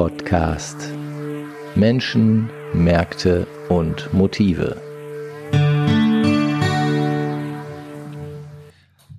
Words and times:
Ruhr-Podcast. 0.00 0.94
Menschen, 1.74 2.48
Märkte 2.72 3.46
und 3.68 4.14
Motive. 4.14 4.80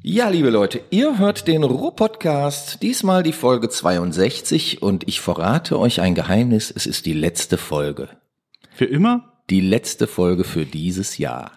Ja, 0.02 0.30
liebe 0.30 0.50
Leute, 0.50 0.82
ihr 0.90 1.20
hört 1.20 1.48
den 1.48 1.64
Ruhr-Podcast, 1.64 2.82
diesmal 2.82 3.22
die 3.22 3.32
Folge 3.32 3.70
62 3.70 4.82
und 4.82 5.08
ich 5.08 5.22
verrate 5.22 5.78
euch 5.78 6.02
ein 6.02 6.16
Geheimnis, 6.16 6.74
es 6.76 6.88
ist 6.88 7.06
die 7.06 7.14
letzte 7.14 7.60
Folge. 7.60 8.10
Für 8.74 8.86
immer? 8.86 9.31
Die 9.52 9.62
letzte 9.62 10.08
Folge 10.08 10.46
für 10.46 10.66
dieses 10.66 11.18
Jahr. 11.18 11.52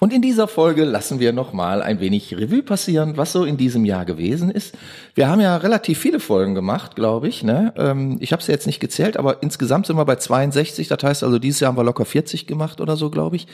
Und 0.00 0.12
in 0.12 0.22
dieser 0.22 0.48
Folge 0.48 0.84
lassen 0.84 1.20
wir 1.20 1.32
nochmal 1.32 1.82
ein 1.82 2.00
wenig 2.00 2.34
Revue 2.36 2.62
passieren, 2.62 3.18
was 3.18 3.32
so 3.32 3.44
in 3.44 3.58
diesem 3.58 3.84
Jahr 3.84 4.06
gewesen 4.06 4.50
ist. 4.50 4.74
Wir 5.14 5.28
haben 5.28 5.40
ja 5.40 5.56
relativ 5.58 5.98
viele 5.98 6.18
Folgen 6.18 6.54
gemacht, 6.54 6.96
glaube 6.96 7.28
ich. 7.28 7.42
Ne? 7.42 7.74
Ähm, 7.76 8.16
ich 8.20 8.32
habe 8.32 8.40
es 8.40 8.46
jetzt 8.48 8.66
nicht 8.66 8.80
gezählt, 8.80 9.18
aber 9.18 9.42
insgesamt 9.42 9.86
sind 9.86 9.96
wir 9.96 10.04
bei 10.06 10.16
62. 10.16 10.88
Das 10.88 11.02
heißt 11.02 11.24
also, 11.24 11.38
dieses 11.38 11.60
Jahr 11.60 11.68
haben 11.68 11.76
wir 11.76 11.84
locker 11.84 12.06
40 12.06 12.46
gemacht 12.46 12.80
oder 12.80 12.96
so, 12.96 13.10
glaube 13.10 13.36
ich. 13.36 13.46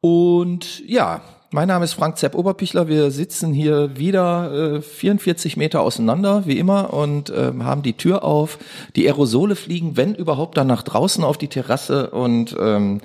Und 0.00 0.82
ja, 0.88 1.22
mein 1.50 1.68
Name 1.68 1.84
ist 1.84 1.94
Frank 1.94 2.18
Zepp 2.18 2.34
Oberpichler. 2.34 2.88
Wir 2.88 3.10
sitzen 3.10 3.52
hier 3.54 3.96
wieder 3.96 4.76
äh, 4.76 4.82
44 4.82 5.56
Meter 5.56 5.80
auseinander, 5.80 6.42
wie 6.44 6.58
immer, 6.58 6.92
und 6.92 7.30
äh, 7.30 7.52
haben 7.60 7.82
die 7.82 7.94
Tür 7.94 8.22
auf. 8.22 8.58
Die 8.96 9.06
Aerosole 9.06 9.56
fliegen, 9.56 9.96
wenn 9.96 10.14
überhaupt, 10.14 10.58
dann 10.58 10.66
nach 10.66 10.82
draußen 10.82 11.24
auf 11.24 11.38
die 11.38 11.48
Terrasse. 11.48 12.10
Und 12.10 12.54
ähm, 12.60 13.00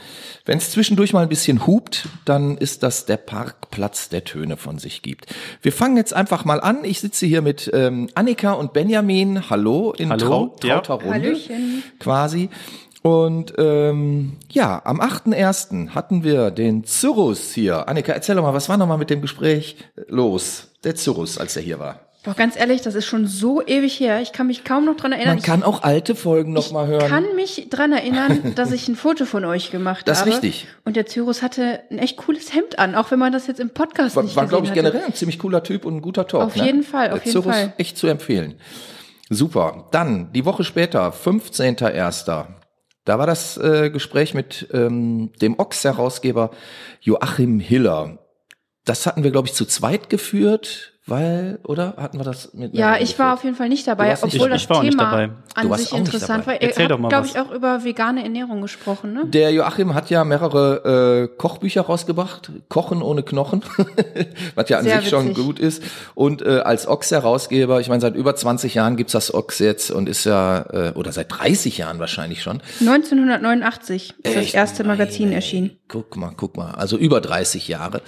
wenn 0.46 0.58
es 0.58 0.72
zwischendurch 0.72 1.14
mal 1.14 1.24
ein 1.24 1.30
bisschen 1.30 1.66
hupt, 1.66 2.10
dann 2.26 2.58
ist 2.58 2.84
das 2.84 3.06
der 3.06 3.18
Parkplatz, 3.18 4.10
der 4.10 4.26
Töne 4.26 4.58
von 4.58 4.78
sich 4.78 5.02
gibt. 5.02 5.28
Wir 5.62 5.72
fangen 5.72 5.96
jetzt 5.96 6.14
einfach 6.14 6.44
mal 6.44 6.60
an. 6.60 6.84
Ich 6.84 7.00
sitze 7.00 7.26
hier 7.26 7.42
mit 7.42 7.72
ähm, 7.74 8.10
Annika 8.14 8.54
und 8.54 8.74
Benjamin. 8.74 9.50
Hallo 9.50 9.94
in 9.98 10.10
Hallo, 10.10 10.20
Trau 10.20 10.56
trauter 10.60 10.68
ja. 10.68 11.12
Runde 11.12 11.12
Hallöchen. 11.12 11.84
quasi. 11.98 12.50
Und 13.04 13.54
ähm, 13.58 14.38
ja, 14.50 14.82
am 14.86 15.00
8.1. 15.02 15.90
hatten 15.90 16.24
wir 16.24 16.52
den 16.52 16.86
Cyrus 16.86 17.52
hier. 17.54 17.88
Annika, 17.90 18.14
erzähl 18.14 18.36
doch 18.36 18.44
mal, 18.44 18.54
was 18.54 18.70
war 18.70 18.78
noch 18.78 18.88
mal 18.88 18.98
mit 18.98 19.10
dem 19.10 19.22
Gespräch 19.22 19.76
los? 20.08 20.70
Der 20.86 20.96
Cyrus, 20.96 21.38
als 21.38 21.56
er 21.58 21.62
hier 21.64 21.80
war. 21.80 22.00
Boah, 22.24 22.34
ganz 22.34 22.58
ehrlich, 22.58 22.82
das 22.82 22.96
ist 22.96 23.06
schon 23.06 23.28
so 23.28 23.62
ewig 23.62 24.00
her. 24.00 24.22
Ich 24.22 24.32
kann 24.32 24.48
mich 24.48 24.64
kaum 24.64 24.86
noch 24.86 24.96
dran 24.96 25.12
erinnern. 25.12 25.36
Man 25.36 25.44
kann 25.44 25.62
auch 25.64 25.84
alte 25.84 26.16
Folgen 26.16 26.54
noch 26.54 26.68
ich 26.68 26.72
mal 26.72 26.88
hören. 26.88 27.10
kann 27.10 27.36
mich 27.36 27.68
dran 27.70 27.92
erinnern, 27.92 28.54
dass 28.56 28.72
ich 28.72 28.88
ein 28.88 28.96
Foto 28.96 29.26
von 29.26 29.44
euch 29.44 29.72
gemacht 29.72 30.08
Das 30.08 30.20
ist 30.20 30.22
habe. 30.22 30.32
richtig. 30.32 30.68
Und 30.86 30.96
der 30.96 31.06
Cyrus 31.06 31.42
hatte 31.42 31.82
ein 31.92 32.00
echt 32.00 32.16
cooles 32.16 32.54
Hemd 32.54 32.80
an, 32.80 32.96
auch 32.96 33.12
wenn 33.12 33.20
man 33.20 33.34
das 33.34 33.48
jetzt 33.48 33.60
im 33.60 33.72
Podcast 33.72 34.16
war, 34.16 34.24
nicht 34.24 34.38
war 34.38 34.48
glaube 34.48 34.64
ich, 34.64 34.72
hatte. 34.72 34.80
generell 34.82 35.04
ein 35.04 35.14
ziemlich 35.14 35.38
cooler 35.40 35.62
Typ 35.64 35.84
und 35.84 35.98
ein 35.98 36.02
guter 36.02 36.26
Talk. 36.26 36.44
Auf 36.44 36.56
ne? 36.56 36.64
jeden 36.66 36.84
Fall, 36.84 37.12
auf 37.12 37.24
Der 37.24 37.26
jeden 37.34 37.42
Cyrus 37.44 37.54
Fall. 37.58 37.74
echt 37.78 37.98
zu 37.98 38.08
empfehlen. 38.08 38.54
Super. 39.30 39.90
Dann, 39.92 40.32
die 40.32 40.46
Woche 40.46 40.64
später, 40.64 41.10
15.01. 41.10 42.46
Da 43.06 43.20
war 43.20 43.28
das 43.28 43.58
äh, 43.58 43.90
Gespräch 43.90 44.34
mit 44.34 44.68
ähm, 44.72 45.32
dem 45.42 45.60
Ochs-Herausgeber 45.60 46.52
Joachim 47.02 47.60
Hiller. 47.60 48.20
Das 48.86 49.06
hatten 49.06 49.24
wir, 49.24 49.32
glaube 49.32 49.48
ich, 49.48 49.54
zu 49.54 49.66
zweit 49.66 50.10
geführt, 50.10 50.93
weil, 51.06 51.60
oder 51.66 51.96
hatten 51.98 52.18
wir 52.18 52.24
das 52.24 52.54
mit 52.54 52.74
Ja, 52.74 52.98
ich 52.98 53.20
war 53.20 53.34
auf 53.34 53.44
jeden 53.44 53.58
Fall 53.58 53.68
nicht 53.68 53.86
Du 53.86 53.92
dabei, 53.92 54.10
nicht 54.12 54.24
obwohl 54.24 54.40
dabei. 54.40 54.50
das 54.54 54.62
Ich 54.64 54.70
war 54.70 54.78
auch 54.78 54.84
nicht 54.84 54.92
Thema 54.98 55.12
dabei. 55.12 55.28
Du 55.28 55.34
an 55.72 55.78
sich 55.78 55.92
nicht 55.92 56.00
interessant 56.00 56.48
war. 56.48 56.62
Erzähl 56.62 56.88
doch 56.88 56.98
mal 56.98 57.10
glaube 57.10 57.26
was. 57.26 57.32
ich, 57.36 57.40
auch 57.42 57.52
über 57.52 57.84
vegane 57.84 58.24
Ernährung 58.24 58.62
gesprochen, 58.62 59.12
ne? 59.14 59.26
Der 59.26 59.52
Joachim 59.52 59.94
hat 59.96 60.10
ja 60.10 60.24
mehrere 60.24 61.30
äh, 61.34 61.38
Kochbücher 61.38 61.82
rausgebracht, 61.82 62.52
Kochen 62.70 63.02
ohne 63.02 63.22
Knochen, 63.24 63.64
was 64.56 64.70
ja 64.70 64.78
an 64.78 64.86
Sehr 64.86 65.02
sich 65.02 65.10
schon 65.10 65.30
witzig. 65.30 65.44
gut 65.46 65.60
ist. 65.60 65.84
Und 66.16 66.42
äh, 66.42 66.60
als 66.60 66.88
Ochs-Herausgeber, 66.88 67.82
ich 67.82 67.90
meine, 67.90 68.00
seit 68.00 68.16
über 68.16 68.34
20 68.36 68.74
Jahren 68.74 68.96
gibt's 68.96 69.12
das 69.12 69.34
Ochs 69.34 69.60
jetzt 69.60 69.92
und 69.92 70.08
ist 70.08 70.24
ja, 70.24 70.62
äh, 70.72 70.92
oder 70.96 71.12
seit 71.12 71.32
30 71.32 71.78
Jahren 71.78 72.00
wahrscheinlich 72.00 72.42
schon. 72.42 72.62
1989 72.80 74.14
ist 74.24 74.36
das 74.36 74.36
Echt? 74.36 74.56
erste 74.56 74.84
Meine, 74.84 74.98
Magazin 75.00 75.32
erschienen. 75.32 75.72
Guck 75.88 76.16
mal, 76.16 76.32
guck 76.36 76.56
mal. 76.58 76.72
Also 76.72 76.98
über 76.98 77.22
30 77.22 77.68
Jahre. 77.68 78.02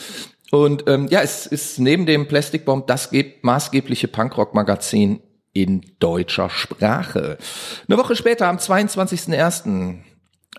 Und 0.56 0.88
ähm, 0.88 1.08
ja, 1.10 1.22
es 1.22 1.46
ist 1.46 1.80
neben 1.80 2.06
dem 2.06 2.28
Plastic 2.28 2.64
Bomb 2.64 2.88
das 2.88 3.10
maßgebliche 3.42 4.08
Punkrock-Magazin 4.08 5.20
in 5.52 5.82
deutscher 6.00 6.50
Sprache. 6.50 7.38
Eine 7.88 7.98
Woche 7.98 8.16
später, 8.16 8.48
am 8.48 8.58
22.01., 8.58 9.96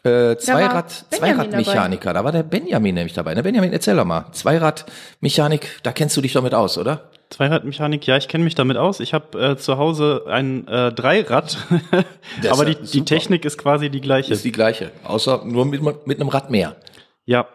äh, 0.04 0.36
Zweirad, 0.36 1.06
Zweiradmechaniker, 1.10 2.12
da 2.12 2.22
war 2.22 2.30
der 2.30 2.42
Benjamin 2.42 2.94
nämlich 2.94 3.14
dabei. 3.14 3.34
Ne, 3.34 3.42
Benjamin, 3.42 3.72
erzähl 3.72 3.96
doch 3.96 4.04
mal. 4.04 4.26
Zweiradmechanik, 4.32 5.80
da 5.82 5.92
kennst 5.92 6.16
du 6.16 6.20
dich 6.20 6.34
doch 6.34 6.42
mit 6.42 6.52
aus, 6.52 6.76
oder? 6.76 7.10
Zweiradmechanik, 7.30 8.06
ja, 8.06 8.18
ich 8.18 8.28
kenne 8.28 8.44
mich 8.44 8.54
damit 8.54 8.76
aus. 8.76 9.00
Ich 9.00 9.14
habe 9.14 9.40
äh, 9.40 9.56
zu 9.56 9.78
Hause 9.78 10.24
ein 10.28 10.68
äh, 10.68 10.92
Dreirad, 10.92 11.56
aber 12.50 12.66
die, 12.66 12.76
die. 12.76 13.04
Technik 13.04 13.46
ist 13.46 13.56
quasi 13.56 13.88
die 13.88 14.02
gleiche. 14.02 14.34
Ist 14.34 14.44
die 14.44 14.52
gleiche, 14.52 14.92
außer 15.04 15.42
nur 15.44 15.64
mit, 15.64 15.82
mit 16.06 16.20
einem 16.20 16.28
Rad 16.28 16.50
mehr. 16.50 16.76
ja. 17.24 17.48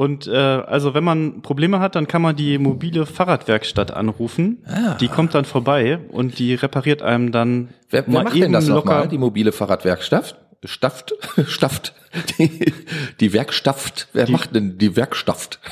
Und 0.00 0.26
äh, 0.26 0.34
also 0.34 0.94
wenn 0.94 1.04
man 1.04 1.42
Probleme 1.42 1.78
hat, 1.78 1.94
dann 1.94 2.06
kann 2.08 2.22
man 2.22 2.34
die 2.34 2.56
mobile 2.56 3.04
Fahrradwerkstatt 3.04 3.90
anrufen. 3.90 4.64
Ah. 4.66 4.94
Die 4.94 5.08
kommt 5.08 5.34
dann 5.34 5.44
vorbei 5.44 5.98
und 6.10 6.38
die 6.38 6.54
repariert 6.54 7.02
einem 7.02 7.32
dann 7.32 7.68
Wer, 7.90 8.06
wer 8.06 8.14
mal 8.14 8.24
macht 8.24 8.34
denn 8.36 8.50
das 8.52 8.66
locker. 8.66 8.88
nochmal, 8.92 9.08
die 9.08 9.18
mobile 9.18 9.52
Fahrradwerkstatt? 9.52 10.36
Stafft? 10.64 11.12
Stafft? 11.46 11.92
Die, 12.38 12.72
die 13.20 13.34
Werkstafft? 13.34 14.08
Wer 14.14 14.24
Die- 14.24 14.32
macht 14.32 14.54
denn 14.54 14.78
die 14.78 14.96
Werkstafft? 14.96 15.60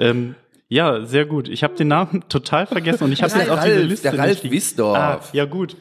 Ähm, 0.00 0.34
ja, 0.68 1.04
sehr 1.04 1.26
gut. 1.26 1.48
Ich 1.48 1.62
habe 1.64 1.74
den 1.74 1.88
Namen 1.88 2.24
total 2.28 2.66
vergessen 2.66 3.04
und 3.04 3.12
ich 3.12 3.22
habe 3.22 3.32
jetzt 3.32 3.46
der 3.46 3.54
auch 3.54 3.62
diese 3.64 3.76
Ralf, 3.76 3.88
Liste 3.88 4.10
der 4.10 4.18
Ralf 4.18 4.42
Wisdorf. 4.44 4.96
Ah, 4.98 5.20
ja 5.32 5.44
gut. 5.44 5.76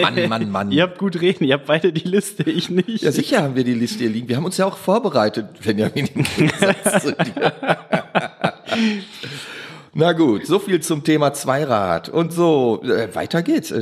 Mann, 0.00 0.28
Mann, 0.28 0.50
Mann. 0.50 0.72
Ihr 0.72 0.82
habt 0.84 0.96
gut 0.98 1.20
reden, 1.20 1.44
ihr 1.44 1.52
habt 1.54 1.66
beide 1.66 1.92
die 1.92 2.08
Liste, 2.08 2.42
ich 2.50 2.70
nicht. 2.70 3.02
Ja, 3.02 3.12
sicher 3.12 3.42
haben 3.42 3.54
wir 3.54 3.64
die 3.64 3.74
Liste 3.74 3.98
hier 3.98 4.08
liegen. 4.08 4.26
Wir 4.28 4.36
haben 4.36 4.46
uns 4.46 4.56
ja 4.56 4.64
auch 4.64 4.78
vorbereitet, 4.78 5.46
Benjamin, 5.62 6.08
im 6.14 6.22
Gegensatz 6.24 7.02
zu 7.04 7.12
dir. 7.12 7.52
Na 9.94 10.12
gut, 10.12 10.46
so 10.46 10.58
viel 10.58 10.80
zum 10.80 11.02
Thema 11.04 11.32
Zweirad. 11.34 12.08
Und 12.08 12.32
so, 12.32 12.82
äh, 12.84 13.14
weiter 13.14 13.42
geht's. 13.42 13.70
Ja 13.70 13.76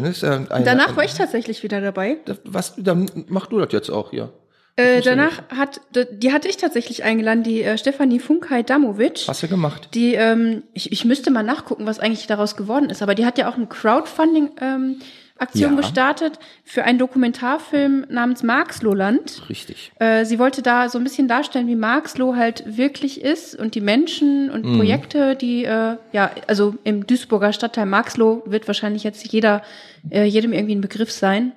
eine- 0.48 0.64
Danach 0.64 0.96
war 0.96 1.04
ich 1.04 1.14
tatsächlich 1.14 1.62
wieder 1.62 1.80
dabei. 1.80 2.16
Was, 2.44 2.74
dann 2.76 3.08
mach 3.28 3.46
du 3.46 3.58
das 3.58 3.72
jetzt 3.72 3.90
auch 3.90 4.10
hier. 4.10 4.30
Äh, 4.78 5.00
danach 5.00 5.42
hat, 5.48 5.80
die 6.12 6.32
hatte 6.32 6.48
ich 6.48 6.58
tatsächlich 6.58 7.02
eingeladen, 7.02 7.42
die 7.42 7.62
äh, 7.62 7.78
Stefanie 7.78 8.20
Funkay-Damovic. 8.20 9.24
Hast 9.26 9.42
du 9.42 9.48
gemacht? 9.48 9.88
Die, 9.94 10.14
ähm, 10.14 10.64
ich, 10.74 10.92
ich 10.92 11.06
müsste 11.06 11.30
mal 11.30 11.42
nachgucken, 11.42 11.86
was 11.86 11.98
eigentlich 11.98 12.26
daraus 12.26 12.56
geworden 12.56 12.90
ist, 12.90 13.02
aber 13.02 13.14
die 13.14 13.24
hat 13.24 13.38
ja 13.38 13.48
auch 13.48 13.54
eine 13.56 13.66
Crowdfunding-Aktion 13.66 15.70
Ja. 15.72 15.76
gestartet 15.76 16.38
für 16.64 16.84
einen 16.84 16.98
Dokumentarfilm 16.98 18.06
namens 18.10 18.42
Marxlohland. 18.42 19.42
Richtig. 19.48 19.92
Äh, 19.98 20.24
sie 20.24 20.38
wollte 20.38 20.62
da 20.62 20.88
so 20.88 20.98
ein 20.98 21.04
bisschen 21.04 21.28
darstellen, 21.28 21.68
wie 21.68 21.76
Marxloh 21.76 22.36
halt 22.36 22.64
wirklich 22.76 23.22
ist 23.22 23.54
und 23.58 23.74
die 23.74 23.80
Menschen 23.80 24.50
und 24.50 24.64
Mhm. 24.66 24.76
Projekte, 24.76 25.36
die, 25.36 25.64
äh, 25.64 25.96
ja, 26.12 26.30
also 26.46 26.74
im 26.84 27.06
Duisburger 27.06 27.52
Stadtteil 27.52 27.86
Marxloh 27.86 28.42
wird 28.46 28.66
wahrscheinlich 28.66 29.04
jetzt 29.04 29.26
jeder, 29.32 29.62
äh, 30.10 30.24
jedem 30.24 30.52
irgendwie 30.52 30.74
ein 30.74 30.80
Begriff 30.82 31.10
sein. 31.12 31.52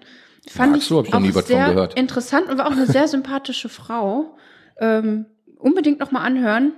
Fand 0.47 0.71
Marxloh 0.71 0.99
hab 0.99 1.05
ich 1.23 1.33
noch 1.33 1.41
auch 1.41 1.45
sehr 1.45 1.97
interessant 1.97 2.49
und 2.49 2.57
war 2.57 2.67
auch 2.67 2.71
eine 2.71 2.85
sehr 2.85 3.07
sympathische 3.09 3.69
Frau. 3.69 4.37
Ähm, 4.79 5.25
unbedingt 5.57 5.99
noch 5.99 6.11
mal 6.11 6.21
anhören. 6.21 6.73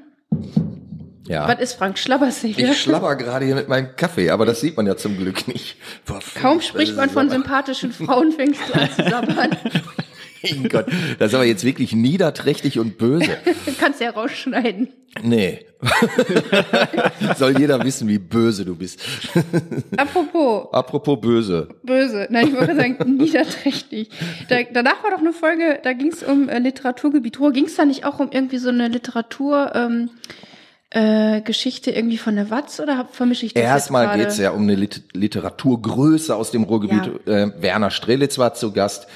Ja. 1.28 1.48
Was 1.48 1.60
ist 1.60 1.74
Frank 1.74 1.98
Schlabbersäge? 1.98 2.62
Ich 2.62 2.82
schlabber 2.82 3.16
gerade 3.16 3.46
hier 3.46 3.56
mit 3.56 3.70
meinem 3.70 3.96
Kaffee, 3.96 4.32
aber 4.32 4.46
das 4.46 4.60
sieht 4.60 4.76
man 4.76 4.88
ja 4.88 4.98
zum 4.98 5.18
Glück 5.18 5.48
nicht. 5.48 5.78
Boah, 6.06 6.20
Kaum 6.42 6.62
spricht 6.62 6.96
man 6.96 7.10
von 7.10 7.30
sympathischen 7.30 7.92
Frauen, 7.92 8.32
fängst 8.32 8.62
du 8.68 8.74
an 8.74 8.90
zu 8.92 9.04
sabbern. 9.10 9.58
Mein 10.44 10.70
Gott, 10.70 10.86
das 11.20 11.30
ist 11.30 11.36
aber 11.36 11.46
jetzt 11.46 11.64
wirklich 11.64 11.94
niederträchtig 11.94 12.80
und 12.80 12.98
böse. 12.98 13.38
Kannst 13.80 14.02
ja 14.02 14.12
rausschneiden. 14.12 14.90
Nee. 15.22 15.60
Soll 17.38 17.60
jeder 17.60 17.84
wissen, 17.84 18.08
wie 18.08 18.18
böse 18.20 18.64
du 18.66 18.76
bist. 18.76 19.02
Apropos, 19.98 20.72
Apropos 20.72 21.20
böse. 21.20 21.68
böse. 21.84 22.28
Nein, 22.30 22.48
ich 22.48 22.54
wollte 22.54 22.76
sagen, 22.76 23.18
niederträchtig. 23.18 24.10
Da, 24.48 24.58
danach 24.72 25.04
war 25.04 25.12
doch 25.12 25.20
eine 25.20 25.34
Folge, 25.34 25.80
da 25.84 25.94
ging 25.94 26.12
es 26.12 26.24
um 26.24 26.50
äh, 26.50 26.60
Literaturgebiet 26.60 27.40
Ruhr. 27.40 27.52
Ging 27.52 27.66
es 27.66 27.76
da 27.76 27.86
nicht 27.86 28.06
auch 28.06 28.20
um 28.20 28.30
irgendwie 28.32 28.58
so 28.58 28.70
eine 28.70 28.88
Literatur, 28.88 29.72
ähm, 29.76 30.10
äh, 30.92 31.42
Geschichte 31.42 31.92
irgendwie 31.92 32.18
von 32.18 32.36
der 32.36 32.50
Watz 32.50 32.80
oder 32.80 33.08
vermische 33.12 33.46
ich 33.46 33.54
das 33.54 33.64
Erstmal 33.64 34.18
geht's 34.18 34.36
gerade? 34.36 34.44
ja 34.44 34.52
um 34.52 34.64
eine 34.64 34.76
Lit 34.76 35.04
Literaturgröße 35.14 36.36
aus 36.36 36.52
dem 36.52 36.64
Ruhrgebiet. 36.64 37.28
Äh, 37.28 37.62
Werner 37.62 37.92
Strelitz 37.92 38.38
war 38.38 38.54
zu 38.54 38.74
Gast. 38.74 39.08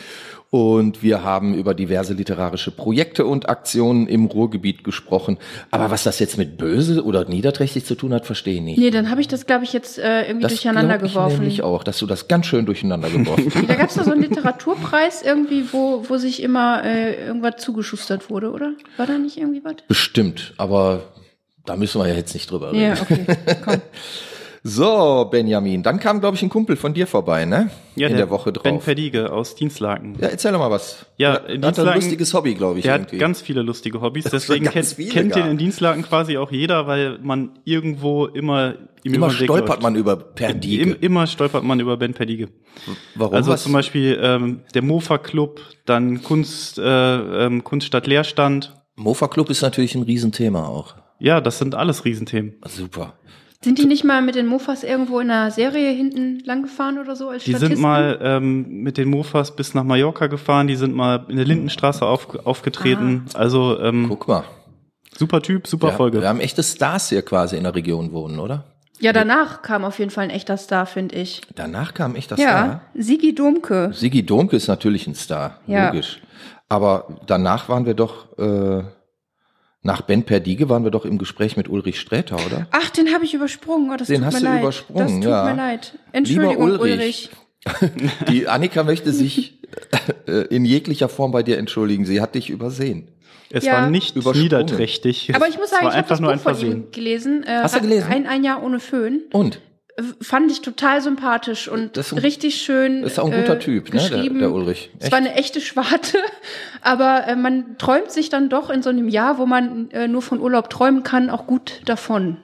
Und 0.56 1.04
wir 1.04 1.22
haben 1.22 1.54
über 1.54 1.74
diverse 1.74 2.14
literarische 2.14 2.72
Projekte 2.72 3.26
und 3.26 3.50
Aktionen 3.50 4.08
im 4.08 4.24
Ruhrgebiet 4.24 4.86
gesprochen. 4.86 5.38
Aber 5.70 5.92
was 5.92 6.04
das 6.04 6.20
jetzt 6.20 6.38
mit 6.38 6.56
böse 6.56 7.04
oder 7.04 7.26
niederträchtig 7.26 7.84
zu 7.84 7.94
tun 7.94 8.14
hat, 8.14 8.26
verstehe 8.26 8.54
ich 8.54 8.62
nicht. 8.62 8.78
Nee, 8.78 8.90
dann 8.90 9.10
habe 9.10 9.20
ich 9.20 9.28
das, 9.28 9.48
glaube 9.48 9.66
ich, 9.66 9.74
jetzt 9.74 10.00
äh, 10.00 10.22
irgendwie 10.22 10.44
das 10.44 10.54
durcheinander 10.54 10.98
glaub 10.98 11.08
ich 11.08 11.14
geworfen. 11.14 11.40
nämlich 11.40 11.62
auch, 11.62 11.84
dass 11.84 12.00
du 12.00 12.06
das 12.06 12.30
ganz 12.30 12.46
schön 12.46 12.66
durcheinander 12.66 13.10
geworfen 13.10 13.52
hast. 13.54 13.68
Da 13.70 13.76
gab 13.76 13.90
es 13.90 13.96
doch 13.96 14.06
so 14.06 14.14
einen 14.14 14.22
Literaturpreis 14.22 15.24
irgendwie, 15.24 15.66
wo, 15.74 16.06
wo 16.08 16.16
sich 16.16 16.42
immer 16.42 16.86
äh, 16.86 17.26
irgendwas 17.26 17.58
zugeschustert 17.58 18.30
wurde, 18.30 18.50
oder? 18.54 18.76
War 18.96 19.08
da 19.08 19.18
nicht 19.18 19.36
irgendwie 19.36 19.62
was? 19.62 19.76
Bestimmt, 19.90 20.54
aber 20.56 21.02
da 21.66 21.76
müssen 21.76 22.00
wir 22.00 22.08
ja 22.08 22.16
jetzt 22.16 22.34
nicht 22.34 22.50
drüber 22.50 22.72
reden. 22.72 22.82
Ja, 22.82 23.02
okay. 23.02 23.26
Komm. 23.66 23.82
So, 24.68 25.28
Benjamin, 25.30 25.84
dann 25.84 26.00
kam, 26.00 26.22
glaube 26.22 26.36
ich, 26.38 26.42
ein 26.42 26.50
Kumpel 26.50 26.76
von 26.76 26.96
dir 26.96 27.06
vorbei, 27.06 27.46
ne? 27.46 27.70
Ja, 27.96 28.08
In 28.08 28.18
der, 28.18 28.32
Woche 28.32 28.52
drauf. 28.52 28.64
Ben 28.64 28.82
Verdiege 28.82 29.32
aus 29.32 29.54
Dienstlaken. 29.54 30.18
ja, 30.20 30.30
erzähl 30.30 30.54
doch 30.54 30.58
mal 30.58 30.72
was. 30.72 31.06
Ja, 31.18 31.38
der, 31.38 31.50
in 31.50 31.62
der 31.62 31.68
hat 31.68 31.78
ein 31.78 31.84
Dienstlaken- 31.86 31.96
lustiges 32.02 32.34
Hobby, 32.34 32.56
glaube 32.56 32.80
ich, 32.80 32.84
Der 32.86 32.96
irgendwie. 32.96 33.18
hat 33.18 33.20
ganz 33.20 33.42
viele 33.42 33.62
lustige 33.62 34.02
Hobbys, 34.02 34.24
deswegen 34.32 34.66
kennt, 34.66 34.98
kennt 35.12 35.36
den 35.36 35.46
in 35.46 35.58
Dienstlaken 35.60 36.02
quasi 36.02 36.38
auch 36.40 36.52
jeder, 36.52 36.88
weil 36.88 37.20
man 37.22 37.60
irgendwo 37.64 38.26
immer 38.26 38.74
ihm 39.04 39.14
Immer 39.14 39.30
stolpert 39.30 39.68
läuft. 39.70 39.82
man 39.84 39.96
über 39.96 40.16
Perdige. 40.16 40.82
Im, 40.82 40.98
immer 41.00 41.28
stolpert 41.28 41.64
man 41.64 41.80
über 41.80 41.96
Ben 41.98 42.16
Perdige. 42.16 42.50
Warum? 43.14 43.36
Also 43.36 43.52
was? 43.52 43.62
zum 43.62 43.72
Beispiel 43.74 44.18
ähm, 44.20 44.62
der 44.74 44.82
Mofa 44.82 45.20
Club, 45.20 45.62
dann 45.86 46.24
Kunst, 46.24 46.80
äh, 46.80 47.46
ähm, 47.46 47.64
Kunststadt 47.64 48.08
Leerstand. 48.08 48.74
Mofa 48.96 49.28
Club 49.28 49.52
ist 49.52 49.62
natürlich 49.62 49.94
ein 49.94 50.02
Riesenthema 50.02 50.66
auch. 50.66 50.96
Ja, 51.20 51.40
das 51.40 51.60
sind 51.60 51.76
alles 51.76 52.04
Riesenthemen. 52.04 52.56
Super. 52.68 53.14
Sind 53.64 53.80
die 53.80 53.86
nicht 53.86 54.04
mal 54.04 54.22
mit 54.22 54.36
den 54.36 54.46
Mofas 54.46 54.84
irgendwo 54.84 55.20
in 55.20 55.32
einer 55.32 55.50
Serie 55.50 55.90
hinten 55.92 56.40
langgefahren 56.46 57.00
oder 57.00 57.16
so 57.16 57.30
als 57.30 57.44
Die 57.44 57.52
Statisten? 57.52 57.76
sind 57.78 57.82
mal 57.82 58.20
ähm, 58.22 58.84
mit 58.84 58.98
den 58.98 59.10
Mofas 59.10 59.56
bis 59.56 59.74
nach 59.74 59.84
Mallorca 59.84 60.28
gefahren, 60.28 60.68
die 60.68 60.76
sind 60.76 60.94
mal 60.96 61.26
in 61.30 61.38
der 61.38 61.46
Lindenstraße 61.46 62.06
auf, 62.06 62.36
aufgetreten. 62.46 63.26
Also 63.34 63.80
ähm, 63.80 64.06
Guck 64.08 64.28
mal. 64.28 64.44
super 65.18 65.42
Typ, 65.42 65.66
super 65.68 65.88
Ja, 65.90 65.94
Folge. 65.96 66.22
wir 66.22 66.28
haben 66.30 66.40
echte 66.40 66.62
Stars 66.62 67.10
hier 67.10 67.24
quasi 67.24 67.58
in 67.58 67.64
der 67.64 67.74
Region 67.74 68.12
wohnen, 68.12 68.40
oder? 68.40 68.66
Ja, 69.00 69.12
danach 69.12 69.62
kam 69.62 69.84
auf 69.84 70.00
jeden 70.00 70.12
Fall 70.12 70.26
ein 70.26 70.30
echter 70.30 70.56
Star, 70.58 70.86
finde 70.86 71.16
ich. 71.16 71.42
Danach 71.56 71.94
kam 71.94 72.16
echt 72.16 72.32
das 72.32 72.40
Ja, 72.40 72.48
Star. 72.50 72.82
Sigi 72.94 73.36
Domke. 73.36 73.92
Sigi 73.94 74.26
Domke 74.26 74.56
ist 74.56 74.68
natürlich 74.68 75.06
ein 75.08 75.16
Star, 75.16 75.60
Ja. 75.68 75.88
logisch. 75.88 76.22
Aber 76.70 77.20
danach 77.28 77.68
waren 77.68 77.86
wir 77.86 77.94
doch, 77.94 78.38
äh, 78.38 78.84
nach 79.86 80.02
Ben 80.02 80.24
Perdige 80.24 80.68
waren 80.68 80.84
wir 80.84 80.92
doch 80.92 81.06
im 81.06 81.18
Gespräch 81.18 81.56
mit 81.58 81.70
Ulrich 81.70 82.00
Sträter, 82.00 82.36
oder? 82.46 82.68
Ach, 82.72 82.90
den 82.90 83.14
habe 83.14 83.24
ich 83.24 83.34
übersprungen. 83.36 83.92
Oh, 83.92 83.96
das 83.98 84.08
Den 84.08 84.18
tut 84.18 84.26
hast 84.26 84.34
mir 84.34 84.40
du 84.42 84.46
leid. 84.48 84.62
übersprungen, 84.62 85.04
Das 85.04 85.12
tut 85.14 85.24
ja. 85.24 85.44
mir 85.46 85.56
leid. 85.56 85.98
Entschuldigung, 86.12 86.70
Lieber 86.72 86.82
Ulrich. 86.84 87.30
Ulrich. 87.68 87.92
Die 88.30 88.48
Annika 88.48 88.84
möchte 88.84 89.12
sich 89.14 89.60
äh, 90.28 90.42
in 90.54 90.66
jeglicher 90.66 91.08
Form 91.10 91.32
bei 91.32 91.44
dir 91.44 91.58
entschuldigen. 91.58 92.06
Sie 92.06 92.20
hat 92.22 92.36
dich 92.36 92.50
übersehen. 92.50 93.10
Es 93.52 93.64
Ja. 93.64 93.74
war 93.74 93.90
nicht 93.90 94.16
Übersprungen. 94.16 94.42
niederträchtig. 94.44 95.34
Aber 95.36 95.48
ich 95.48 95.58
muss 95.58 95.70
sagen, 95.70 95.82
ich 95.84 95.88
habe 95.90 95.96
einfach 95.98 96.10
das 96.10 96.20
nur 96.20 96.34
Buch 96.36 96.46
ein 96.46 96.56
von 96.56 96.66
ihm 96.68 96.92
gelesen. 96.92 97.44
Äh, 97.44 97.60
Hast 97.64 97.76
du 97.76 97.80
hat 97.80 97.84
gelesen? 97.88 98.08
Ein, 98.12 98.28
ein 98.28 98.44
Jahr 98.44 98.64
ohne 98.64 98.80
Föhn. 98.80 99.22
Und? 99.34 99.62
Fand 100.22 100.52
ich 100.52 100.60
total 100.62 101.00
sympathisch 101.02 101.70
und 101.70 101.98
ein- 101.98 102.18
richtig 102.18 102.62
schön. 102.62 103.04
Ist 103.04 103.18
auch 103.18 103.32
ein 103.32 103.40
guter 103.42 103.56
äh, 103.56 103.60
Typ, 103.60 103.94
ne, 103.94 104.02
der, 104.10 104.24
der 104.30 104.52
Ulrich. 104.52 104.90
Es 105.00 105.10
war 105.10 105.20
eine 105.20 105.34
echte 105.36 105.62
Schwarte, 105.62 106.18
aber 106.82 107.28
äh, 107.28 107.36
man 107.38 107.78
träumt 107.78 108.12
sich 108.12 108.30
dann 108.30 108.50
doch 108.50 108.70
in 108.70 108.84
so 108.84 108.90
einem 108.90 109.08
Jahr, 109.08 109.38
wo 109.38 109.46
man 109.46 109.90
äh, 109.92 110.08
nur 110.10 110.22
von 110.22 110.42
Urlaub 110.42 110.70
träumen 110.70 111.04
kann, 111.04 111.30
auch 111.30 111.48
gut 111.48 111.82
davon. 111.86 112.38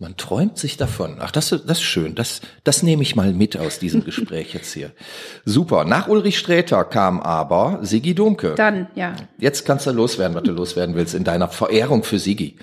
Man 0.00 0.16
träumt 0.16 0.56
sich 0.58 0.76
davon. 0.76 1.16
Ach, 1.18 1.32
das, 1.32 1.48
das 1.48 1.60
ist 1.78 1.82
schön. 1.82 2.14
Das, 2.14 2.40
das 2.62 2.84
nehme 2.84 3.02
ich 3.02 3.16
mal 3.16 3.32
mit 3.32 3.56
aus 3.56 3.80
diesem 3.80 4.04
Gespräch 4.04 4.54
jetzt 4.54 4.72
hier. 4.72 4.92
Super. 5.44 5.84
Nach 5.84 6.06
Ulrich 6.06 6.38
Sträter 6.38 6.84
kam 6.84 7.18
aber 7.18 7.80
Sigi 7.82 8.14
Domke. 8.14 8.54
Dann, 8.54 8.86
ja. 8.94 9.14
Jetzt 9.38 9.66
kannst 9.66 9.88
du 9.88 9.90
loswerden, 9.90 10.36
was 10.36 10.44
du 10.44 10.52
loswerden 10.52 10.94
willst 10.94 11.16
in 11.16 11.24
deiner 11.24 11.48
Verehrung 11.48 12.04
für 12.04 12.20
Sigi. 12.20 12.58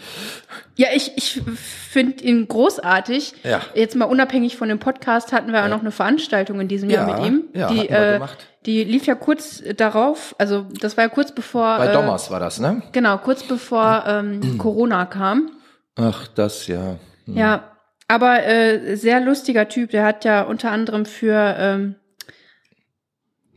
Ja, 0.77 0.87
ich, 0.95 1.11
ich 1.17 1.41
finde 1.89 2.23
ihn 2.23 2.47
großartig. 2.47 3.33
Ja. 3.43 3.59
Jetzt 3.73 3.97
mal 3.97 4.05
unabhängig 4.05 4.55
von 4.55 4.69
dem 4.69 4.79
Podcast 4.79 5.33
hatten 5.33 5.51
wir 5.51 5.65
auch 5.65 5.69
noch 5.69 5.81
eine 5.81 5.91
Veranstaltung 5.91 6.61
in 6.61 6.69
diesem 6.69 6.89
Jahr 6.89 7.09
Ja, 7.09 7.17
mit 7.17 7.25
ihm. 7.27 7.43
ja, 7.53 7.67
die, 7.67 7.89
äh, 7.89 8.13
gemacht. 8.13 8.47
die 8.65 8.85
lief 8.85 9.07
ja 9.07 9.15
kurz 9.15 9.61
darauf, 9.75 10.35
also 10.37 10.65
das 10.79 10.95
war 10.95 11.03
ja 11.03 11.09
kurz 11.09 11.35
bevor. 11.35 11.79
Bei 11.79 11.87
äh, 11.87 11.93
Dommers 11.93 12.31
war 12.31 12.39
das, 12.39 12.61
ne? 12.61 12.81
Genau, 12.93 13.17
kurz 13.17 13.43
bevor 13.43 14.05
ähm, 14.07 14.57
Corona 14.57 15.05
kam. 15.05 15.51
Ach, 15.97 16.27
das 16.29 16.67
ja. 16.67 16.95
Hm. 17.25 17.37
Ja, 17.37 17.71
aber 18.07 18.45
äh, 18.45 18.95
sehr 18.95 19.19
lustiger 19.19 19.67
Typ. 19.67 19.91
Der 19.91 20.05
hat 20.05 20.25
ja 20.25 20.43
unter 20.43 20.71
anderem 20.71 21.05
für, 21.05 21.55
ähm, 21.57 21.95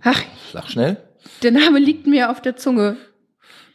ach, 0.03 0.23
Sag 0.53 0.69
schnell. 0.69 0.97
der 1.43 1.53
Name 1.53 1.79
liegt 1.79 2.07
mir 2.07 2.31
auf 2.31 2.41
der 2.41 2.57
Zunge. 2.57 2.97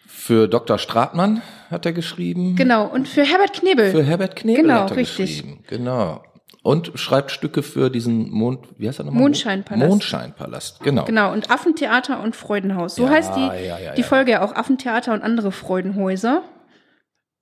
Für 0.07 0.48
Dr. 0.48 0.78
Stratmann 0.78 1.42
hat 1.69 1.86
er 1.86 1.92
geschrieben. 1.94 2.56
Genau, 2.56 2.86
und 2.88 3.07
für 3.07 3.24
Herbert 3.24 3.54
Knebel. 3.54 3.92
Für 3.92 4.04
Herbert 4.04 4.36
Knebel 4.36 4.63
Genau, 4.63 4.84
hat 4.84 4.92
er 4.92 4.98
richtig. 4.98 5.38
geschrieben. 5.42 5.63
Genau. 5.68 6.24
Und 6.62 6.94
schreibt 6.96 7.31
Stücke 7.31 7.62
für 7.62 7.89
diesen 7.89 8.30
Mond, 8.30 8.68
wie 8.78 8.88
heißt 8.88 9.00
er 9.00 9.04
nochmal? 9.06 9.22
Mondscheinpalast. 9.24 9.89
Mondscheinpalast, 9.89 10.80
genau. 10.80 11.04
Genau, 11.04 11.34
und 11.34 11.51
Affentheater 11.51 12.24
und 12.24 12.38
Freudenhaus. 12.38 12.96
So 12.96 13.04
Ja, 13.04 13.10
heißt 13.10 13.36
die, 13.36 13.42
ja, 13.66 13.78
ja, 13.80 13.94
die. 13.96 14.04
Folge 14.04 14.31
ja 14.31 14.42
auch 14.46 14.56
Affentheater 14.56 15.13
und 15.13 15.24
andere 15.24 15.51
Freudenhäuser. 15.51 16.42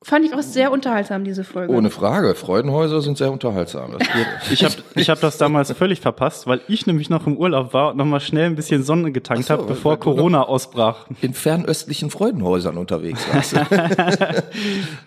Fand 0.03 0.25
ich 0.25 0.33
auch 0.33 0.42
sehr 0.42 0.71
unterhaltsam, 0.71 1.24
diese 1.24 1.44
Folge. 1.44 1.71
Ohne 1.71 1.92
Frage. 1.92 2.33
Freudenhäuser 2.33 3.01
sind 3.01 3.19
sehr 3.19 3.31
unterhaltsam. 3.31 3.98
Ich 4.51 4.63
habe 4.63 4.74
ich 4.95 5.09
hab 5.09 5.21
das 5.21 5.38
damals 5.38 5.71
völlig 5.74 6.01
verpasst, 6.01 6.48
weil 6.48 6.62
ich 6.68 6.88
nämlich 6.88 7.09
noch 7.09 7.27
im 7.27 7.38
Urlaub 7.38 7.74
war 7.74 7.92
und 7.92 7.98
noch 7.98 8.06
mal 8.06 8.19
schnell 8.19 8.48
ein 8.48 8.56
bisschen 8.56 8.83
Sonne 8.83 9.12
getankt 9.12 9.45
so, 9.45 9.53
habe, 9.53 9.63
bevor 9.63 10.00
Corona 10.00 10.44
ausbrach. 10.44 11.06
in 11.21 11.33
fernöstlichen 11.33 12.09
Freudenhäusern 12.09 12.77
unterwegs 12.77 13.25
warst. 13.31 13.56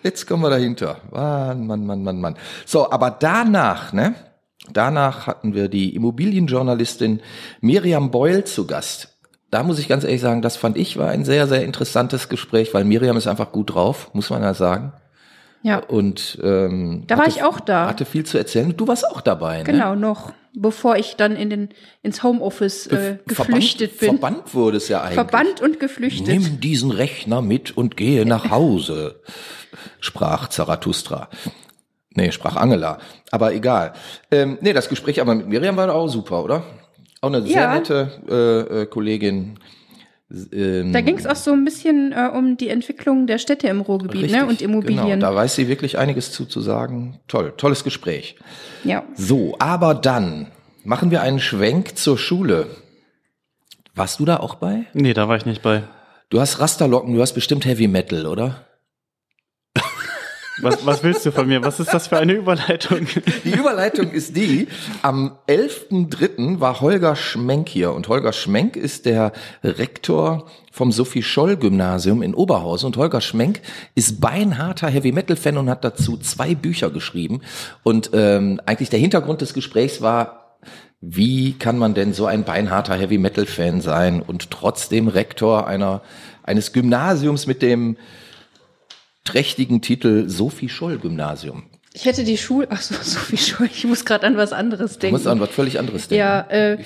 Jetzt 0.03 0.25
kommen 0.27 0.43
wir 0.43 0.49
dahinter. 0.49 0.97
Mann, 1.11 1.67
Mann, 1.67 1.85
Mann, 1.85 2.03
Mann, 2.03 2.21
Mann. 2.21 2.35
So, 2.65 2.89
aber 2.89 3.11
danach, 3.11 3.91
ne? 3.91 4.15
Danach 4.71 5.27
hatten 5.27 5.53
wir 5.53 5.67
die 5.67 5.93
Immobilienjournalistin 5.95 7.21
Miriam 7.61 8.11
Beul 8.11 8.45
zu 8.45 8.65
Gast. 8.65 9.14
Da 9.55 9.63
muss 9.63 9.79
ich 9.79 9.87
ganz 9.87 10.03
ehrlich 10.03 10.19
sagen, 10.19 10.41
das 10.41 10.57
fand 10.57 10.75
ich 10.75 10.97
war 10.97 11.07
ein 11.11 11.23
sehr, 11.23 11.47
sehr 11.47 11.63
interessantes 11.63 12.27
Gespräch, 12.27 12.73
weil 12.73 12.83
Miriam 12.83 13.15
ist 13.15 13.25
einfach 13.25 13.53
gut 13.53 13.73
drauf, 13.73 14.09
muss 14.11 14.29
man 14.29 14.41
ja 14.43 14.53
sagen. 14.53 14.91
ja, 15.63 15.77
Und 15.77 16.37
ähm, 16.43 17.05
Da 17.07 17.15
war 17.17 17.23
hatte- 17.27 17.37
ich 17.37 17.43
auch 17.43 17.61
da. 17.61 17.87
Hatte 17.87 18.03
viel 18.03 18.25
zu 18.25 18.37
erzählen. 18.37 18.75
Du 18.75 18.85
warst 18.89 19.09
auch 19.09 19.21
dabei, 19.21 19.59
ne? 19.59 19.63
genau, 19.63 19.95
noch, 19.95 20.33
bevor 20.53 20.97
ich 20.97 21.15
dann 21.15 21.37
in 21.37 21.49
den, 21.49 21.69
ins 22.03 22.21
Homeoffice 22.21 22.87
äh, 22.87 23.17
geflüchtet 23.25 23.91
verbannt, 23.93 23.99
bin. 23.99 24.09
Verbannt 24.19 24.53
wurde 24.55 24.75
es 24.75 24.89
ja 24.89 24.99
eigentlich. 25.03 25.13
Verbannt 25.13 25.61
und 25.61 25.79
geflüchtet. 25.79 26.27
Nimm 26.27 26.59
diesen 26.59 26.91
Rechner 26.91 27.41
mit 27.41 27.77
und 27.77 27.95
gehe 27.95 28.25
nach 28.25 28.49
Hause, 28.51 29.21
sprach 30.01 30.49
Zarathustra. 30.49 31.29
Nee, 32.13 32.33
sprach 32.33 32.57
Angela. 32.57 32.97
Aber 33.31 33.53
egal. 33.53 33.93
Ähm, 34.31 34.57
nee, 34.59 34.73
das 34.73 34.89
Gespräch 34.89 35.21
aber 35.21 35.33
mit 35.33 35.47
Miriam 35.47 35.77
war 35.77 35.95
auch 35.95 36.07
super, 36.09 36.43
oder? 36.43 36.63
Auch 37.25 37.33
eine 37.33 37.41
sehr 37.41 37.61
Ja. 37.61 37.73
nette 37.73 38.11
äh, 38.29 38.81
äh, 38.81 38.85
Kollegin. 38.85 39.57
Ähm, 40.53 40.91
Da 40.93 41.01
ging 41.01 41.17
es 41.17 41.25
auch 41.25 41.35
so 41.35 41.51
ein 41.51 41.65
bisschen 41.65 42.11
äh, 42.11 42.29
um 42.31 42.55
die 42.57 42.69
Entwicklung 42.69 43.25
der 43.25 43.39
Städte 43.39 43.67
im 43.67 43.81
Ruhrgebiet 43.81 44.23
richtig, 44.23 44.39
ne? 44.41 44.45
und 44.47 44.61
Immobilien. 44.61 45.05
Genau, 45.05 45.19
da 45.31 45.35
weiß 45.35 45.55
sie 45.55 45.67
wirklich 45.67 45.97
einiges 45.97 46.31
zu, 46.31 46.45
zu 46.45 46.61
sagen. 46.61 47.19
Toll, 47.27 47.53
tolles 47.57 47.83
Gespräch. 47.83 48.35
ja. 48.83 49.03
So, 49.15 49.55
aber 49.59 49.95
dann 49.95 50.47
machen 50.83 51.09
wir 51.09 51.21
einen 51.21 51.39
Schwenk 51.39 51.97
zur 51.97 52.17
Schule. 52.17 52.67
Warst 53.95 54.19
du 54.19 54.25
da 54.25 54.37
auch 54.37 54.55
bei? 54.55 54.85
Nee, 54.93 55.13
da 55.13 55.27
war 55.27 55.37
ich 55.37 55.45
nicht 55.47 55.61
bei. 55.63 55.83
Du 56.29 56.39
hast 56.39 56.59
Rasterlocken, 56.59 57.13
du 57.15 57.21
hast 57.21 57.33
bestimmt 57.33 57.65
Heavy 57.65 57.87
Metal, 57.87 58.25
oder? 58.27 58.65
Was, 60.61 60.85
was 60.85 61.03
willst 61.03 61.25
du 61.25 61.31
von 61.31 61.47
mir? 61.47 61.63
Was 61.63 61.79
ist 61.79 61.93
das 61.93 62.07
für 62.07 62.17
eine 62.17 62.33
Überleitung? 62.33 63.07
Die 63.43 63.51
Überleitung 63.51 64.11
ist 64.11 64.37
die, 64.37 64.67
am 65.01 65.37
11.3. 65.47 66.59
war 66.59 66.79
Holger 66.79 67.15
Schmenk 67.15 67.67
hier 67.67 67.91
und 67.91 68.07
Holger 68.07 68.31
Schmenk 68.31 68.77
ist 68.77 69.05
der 69.05 69.33
Rektor 69.63 70.45
vom 70.71 70.91
Sophie-Scholl-Gymnasium 70.91 72.21
in 72.21 72.33
Oberhausen 72.33 72.87
und 72.87 72.97
Holger 72.97 73.21
Schmenk 73.21 73.61
ist 73.95 74.21
beinharter 74.21 74.87
Heavy-Metal-Fan 74.87 75.57
und 75.57 75.69
hat 75.69 75.83
dazu 75.83 76.17
zwei 76.17 76.55
Bücher 76.55 76.89
geschrieben 76.89 77.41
und 77.83 78.11
ähm, 78.13 78.61
eigentlich 78.65 78.89
der 78.89 78.99
Hintergrund 78.99 79.41
des 79.41 79.53
Gesprächs 79.53 80.01
war, 80.01 80.57
wie 81.01 81.53
kann 81.53 81.77
man 81.77 81.93
denn 81.93 82.13
so 82.13 82.25
ein 82.25 82.45
beinharter 82.45 82.95
Heavy-Metal-Fan 82.95 83.81
sein 83.81 84.21
und 84.21 84.51
trotzdem 84.51 85.07
Rektor 85.07 85.67
einer, 85.67 86.01
eines 86.43 86.71
Gymnasiums 86.71 87.45
mit 87.45 87.61
dem 87.61 87.97
trächtigen 89.25 89.81
Titel 89.81 90.29
Sophie-Scholl-Gymnasium? 90.29 91.63
Ich 91.93 92.05
hätte 92.05 92.23
die 92.23 92.37
Schule, 92.37 92.67
ach 92.69 92.81
so, 92.81 92.95
so 93.01 93.19
viel 93.19 93.37
Schule, 93.37 93.69
ich 93.73 93.85
muss 93.85 94.05
gerade 94.05 94.25
an 94.27 94.37
was 94.37 94.53
anderes 94.53 94.93
Du 94.93 94.99
denken. 94.99 95.15
musst 95.15 95.27
an 95.27 95.39
was 95.39 95.49
völlig 95.49 95.79
anderes 95.79 96.07
denken. 96.07 96.19
ja, 96.19 96.41
äh, 96.49 96.77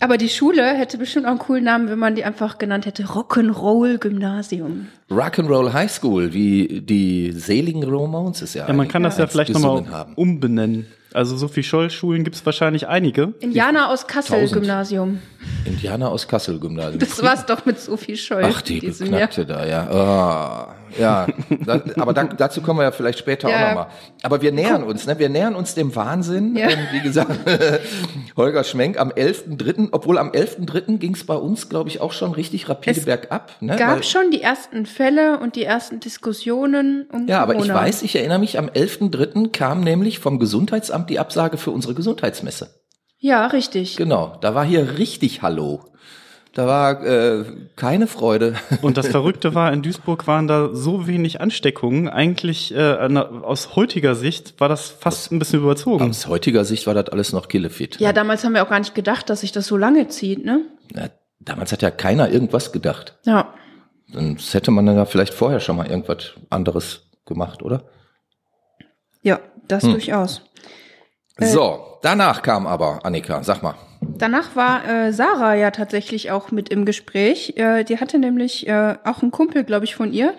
aber 0.00 0.16
die 0.16 0.28
Schule 0.28 0.64
hätte 0.64 0.96
bestimmt 0.96 1.26
auch 1.26 1.30
einen 1.30 1.38
coolen 1.40 1.64
Namen, 1.64 1.88
wenn 1.90 1.98
man 1.98 2.14
die 2.14 2.22
einfach 2.24 2.58
genannt 2.58 2.86
hätte 2.86 3.04
Rock'n'Roll 3.04 3.98
Gymnasium. 3.98 4.86
Rock'n'Roll 5.10 5.72
High 5.72 5.90
School, 5.90 6.32
wie 6.32 6.80
die 6.82 7.32
seligen 7.32 7.82
Ramones 7.82 8.54
ja. 8.54 8.68
Ja, 8.68 8.74
man 8.74 8.86
kann 8.86 9.02
das 9.02 9.18
ja 9.18 9.26
vielleicht 9.26 9.52
nochmal 9.52 10.06
umbenennen. 10.14 10.86
Also 11.14 11.36
Sophie 11.36 11.62
Scholl-Schulen 11.62 12.22
gibt 12.22 12.36
es 12.36 12.44
wahrscheinlich 12.44 12.86
einige. 12.86 13.32
Indianer 13.40 13.88
aus 13.88 14.06
Kassel. 14.06 14.46
Gymnasium. 14.48 15.20
Indianer 15.64 16.10
aus 16.10 16.28
Kassel 16.28 16.60
Gymnasium. 16.60 16.98
Das 16.98 17.22
war's 17.22 17.46
doch 17.46 17.64
mit 17.64 17.80
Sophie 17.80 18.16
Scholl. 18.16 18.42
Ach, 18.44 18.60
die. 18.60 18.80
Beknackte 18.80 19.46
da, 19.46 19.66
ja. 19.66 19.88
Ah, 19.90 20.74
ja, 20.98 21.26
da, 21.66 21.82
aber 21.96 22.12
da, 22.12 22.24
dazu 22.24 22.60
kommen 22.62 22.78
wir 22.80 22.84
ja 22.84 22.92
vielleicht 22.92 23.18
später 23.18 23.48
Ja. 23.50 23.56
auch 23.56 23.68
nochmal. 23.68 23.86
Aber 24.22 24.40
wir 24.42 24.52
nähern 24.52 24.82
uns, 24.84 25.06
ne? 25.06 25.18
Wir 25.18 25.28
nähern 25.28 25.54
uns 25.54 25.74
dem 25.74 25.94
Wahnsinn. 25.96 26.56
Ja. 26.56 26.68
Ähm, 26.70 26.78
wie 26.92 27.00
gesagt, 27.00 27.30
Holger 28.36 28.64
Schmenk 28.64 28.98
am 28.98 29.10
11.3., 29.10 29.88
obwohl 29.92 30.18
am 30.18 30.30
11.3. 30.30 30.98
ging 30.98 31.14
es 31.14 31.24
bei 31.26 31.34
uns, 31.34 31.68
glaube 31.68 31.88
ich, 31.88 32.00
auch 32.00 32.12
schon 32.12 32.32
richtig 32.32 32.68
rapide 32.68 32.98
Es 33.00 33.04
bergab. 33.04 33.52
Ne? 33.60 33.76
Gab 33.76 33.96
Weil- 33.96 34.02
schon 34.04 34.30
die 34.30 34.42
ersten 34.42 34.86
Fälle 34.86 35.38
und 35.40 35.56
die 35.56 35.64
ersten 35.64 36.00
Diskussionen 36.00 37.06
um 37.12 37.26
ja, 37.26 37.42
aber 37.42 37.54
Corona. 37.54 37.74
ich 37.74 37.80
weiß, 37.80 38.02
ich 38.02 38.16
erinnere 38.16 38.38
mich, 38.38 38.58
am 38.58 38.68
11.3. 38.68 39.50
kam 39.50 39.80
nämlich 39.80 40.18
vom 40.18 40.38
Gesundheitsamt 40.38 41.10
die 41.10 41.18
Absage 41.18 41.56
für 41.58 41.70
unsere 41.70 41.94
Gesundheitsmesse. 41.94 42.70
Ja, 43.18 43.46
richtig. 43.48 43.96
Genau, 43.96 44.36
da 44.40 44.54
war 44.54 44.64
hier 44.64 44.98
richtig 44.98 45.42
Hallo. 45.42 45.84
Da 46.58 46.66
war 46.66 47.04
äh, 47.06 47.44
keine 47.76 48.08
Freude. 48.08 48.56
Und 48.82 48.96
das 48.96 49.06
Verrückte 49.06 49.54
war, 49.54 49.72
in 49.72 49.80
Duisburg 49.82 50.26
waren 50.26 50.48
da 50.48 50.74
so 50.74 51.06
wenig 51.06 51.40
Ansteckungen. 51.40 52.08
Eigentlich 52.08 52.74
äh, 52.74 53.06
na- 53.08 53.28
aus 53.42 53.76
heutiger 53.76 54.16
Sicht 54.16 54.58
war 54.58 54.68
das 54.68 54.88
fast 54.90 55.30
ein 55.30 55.38
bisschen 55.38 55.60
überzogen. 55.60 56.10
Aus 56.10 56.26
heutiger 56.26 56.64
Sicht 56.64 56.88
war 56.88 56.94
das 56.94 57.10
alles 57.10 57.32
noch 57.32 57.46
killefit. 57.46 58.00
Ja, 58.00 58.12
damals 58.12 58.42
haben 58.42 58.54
wir 58.54 58.64
auch 58.64 58.68
gar 58.70 58.80
nicht 58.80 58.96
gedacht, 58.96 59.30
dass 59.30 59.42
sich 59.42 59.52
das 59.52 59.68
so 59.68 59.76
lange 59.76 60.08
zieht, 60.08 60.44
ne? 60.44 60.62
Ja, 60.96 61.10
damals 61.38 61.70
hat 61.70 61.82
ja 61.82 61.92
keiner 61.92 62.28
irgendwas 62.28 62.72
gedacht. 62.72 63.16
Ja. 63.24 63.54
Sonst 64.12 64.52
hätte 64.52 64.72
man 64.72 64.84
dann 64.84 64.96
ja 64.96 65.04
vielleicht 65.04 65.34
vorher 65.34 65.60
schon 65.60 65.76
mal 65.76 65.86
irgendwas 65.86 66.32
anderes 66.50 67.02
gemacht, 67.24 67.62
oder? 67.62 67.84
Ja, 69.22 69.38
das 69.68 69.84
Hm. 69.84 69.92
durchaus. 69.92 70.42
Äh. 71.38 71.46
So, 71.46 71.98
danach 72.02 72.42
kam 72.42 72.66
aber, 72.66 73.04
Annika, 73.04 73.42
sag 73.42 73.62
mal. 73.62 73.74
Danach 74.00 74.54
war 74.56 74.88
äh, 74.88 75.12
Sarah 75.12 75.54
ja 75.54 75.70
tatsächlich 75.70 76.30
auch 76.30 76.50
mit 76.50 76.68
im 76.68 76.84
Gespräch. 76.84 77.54
Äh, 77.56 77.84
die 77.84 77.98
hatte 77.98 78.18
nämlich 78.18 78.66
äh, 78.68 78.96
auch 79.04 79.22
einen 79.22 79.30
Kumpel, 79.30 79.64
glaube 79.64 79.84
ich, 79.84 79.94
von 79.94 80.12
ihr 80.12 80.34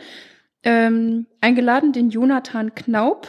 ähm, 0.63 1.25
eingeladen, 1.41 1.93
den 1.93 2.09
Jonathan 2.09 2.75
Knaub. 2.75 3.27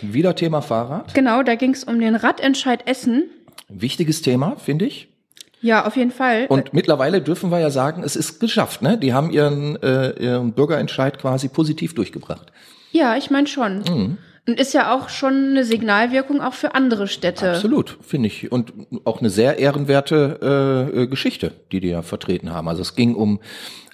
Wieder 0.00 0.34
Thema 0.34 0.62
Fahrrad. 0.62 1.14
Genau, 1.14 1.42
da 1.42 1.54
ging 1.54 1.72
es 1.72 1.84
um 1.84 2.00
den 2.00 2.14
Radentscheid 2.16 2.86
Essen. 2.86 3.24
Wichtiges 3.68 4.22
Thema, 4.22 4.56
finde 4.56 4.86
ich. 4.86 5.08
Ja, 5.60 5.86
auf 5.86 5.96
jeden 5.96 6.10
Fall. 6.10 6.46
Und 6.48 6.74
mittlerweile 6.74 7.22
dürfen 7.22 7.50
wir 7.50 7.60
ja 7.60 7.70
sagen, 7.70 8.02
es 8.02 8.16
ist 8.16 8.40
geschafft. 8.40 8.82
Ne? 8.82 8.98
Die 8.98 9.12
haben 9.14 9.30
ihren, 9.30 9.80
äh, 9.82 10.10
ihren 10.18 10.52
Bürgerentscheid 10.54 11.18
quasi 11.18 11.48
positiv 11.48 11.94
durchgebracht. 11.94 12.52
ja, 12.90 13.16
ich 13.16 13.30
meine 13.30 13.46
schon. 13.46 13.78
Mhm. 13.78 14.18
Und 14.46 14.58
ist 14.58 14.74
ja 14.74 14.92
auch 14.92 15.08
schon 15.08 15.50
eine 15.50 15.64
Signalwirkung 15.64 16.40
auch 16.40 16.54
für 16.54 16.74
andere 16.74 17.06
Städte. 17.06 17.52
Absolut, 17.52 17.98
finde 18.00 18.26
ich. 18.26 18.50
Und 18.50 18.72
auch 19.04 19.20
eine 19.20 19.30
sehr 19.30 19.58
ehrenwerte 19.58 20.90
äh, 20.94 21.02
äh, 21.02 21.06
Geschichte, 21.06 21.52
die 21.70 21.78
die 21.78 21.90
ja 21.90 22.02
vertreten 22.02 22.52
haben. 22.52 22.66
Also 22.66 22.82
es 22.82 22.96
ging 22.96 23.14
um 23.14 23.38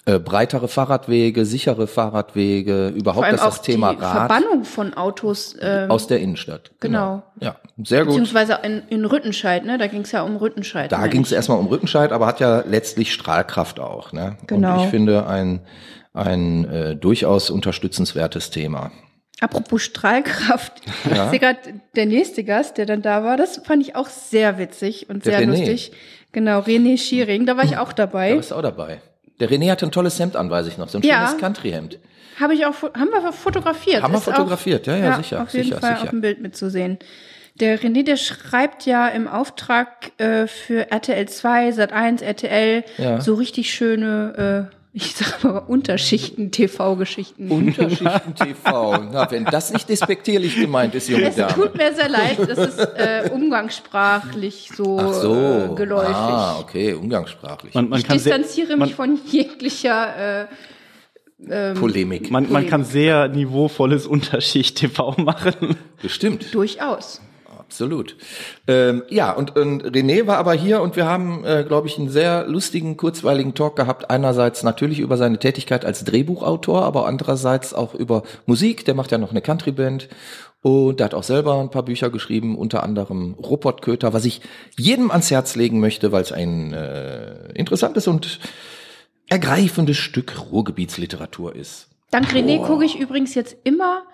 äh, 0.06 0.18
breitere 0.18 0.66
Fahrradwege, 0.66 1.44
sichere 1.44 1.86
Fahrradwege, 1.86 2.88
Vor 2.92 2.98
überhaupt 2.98 3.26
allem 3.26 3.36
dass 3.36 3.44
das 3.44 3.58
auch 3.58 3.62
Thema 3.62 3.94
die 3.94 4.00
Rad 4.00 4.12
Verbannung 4.12 4.64
von 4.64 4.94
Autos. 4.94 5.54
Ähm, 5.60 5.90
aus 5.90 6.06
der 6.06 6.20
Innenstadt. 6.20 6.70
Genau. 6.80 7.24
Ja, 7.40 7.56
sehr 7.84 8.06
gut. 8.06 8.14
Beziehungsweise 8.14 8.58
in, 8.62 8.84
in 8.88 9.04
Rüttenscheid, 9.04 9.66
ne? 9.66 9.76
Da 9.76 9.86
ging 9.86 10.00
es 10.00 10.12
ja 10.12 10.22
um 10.22 10.36
Rüttenscheid. 10.36 10.90
Da 10.90 10.96
meine 10.96 11.10
ging 11.10 11.24
es 11.24 11.32
erstmal 11.32 11.58
um 11.58 11.66
Rückenscheid, 11.66 12.10
aber 12.10 12.26
hat 12.26 12.40
ja 12.40 12.64
letztlich 12.66 13.12
Strahlkraft 13.12 13.80
auch. 13.80 14.14
Ne? 14.14 14.38
Genau. 14.46 14.78
Und 14.78 14.84
ich 14.84 14.90
finde 14.90 15.26
ein, 15.26 15.60
ein 16.14 16.64
äh, 16.64 16.96
durchaus 16.96 17.50
unterstützenswertes 17.50 18.48
Thema. 18.48 18.92
Apropos 19.40 19.82
Strahlkraft. 19.82 20.72
Ja. 21.14 21.24
Ich 21.26 21.30
sehe 21.30 21.38
gerade, 21.38 21.58
der 21.94 22.06
nächste 22.06 22.42
Gast, 22.44 22.76
der 22.78 22.86
dann 22.86 23.02
da 23.02 23.22
war, 23.22 23.36
das 23.36 23.60
fand 23.64 23.82
ich 23.82 23.94
auch 23.94 24.08
sehr 24.08 24.58
witzig 24.58 25.08
und 25.08 25.24
Der 25.26 25.38
sehr 25.38 25.46
René. 25.46 25.50
lustig. 25.50 25.92
Genau, 26.32 26.60
René 26.60 26.98
Schiering, 26.98 27.46
da 27.46 27.56
war 27.56 27.64
ich 27.64 27.76
auch 27.78 27.92
Da 27.92 28.06
dabei. 28.06 28.34
bist 28.34 28.50
du 28.50 28.56
auch 28.56 28.62
dabei. 28.62 29.00
Der 29.40 29.48
René 29.48 29.70
hatte 29.70 29.86
ein 29.86 29.92
tolles 29.92 30.18
Hemd 30.18 30.34
an, 30.36 30.50
weiß 30.50 30.66
ich 30.66 30.76
noch. 30.78 30.88
So 30.88 30.98
ein 30.98 31.02
Ja. 31.02 31.26
schönes 31.28 31.40
Country-Hemd. 31.40 31.98
Habe 32.40 32.54
ich 32.54 32.66
auch, 32.66 32.74
haben 32.82 33.10
wir 33.10 33.32
fotografiert. 33.32 34.02
Haben 34.02 34.12
wir 34.12 34.18
Ist 34.18 34.24
fotografiert, 34.24 34.86
ja, 34.86 34.96
ja, 34.96 35.16
sicher, 35.16 35.42
Auf 35.42 35.52
jeden 35.52 35.64
sicher, 35.66 35.80
Fall 35.80 35.92
sicher. 35.94 36.02
auf 36.04 36.10
dem 36.10 36.20
Bild 36.20 36.40
mitzusehen. 36.40 36.98
Der 37.60 37.78
René, 37.80 38.04
der 38.04 38.16
schreibt 38.16 38.86
ja 38.86 39.08
im 39.08 39.26
Auftrag 39.26 40.12
äh, 40.20 40.46
für 40.46 40.90
RTL 40.92 41.28
2, 41.28 41.70
Sat1, 41.70 42.22
RTL 42.22 42.84
Ja. 42.98 43.20
so 43.20 43.34
richtig 43.34 43.72
schöne, 43.72 44.68
äh, 44.70 44.74
ich 45.00 45.14
sag 45.14 45.44
mal, 45.44 45.58
Unterschichten-TV-Geschichten. 45.58 47.48
Unterschichten 47.50 48.34
TV. 48.34 49.04
Na, 49.12 49.30
wenn 49.30 49.44
das 49.44 49.72
nicht 49.72 49.88
despektierlich 49.88 50.56
gemeint 50.56 50.94
ist, 50.96 51.08
junge 51.08 51.28
Es 51.28 51.36
Dame. 51.36 51.54
tut 51.54 51.76
mir 51.76 51.94
sehr 51.94 52.08
leid, 52.08 52.38
das 52.40 52.58
ist 52.58 52.78
äh, 52.78 53.30
umgangssprachlich 53.32 54.70
so, 54.74 54.98
Ach 55.00 55.12
so. 55.12 55.34
äh, 55.34 55.74
geläufig. 55.76 56.14
Ah, 56.14 56.58
okay, 56.58 56.94
umgangssprachlich. 56.94 57.74
Man, 57.74 57.88
man 57.88 58.00
ich 58.00 58.06
kann 58.08 58.18
sehr, 58.18 58.38
distanziere 58.38 58.76
man, 58.76 58.88
mich 58.88 58.96
von 58.96 59.20
jeglicher. 59.26 60.42
Äh, 60.42 60.46
ähm, 61.48 61.74
Polemik. 61.76 62.32
man, 62.32 62.50
man 62.50 62.66
kann 62.66 62.84
sehr 62.84 63.28
niveauvolles 63.28 64.08
Unterschicht-TV 64.08 65.12
machen. 65.18 65.76
Bestimmt. 66.02 66.52
durchaus. 66.52 67.20
Absolut. 67.68 68.16
Ähm, 68.66 69.02
ja, 69.10 69.30
und, 69.30 69.54
und 69.54 69.84
René 69.84 70.26
war 70.26 70.38
aber 70.38 70.54
hier 70.54 70.80
und 70.80 70.96
wir 70.96 71.04
haben, 71.04 71.44
äh, 71.44 71.64
glaube 71.68 71.86
ich, 71.86 71.98
einen 71.98 72.08
sehr 72.08 72.46
lustigen, 72.48 72.96
kurzweiligen 72.96 73.54
Talk 73.54 73.76
gehabt. 73.76 74.08
Einerseits 74.08 74.62
natürlich 74.62 75.00
über 75.00 75.18
seine 75.18 75.38
Tätigkeit 75.38 75.84
als 75.84 76.02
Drehbuchautor, 76.02 76.82
aber 76.82 77.06
andererseits 77.06 77.74
auch 77.74 77.94
über 77.94 78.22
Musik. 78.46 78.86
Der 78.86 78.94
macht 78.94 79.12
ja 79.12 79.18
noch 79.18 79.32
eine 79.32 79.42
Countryband 79.42 80.08
und 80.62 80.98
der 80.98 81.04
hat 81.04 81.14
auch 81.14 81.22
selber 81.22 81.60
ein 81.60 81.70
paar 81.70 81.84
Bücher 81.84 82.08
geschrieben, 82.08 82.56
unter 82.56 82.82
anderem 82.82 83.36
Köter, 83.82 84.14
was 84.14 84.24
ich 84.24 84.40
jedem 84.78 85.10
ans 85.10 85.30
Herz 85.30 85.54
legen 85.54 85.78
möchte, 85.78 86.10
weil 86.10 86.22
es 86.22 86.32
ein 86.32 86.72
äh, 86.72 87.52
interessantes 87.52 88.08
und 88.08 88.40
ergreifendes 89.28 89.98
Stück 89.98 90.50
Ruhrgebietsliteratur 90.50 91.54
ist. 91.54 91.88
Dank 92.10 92.32
René 92.32 92.64
gucke 92.64 92.86
ich 92.86 92.98
übrigens 92.98 93.34
jetzt 93.34 93.58
immer 93.64 94.04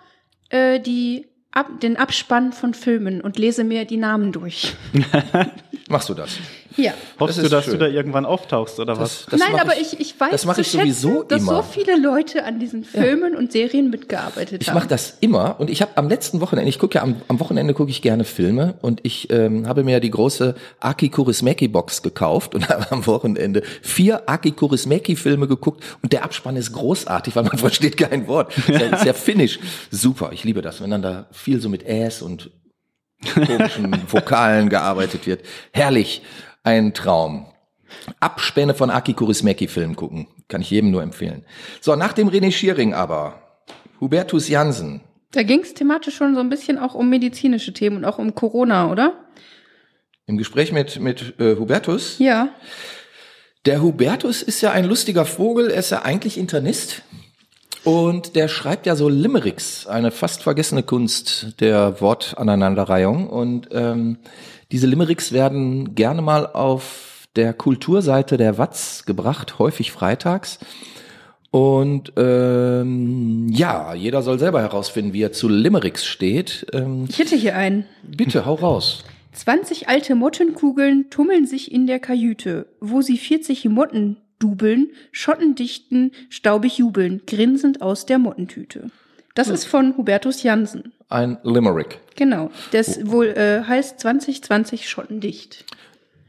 äh, 0.50 0.80
die 0.80 1.28
ab, 1.54 1.80
den 1.80 1.96
Abspann 1.96 2.52
von 2.52 2.75
Filmen 2.75 3.20
und 3.20 3.38
lese 3.38 3.64
mir 3.64 3.84
die 3.84 3.96
Namen 3.96 4.32
durch. 4.32 4.75
Machst 5.88 6.08
du 6.08 6.14
das? 6.14 6.38
Ja. 6.76 6.92
Hoffst 7.20 7.36
Das 7.36 7.36
du, 7.36 7.42
ist 7.44 7.52
dass 7.52 7.64
schön. 7.66 7.74
du 7.74 7.78
da 7.78 7.86
irgendwann 7.86 8.26
auftauchst 8.26 8.80
oder 8.80 8.98
was? 8.98 9.26
Das 9.30 9.38
Nein, 9.38 9.60
aber 9.60 9.76
ich, 9.80 10.00
ich 10.00 10.18
weiß 10.18 10.30
das 10.42 10.42
zu 10.54 10.60
ich 10.60 10.70
sowieso 10.70 11.08
schätzen, 11.10 11.28
dass 11.28 11.42
immer. 11.42 11.56
so 11.56 11.62
viele 11.62 11.96
Leute 11.98 12.44
an 12.44 12.58
diesen 12.58 12.84
Filmen 12.84 13.36
und 13.36 13.52
Serien 13.52 13.90
mitgearbeitet 13.90 14.60
Ich 14.62 14.68
haben. 14.68 14.74
mache 14.76 14.88
das 14.88 15.16
immer 15.20 15.56
und 15.60 15.70
ich 15.70 15.82
habe 15.82 15.92
am 15.96 16.08
letzten 16.08 16.40
Wochenende, 16.40 16.68
ich 16.68 16.78
gucke 16.78 16.96
ja 16.96 17.02
am, 17.02 17.16
am 17.28 17.38
Wochenende 17.40 17.74
gucke 17.74 17.90
ich 17.90 18.02
gerne 18.02 18.24
Filme 18.24 18.74
und 18.82 19.00
ich 19.04 19.30
ähm, 19.30 19.68
habe 19.68 19.84
mir 19.84 19.92
ja 19.92 20.00
die 20.00 20.10
große 20.10 20.54
Aki 20.80 21.10
Kaurismäki 21.10 21.68
Box 21.68 22.02
gekauft 22.02 22.54
und 22.54 22.68
habe 22.68 22.90
am 22.90 23.06
Wochenende 23.06 23.62
vier 23.82 24.28
Aki 24.28 24.52
Kaurismäki 24.52 25.16
Filme 25.16 25.46
geguckt 25.46 25.84
und 26.02 26.12
der 26.12 26.24
Abspann 26.24 26.56
ist 26.56 26.72
großartig, 26.72 27.36
weil 27.36 27.44
man 27.44 27.58
versteht 27.58 27.96
kein 27.96 28.26
Wort. 28.26 28.52
Sehr, 28.66 28.98
sehr 29.02 29.14
finnisch. 29.14 29.58
Super, 29.90 30.30
ich 30.32 30.42
liebe 30.44 30.60
das, 30.62 30.80
wenn 30.82 30.90
dann 30.90 31.02
da 31.02 31.26
viel 31.30 31.60
so 31.60 31.68
mit 31.68 31.86
Äs 31.86 32.20
und 32.22 32.50
komischen 33.34 33.96
Vokalen 34.12 34.68
gearbeitet 34.68 35.26
wird. 35.26 35.42
Herrlich, 35.72 36.22
ein 36.64 36.94
Traum. 36.94 37.47
Abspänne 38.18 38.75
von 38.75 38.90
Aki 38.90 39.12
Kaurismäki 39.14 39.68
Filmen 39.68 39.94
gucken, 39.94 40.26
kann 40.49 40.61
ich 40.61 40.71
jedem 40.71 40.90
nur 40.90 41.02
empfehlen. 41.02 41.44
So, 41.80 41.94
nach 41.94 42.12
dem 42.12 42.28
René 42.28 42.50
Schiering 42.50 42.92
aber 42.92 43.40
Hubertus 44.00 44.49
Jansen, 44.49 45.00
Da 45.30 45.42
ging 45.42 45.61
es 45.61 45.75
thematisch 45.75 46.16
schon 46.16 46.35
so 46.35 46.40
ein 46.40 46.49
bisschen 46.49 46.78
auch 46.78 46.94
um 46.94 47.09
medizinische 47.09 47.73
Themen 47.73 47.99
und 47.99 48.04
auch 48.04 48.18
um 48.18 48.35
Corona, 48.35 48.90
oder? 48.90 49.14
Im 50.26 50.38
Gespräch 50.38 50.73
mit, 50.73 51.00
mit 51.00 51.38
äh, 51.38 51.56
Hubertus. 51.56 52.18
Ja. 52.18 52.49
Der 53.66 53.83
Hubertus 53.83 54.42
ist 54.42 54.61
ja 54.61 54.73
ein 54.73 54.85
lustiger 54.85 55.25
Vogel, 55.25 55.71
er 55.71 55.80
ist 55.80 55.90
ja 55.90 56.02
eigentlich 56.02 56.38
Internist. 56.38 57.02
Und 57.85 58.35
der 58.35 58.49
schreibt 58.49 58.87
ja 58.87 58.97
so 58.97 59.09
Limericks, 59.11 59.87
eine 59.87 60.11
fast 60.11 60.42
vergessene 60.42 60.83
Kunst 60.83 61.61
der 61.61 62.00
Wortaneinanderreihung. 62.00 63.28
Und 63.28 63.68
ähm, 63.73 64.18
diese 64.74 64.88
Limericks 64.88 65.30
werden 65.30 65.94
gerne 65.94 66.20
mal 66.20 66.48
auf 66.48 67.28
der 67.36 67.52
Kulturseite 67.52 68.36
der 68.36 68.58
Watz 68.58 69.04
gebracht, 69.04 69.60
häufig 69.60 69.92
freitags. 69.92 70.58
Und 71.52 72.12
ähm, 72.16 73.46
ja, 73.52 73.94
jeder 73.94 74.22
soll 74.22 74.40
selber 74.40 74.62
herausfinden, 74.62 75.12
wie 75.12 75.22
er 75.22 75.30
zu 75.30 75.48
Limericks 75.48 76.04
steht. 76.04 76.66
Ähm, 76.72 77.04
Ich 77.08 77.20
hätte 77.20 77.36
hier 77.36 77.54
einen. 77.56 77.84
bitte, 78.02 78.46
hau 78.46 78.54
raus. 78.54 79.04
20 79.32 79.88
alte 79.88 80.16
Mottenkugeln 80.16 81.08
tummeln 81.08 81.46
sich 81.46 81.70
in 81.70 81.86
der 81.86 82.00
Kajüte, 82.00 82.66
wo 82.80 83.00
sie 83.00 83.16
40 83.16 83.66
Motten 83.66 84.16
dubeln, 84.40 84.90
Schotten 85.12 85.54
dichten, 85.54 86.10
staubig 86.30 86.78
jubeln, 86.78 87.22
grinsend 87.28 87.80
aus 87.80 88.06
der 88.06 88.18
Mottentüte. 88.18 88.90
Das 89.34 89.48
ist 89.48 89.64
von 89.64 89.96
Hubertus 89.96 90.44
Jansen. 90.44 90.92
Ein 91.08 91.38
Limerick. 91.42 92.00
Genau. 92.14 92.50
Das 92.70 93.04
wohl 93.06 93.26
äh, 93.26 93.64
heißt 93.64 93.98
2020 93.98 94.88
schottendicht. 94.88 95.64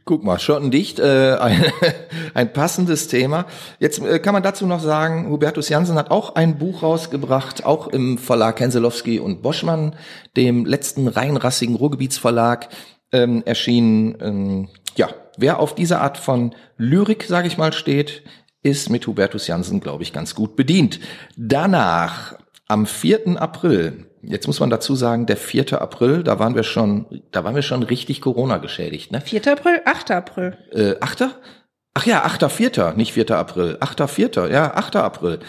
Guck 0.05 0.23
mal, 0.23 0.39
schottendicht, 0.39 0.99
äh, 0.99 1.35
ein, 1.39 1.65
ein 2.33 2.53
passendes 2.53 3.07
Thema. 3.07 3.45
Jetzt 3.79 3.99
äh, 4.03 4.19
kann 4.19 4.33
man 4.33 4.43
dazu 4.43 4.65
noch 4.67 4.79
sagen, 4.79 5.29
Hubertus 5.29 5.69
Jansen 5.69 5.97
hat 5.97 6.11
auch 6.11 6.35
ein 6.35 6.57
Buch 6.57 6.83
rausgebracht, 6.83 7.65
auch 7.65 7.87
im 7.87 8.17
Verlag 8.17 8.59
Henselowski 8.59 9.19
und 9.19 9.41
Boschmann, 9.41 9.95
dem 10.35 10.65
letzten 10.65 11.07
reinrassigen 11.07 11.75
Ruhrgebietsverlag, 11.75 12.69
ähm, 13.11 13.43
erschienen. 13.45 14.17
Ähm, 14.21 14.69
ja, 14.95 15.09
wer 15.37 15.59
auf 15.59 15.73
diese 15.73 16.01
Art 16.01 16.17
von 16.17 16.53
Lyrik, 16.77 17.23
sage 17.23 17.47
ich 17.47 17.57
mal, 17.57 17.73
steht, 17.73 18.23
ist 18.61 18.89
mit 18.89 19.05
Hubertus 19.07 19.47
Jansen, 19.47 19.79
glaube 19.79 20.03
ich, 20.03 20.13
ganz 20.13 20.35
gut 20.35 20.55
bedient. 20.55 20.99
Danach, 21.35 22.35
am 22.67 22.85
4. 22.85 23.41
April, 23.41 24.05
jetzt 24.21 24.47
muss 24.47 24.59
man 24.59 24.69
dazu 24.69 24.95
sagen, 24.95 25.25
der 25.25 25.37
4. 25.37 25.81
April, 25.81 26.23
da 26.23 26.39
waren 26.39 26.55
wir 26.55 26.63
schon, 26.63 27.05
da 27.31 27.43
waren 27.43 27.55
wir 27.55 27.61
schon 27.61 27.83
richtig 27.83 28.21
Corona 28.21 28.57
geschädigt, 28.57 29.11
ne? 29.11 29.21
4. 29.21 29.47
April, 29.51 29.81
8. 29.85 30.11
April. 30.11 30.57
Äh, 30.71 30.95
8. 30.99 31.29
Ach 31.93 32.05
ja, 32.05 32.25
8.4., 32.25 32.95
nicht 32.95 33.13
4. 33.13 33.31
April. 33.31 33.77
8.4., 33.79 34.51
ja, 34.51 34.73
8. 34.73 34.97
April. 34.97 35.39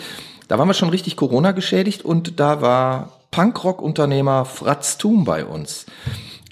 Da 0.48 0.58
waren 0.58 0.68
wir 0.68 0.74
schon 0.74 0.90
richtig 0.90 1.16
Corona 1.16 1.52
geschädigt 1.52 2.04
und 2.04 2.38
da 2.38 2.60
war 2.60 3.12
Punkrock-Unternehmer 3.32 4.44
Fratz 4.44 4.96
Thum 4.96 5.24
bei 5.24 5.44
uns. 5.44 5.86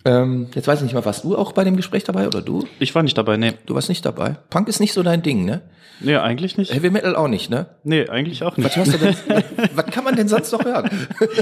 Ähm, 0.06 0.48
jetzt 0.54 0.68
weiß 0.68 0.80
ich 0.80 0.84
nicht 0.84 0.94
mal, 0.94 1.04
warst 1.04 1.24
du 1.24 1.36
auch 1.36 1.52
bei 1.52 1.64
dem 1.64 1.76
Gespräch 1.76 2.04
dabei 2.04 2.26
oder 2.26 2.42
du? 2.42 2.66
Ich 2.78 2.94
war 2.94 3.02
nicht 3.02 3.16
dabei, 3.16 3.36
nee. 3.38 3.52
Du 3.64 3.74
warst 3.74 3.88
nicht 3.88 4.04
dabei. 4.04 4.36
Punk 4.50 4.68
ist 4.68 4.80
nicht 4.80 4.92
so 4.92 5.02
dein 5.02 5.22
Ding, 5.22 5.44
ne? 5.44 5.62
Nee, 6.00 6.16
eigentlich 6.16 6.58
nicht. 6.58 6.74
Heavy 6.74 6.90
Metal 6.90 7.16
auch 7.16 7.28
nicht, 7.28 7.50
ne? 7.50 7.66
Nee, 7.84 8.08
eigentlich 8.08 8.42
auch 8.42 8.58
Was, 8.58 8.64
nicht. 8.64 8.76
hörst 8.76 8.94
du 8.94 8.98
denn, 8.98 9.16
was 9.74 9.86
kann 9.86 10.04
man 10.04 10.16
denn 10.16 10.28
sonst 10.28 10.52
noch 10.52 10.64
hören? 10.64 10.90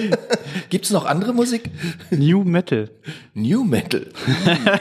Gibt's 0.71 0.91
noch 0.91 1.07
andere 1.07 1.33
Musik? 1.33 1.71
New 2.11 2.45
Metal. 2.45 2.91
New 3.35 3.65
Metal. 3.65 4.07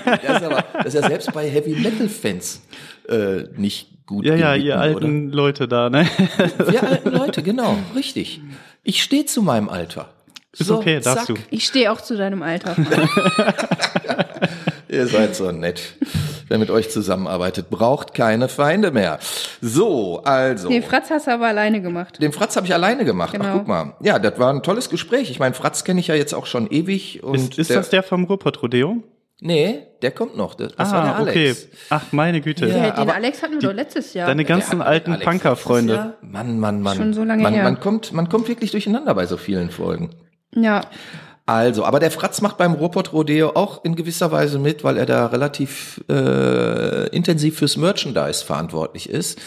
Das 0.05 0.37
ist, 0.37 0.43
aber, 0.43 0.65
das 0.77 0.85
ist 0.87 1.01
ja 1.01 1.07
selbst 1.07 1.33
bei 1.33 1.49
Heavy 1.49 1.75
Metal 1.75 2.09
Fans 2.09 2.61
äh, 3.09 3.43
nicht 3.57 4.05
gut. 4.05 4.25
Ja, 4.25 4.35
ja, 4.35 4.55
ihr 4.55 4.79
alten 4.79 5.31
Leute 5.31 5.67
da, 5.67 5.89
ne? 5.89 6.05
Wir 6.67 6.83
alten 6.83 7.11
Leute, 7.11 7.41
genau, 7.41 7.77
richtig. 7.95 8.41
Ich 8.83 9.01
stehe 9.01 9.25
zu 9.25 9.41
meinem 9.41 9.69
Alter. 9.69 10.09
Ist 10.57 10.69
okay, 10.69 10.99
darfst 10.99 11.29
du. 11.29 11.35
Ich 11.49 11.65
stehe 11.65 11.91
auch 11.91 12.01
zu 12.01 12.17
deinem 12.17 12.43
Alter. 12.43 12.75
Ihr 14.89 15.07
seid 15.07 15.35
so 15.35 15.51
nett. 15.51 15.93
Wer 16.49 16.57
mit 16.57 16.69
euch 16.69 16.89
zusammenarbeitet, 16.89 17.69
braucht 17.69 18.13
keine 18.13 18.49
Feinde 18.49 18.91
mehr. 18.91 19.19
So, 19.61 20.21
also. 20.25 20.67
Nee, 20.67 20.81
Fratz 20.81 21.09
hast 21.09 21.27
du 21.27 21.31
aber 21.31 21.47
alleine 21.47 21.81
gemacht. 21.81 22.21
Den 22.21 22.33
Fratz 22.33 22.57
habe 22.57 22.67
ich 22.67 22.73
alleine 22.73 23.05
gemacht. 23.05 23.29
Ach, 23.33 23.39
Genau. 23.41 23.57
guck 23.59 23.67
mal. 23.69 23.93
Ja, 24.01 24.19
das 24.19 24.37
war 24.37 24.51
ein 24.51 24.61
tolles 24.61 24.89
Gespräch. 24.89 25.31
Ich 25.31 25.39
meine, 25.39 25.55
Fratz 25.55 25.85
kenne 25.85 26.01
ich 26.01 26.07
ja 26.07 26.15
jetzt 26.15 26.33
auch 26.33 26.45
schon 26.45 26.69
ewig. 26.69 27.23
Und 27.23 27.35
Ist, 27.35 27.57
ist 27.57 27.69
das 27.71 27.89
der 27.89 28.03
vom 28.03 28.25
Ruhrpott-Rodeo? 28.25 28.97
Nee, 29.39 29.83
der 30.01 30.11
kommt 30.11 30.35
noch. 30.35 30.55
Das, 30.55 30.75
das 30.75 30.91
war 30.91 31.03
der 31.03 31.15
Alex. 31.15 31.29
Ah, 31.29 31.31
okay. 31.31 31.55
Ach, 31.89 32.03
meine 32.11 32.41
Güte. 32.41 32.67
Ja, 32.67 32.75
Ja, 32.75 32.83
den 32.91 32.91
aber 32.91 33.15
Alex 33.15 33.41
hatten 33.41 33.53
wir 33.53 33.59
doch 33.61 33.73
letztes 33.73 34.13
Jahr. 34.13 34.27
Deine 34.27 34.43
ganzen 34.43 34.79
Der 34.79 34.87
alten 34.87 35.17
Punker-Freunde. 35.19 36.15
Mann, 36.21 36.59
Mann, 36.59 36.81
Mann. 36.81 36.97
Schon 36.97 37.13
so 37.13 37.23
lange 37.23 37.41
man, 37.43 37.53
her. 37.53 37.63
Man 37.63 37.79
kommt, 37.79 38.11
man 38.11 38.27
kommt 38.27 38.49
wirklich 38.49 38.71
durcheinander 38.71 39.15
bei 39.15 39.25
so 39.25 39.37
vielen 39.37 39.71
Folgen. 39.71 40.09
Ja. 40.55 40.81
Also, 41.45 41.83
aber 41.83 41.99
der 41.99 42.11
Fratz 42.11 42.39
macht 42.41 42.57
beim 42.57 42.73
Ruhrpott 42.73 43.11
Rodeo 43.11 43.49
auch 43.49 43.83
in 43.83 43.95
gewisser 43.95 44.31
Weise 44.31 44.59
mit, 44.59 44.83
weil 44.83 44.97
er 44.97 45.05
da 45.05 45.25
relativ 45.25 46.01
äh, 46.07 47.09
intensiv 47.09 47.57
fürs 47.57 47.77
Merchandise 47.77 48.45
verantwortlich 48.45 49.09
ist 49.09 49.39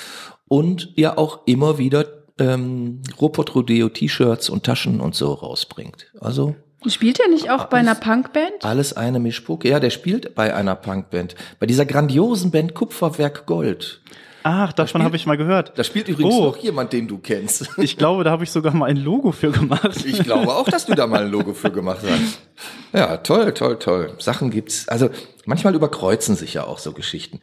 und 0.48 0.92
ja 0.96 1.16
auch 1.16 1.46
immer 1.46 1.78
wieder 1.78 2.04
ähm, 2.38 3.02
Ruhrpott 3.20 3.54
Rodeo 3.54 3.88
T-Shirts 3.88 4.50
und 4.50 4.64
Taschen 4.64 5.00
und 5.00 5.14
so 5.14 5.32
rausbringt. 5.32 6.12
Also 6.20 6.56
Spielt 6.86 7.18
er 7.20 7.28
nicht 7.28 7.50
auch 7.50 7.66
bei 7.66 7.78
einer 7.78 7.94
Punkband? 7.94 8.62
alles 8.62 8.94
eine 8.94 9.18
Mischpucke. 9.18 9.68
Ja, 9.70 9.80
der 9.80 9.90
spielt 9.90 10.34
bei 10.34 10.54
einer 10.54 10.74
Punkband, 10.74 11.34
bei 11.58 11.66
dieser 11.66 11.86
grandiosen 11.86 12.50
Band 12.50 12.74
Kupferwerk 12.74 13.46
Gold. 13.46 14.02
Ach, 14.46 14.72
davon 14.74 15.02
habe 15.02 15.16
ich 15.16 15.24
mal 15.24 15.36
gehört. 15.38 15.72
Da 15.76 15.82
spielt 15.84 16.06
übrigens 16.06 16.34
Oh. 16.34 16.44
noch 16.44 16.58
jemand, 16.58 16.92
den 16.92 17.08
du 17.08 17.16
kennst. 17.18 17.70
Ich 17.78 17.96
glaube, 17.96 18.24
da 18.24 18.30
habe 18.30 18.44
ich 18.44 18.50
sogar 18.50 18.74
mal 18.74 18.86
ein 18.90 18.98
Logo 18.98 19.32
für 19.32 19.50
gemacht. 19.50 20.04
Ich 20.04 20.18
glaube 20.22 20.54
auch, 20.54 20.68
dass 20.68 20.84
du 20.84 20.94
da 20.94 21.06
mal 21.06 21.22
ein 21.24 21.30
Logo 21.30 21.54
für 21.54 21.70
gemacht 21.72 22.00
hast. 22.02 22.38
Ja, 22.92 23.16
toll, 23.16 23.52
toll, 23.54 23.78
toll. 23.80 24.12
Sachen 24.20 24.50
gibt's. 24.50 24.86
Also 24.88 25.10
manchmal 25.46 25.74
überkreuzen 25.74 26.36
sich 26.36 26.54
ja 26.54 26.64
auch 26.64 26.78
so 26.78 26.92
Geschichten. 26.92 27.40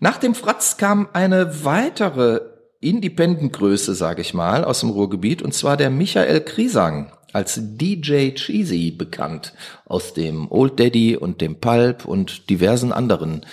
Nach 0.00 0.16
dem 0.16 0.34
Fratz 0.34 0.78
kam 0.78 1.08
eine 1.12 1.64
weitere 1.64 2.40
Independent-Größe, 2.80 3.94
sage 3.94 4.22
ich 4.22 4.32
mal, 4.32 4.64
aus 4.64 4.80
dem 4.80 4.88
Ruhrgebiet, 4.90 5.42
und 5.42 5.52
zwar 5.52 5.76
der 5.76 5.90
Michael 5.90 6.40
Kriesang 6.40 7.12
als 7.34 7.60
DJ 7.60 8.30
Cheesy 8.30 8.90
bekannt 8.90 9.52
aus 9.84 10.14
dem 10.14 10.50
Old 10.50 10.80
Daddy 10.80 11.16
und 11.16 11.42
dem 11.42 11.60
Pulp 11.60 12.06
und 12.06 12.48
diversen 12.48 12.92
anderen 12.92 13.44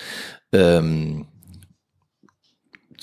ähm, 0.53 1.25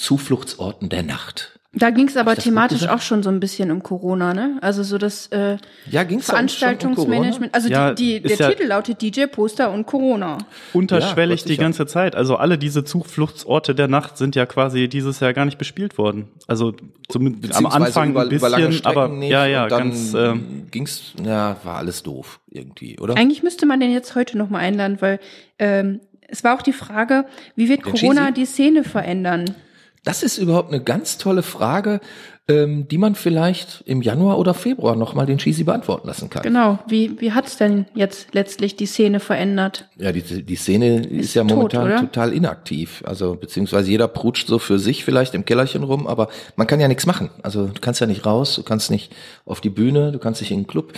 Zufluchtsorten 0.00 0.88
der 0.88 1.02
Nacht. 1.02 1.61
Da 1.73 1.90
ging 1.90 2.09
es 2.09 2.16
aber 2.16 2.35
thematisch 2.35 2.88
auch 2.88 3.00
schon 3.00 3.23
so 3.23 3.30
ein 3.30 3.38
bisschen 3.38 3.71
um 3.71 3.80
Corona, 3.85 4.35
ne? 4.35 4.59
Also 4.61 4.83
so 4.83 4.99
das 4.99 5.28
äh, 5.28 5.57
Ja, 5.88 6.02
schon 6.02 6.14
um 6.16 6.21
Veranstaltungsmanagement. 6.21 7.54
Also 7.54 7.69
Ja, 7.69 7.95
die, 7.95 8.21
die, 8.21 8.26
der 8.26 8.37
ja- 8.38 8.49
Titel 8.50 8.64
lautet 8.66 9.00
DJ 9.00 9.26
Poster 9.26 9.71
und 9.71 9.87
Corona. 9.87 10.38
Unterschwellig 10.73 11.42
Ja, 11.42 11.47
die 11.47 11.57
ganze 11.59 11.87
Zeit. 11.87 12.16
Also 12.16 12.35
alle 12.35 12.59
diese 12.59 12.83
Zufluchtsorte 12.83 13.76
der 13.76 13.87
Nacht 13.87 14.16
sind 14.19 14.35
ja 14.35 14.47
quasi 14.47 14.88
dieses 14.88 15.21
Jahr 15.21 15.33
gar 15.33 15.44
nicht 15.44 15.59
bespielt 15.59 15.96
worden. 15.96 16.27
Also 16.48 16.74
zumindest 17.09 17.55
am 17.55 17.66
Anfang 17.66 18.11
über, 18.11 18.22
ein 18.22 18.31
bisschen, 18.31 18.48
über 18.48 18.59
lange 18.59 18.72
Strecken 18.72 18.98
aber 18.98 19.09
nicht. 19.09 19.31
ja, 19.31 19.46
ja, 19.46 19.62
und 19.64 19.70
dann 19.72 19.90
ganz. 19.90 20.14
ähm, 20.14 20.66
ging's, 20.72 21.12
ja, 21.24 21.57
war 21.62 21.77
alles 21.77 22.03
doof 22.03 22.40
irgendwie, 22.48 22.98
oder? 22.98 23.16
Eigentlich 23.16 23.44
müsste 23.44 23.66
man 23.66 23.79
den 23.79 23.92
jetzt 23.92 24.16
heute 24.16 24.37
noch 24.37 24.51
mal 24.51 24.59
einladen, 24.59 24.96
weil 25.01 25.20
ähm, 25.61 26.01
es 26.27 26.42
war 26.42 26.57
auch 26.57 26.62
die 26.62 26.72
Frage, 26.72 27.27
wie 27.55 27.68
wird 27.68 27.85
Den 27.87 27.92
Corona 27.92 28.22
Cheesy? 28.27 28.35
die 28.35 28.46
Szene 28.46 28.83
verändern? 28.83 29.55
Das 30.04 30.22
ist 30.22 30.38
überhaupt 30.38 30.72
eine 30.72 30.82
ganz 30.82 31.18
tolle 31.18 31.42
Frage, 31.42 32.00
ähm, 32.48 32.88
die 32.88 32.98
man 32.98 33.14
vielleicht 33.14 33.82
im 33.86 34.00
Januar 34.02 34.38
oder 34.38 34.54
Februar 34.54 34.96
nochmal 34.96 35.26
den 35.26 35.38
Cheesy 35.38 35.62
beantworten 35.62 36.06
lassen 36.06 36.30
kann. 36.30 36.42
Genau, 36.42 36.78
wie, 36.88 37.20
wie 37.20 37.32
hat's 37.32 37.58
denn 37.58 37.86
jetzt 37.94 38.32
letztlich 38.32 38.76
die 38.76 38.86
Szene 38.86 39.20
verändert? 39.20 39.88
Ja, 39.96 40.10
die, 40.10 40.22
die 40.22 40.56
Szene 40.56 41.06
ist, 41.06 41.34
ja 41.34 41.42
tot, 41.42 41.50
momentan 41.50 41.84
oder? 41.84 42.00
total 42.00 42.32
inaktiv. 42.32 43.02
Also 43.06 43.36
beziehungsweise 43.36 43.90
jeder 43.90 44.08
prutscht 44.08 44.48
so 44.48 44.58
für 44.58 44.78
sich 44.78 45.04
vielleicht 45.04 45.34
im 45.34 45.44
Kellerchen 45.44 45.82
rum, 45.82 46.06
aber 46.06 46.28
man 46.56 46.66
kann 46.66 46.80
ja 46.80 46.88
nichts 46.88 47.06
machen. 47.06 47.30
Also 47.42 47.66
du 47.66 47.80
kannst 47.80 48.00
ja 48.00 48.06
nicht 48.06 48.24
raus, 48.24 48.56
du 48.56 48.62
kannst 48.62 48.90
nicht 48.90 49.14
auf 49.44 49.60
die 49.60 49.70
Bühne, 49.70 50.12
du 50.12 50.18
kannst 50.18 50.40
nicht 50.40 50.50
in 50.50 50.60
den 50.60 50.66
Club. 50.66 50.94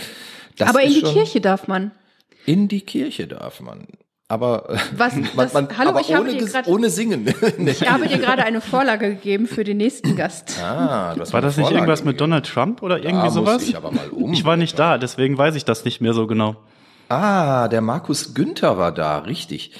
Das 0.57 0.69
Aber 0.69 0.81
in 0.81 0.91
ist 0.91 1.01
die 1.01 1.13
Kirche 1.13 1.41
darf 1.41 1.67
man. 1.67 1.91
In 2.45 2.67
die 2.67 2.81
Kirche 2.81 3.27
darf 3.27 3.59
man. 3.59 3.85
Aber 4.29 4.69
äh, 4.69 4.77
Was- 4.95 5.13
das- 5.35 5.53
hallo, 5.77 5.89
aber 5.89 6.01
ich 6.01 6.13
habe 6.13 6.23
ohne, 6.27 6.33
dir 6.37 6.45
ges- 6.45 6.51
grad- 6.51 6.67
ohne 6.67 6.89
Singen. 6.89 7.27
Ich 7.65 7.87
habe 7.89 8.07
dir 8.07 8.17
gerade 8.17 8.43
eine 8.43 8.61
Vorlage 8.61 9.09
gegeben 9.09 9.47
für 9.47 9.63
den 9.63 9.77
nächsten 9.77 10.15
Gast. 10.15 10.59
ah, 10.63 11.13
du 11.13 11.21
hast 11.21 11.33
war 11.33 11.41
mir 11.41 11.47
das 11.47 11.57
nicht 11.57 11.65
Vorlage 11.65 11.75
irgendwas 11.83 11.99
mit 12.03 12.17
gegeben. 12.17 12.31
Donald 12.31 12.45
Trump 12.47 12.81
oder 12.81 12.97
irgendwie 12.97 13.25
Da 13.27 13.31
sowas? 13.31 13.63
ich 13.63 13.75
aber 13.75 13.91
mal 13.91 14.09
um. 14.09 14.33
Ich 14.33 14.45
war 14.45 14.57
nicht 14.57 14.77
da, 14.79 14.97
deswegen 14.97 15.37
weiß 15.37 15.55
ich 15.55 15.65
das 15.65 15.85
nicht 15.85 16.01
mehr 16.01 16.13
so 16.13 16.25
genau. 16.27 16.55
Ah, 17.09 17.67
der 17.67 17.81
Markus 17.81 18.33
Günther 18.33 18.77
war 18.77 18.91
da, 18.91 19.19
richtig. 19.19 19.71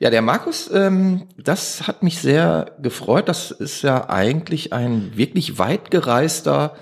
Ja, 0.00 0.10
der 0.10 0.20
Markus, 0.20 0.68
ähm, 0.74 1.28
das 1.38 1.86
hat 1.86 2.02
mich 2.02 2.18
sehr 2.18 2.72
gefreut. 2.82 3.28
Das 3.28 3.52
ist 3.52 3.82
ja 3.82 4.10
eigentlich 4.10 4.72
ein 4.72 5.12
wirklich 5.16 5.58
weit 5.60 5.90
gereister, 5.92 6.74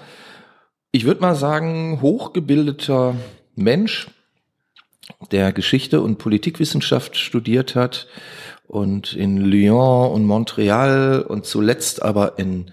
ich 0.91 1.05
würde 1.05 1.21
mal 1.21 1.35
sagen, 1.37 2.01
hochgebildeter 2.01 3.15
Mensch, 3.55 4.09
der 5.31 5.53
Geschichte 5.53 6.01
und 6.01 6.19
Politikwissenschaft 6.19 7.17
studiert 7.17 7.75
hat 7.75 8.07
und 8.67 9.15
in 9.15 9.37
Lyon 9.37 10.13
und 10.13 10.25
Montreal 10.25 11.25
und 11.27 11.45
zuletzt 11.47 12.03
aber 12.03 12.39
in 12.39 12.71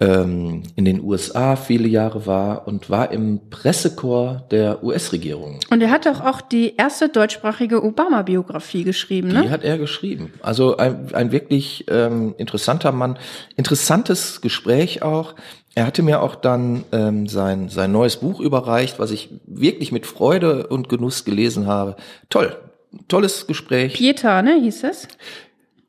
ähm, 0.00 0.62
in 0.76 0.86
den 0.86 1.02
USA 1.02 1.56
viele 1.56 1.86
Jahre 1.86 2.26
war 2.26 2.66
und 2.66 2.88
war 2.88 3.12
im 3.12 3.50
Pressekorps 3.50 4.48
der 4.48 4.82
US-Regierung. 4.82 5.60
Und 5.70 5.82
er 5.82 5.90
hat 5.90 6.06
doch 6.06 6.22
auch 6.22 6.40
die 6.40 6.74
erste 6.76 7.10
deutschsprachige 7.10 7.84
Obama-Biografie 7.84 8.84
geschrieben, 8.84 9.28
Die 9.28 9.34
ne? 9.34 9.50
hat 9.50 9.62
er 9.62 9.76
geschrieben. 9.76 10.32
Also 10.40 10.78
ein, 10.78 11.14
ein 11.14 11.32
wirklich 11.32 11.84
ähm, 11.88 12.34
interessanter 12.38 12.92
Mann. 12.92 13.18
Interessantes 13.56 14.40
Gespräch 14.40 15.02
auch. 15.02 15.34
Er 15.80 15.86
hatte 15.86 16.02
mir 16.02 16.20
auch 16.20 16.34
dann 16.34 16.84
ähm, 16.92 17.26
sein, 17.26 17.70
sein 17.70 17.90
neues 17.90 18.16
Buch 18.16 18.38
überreicht, 18.38 18.98
was 18.98 19.10
ich 19.10 19.30
wirklich 19.46 19.92
mit 19.92 20.04
Freude 20.04 20.66
und 20.66 20.90
Genuss 20.90 21.24
gelesen 21.24 21.66
habe. 21.66 21.96
Toll. 22.28 22.54
Tolles 23.08 23.46
Gespräch. 23.46 23.94
Pieta, 23.94 24.42
ne, 24.42 24.60
hieß 24.60 24.84
es? 24.84 25.08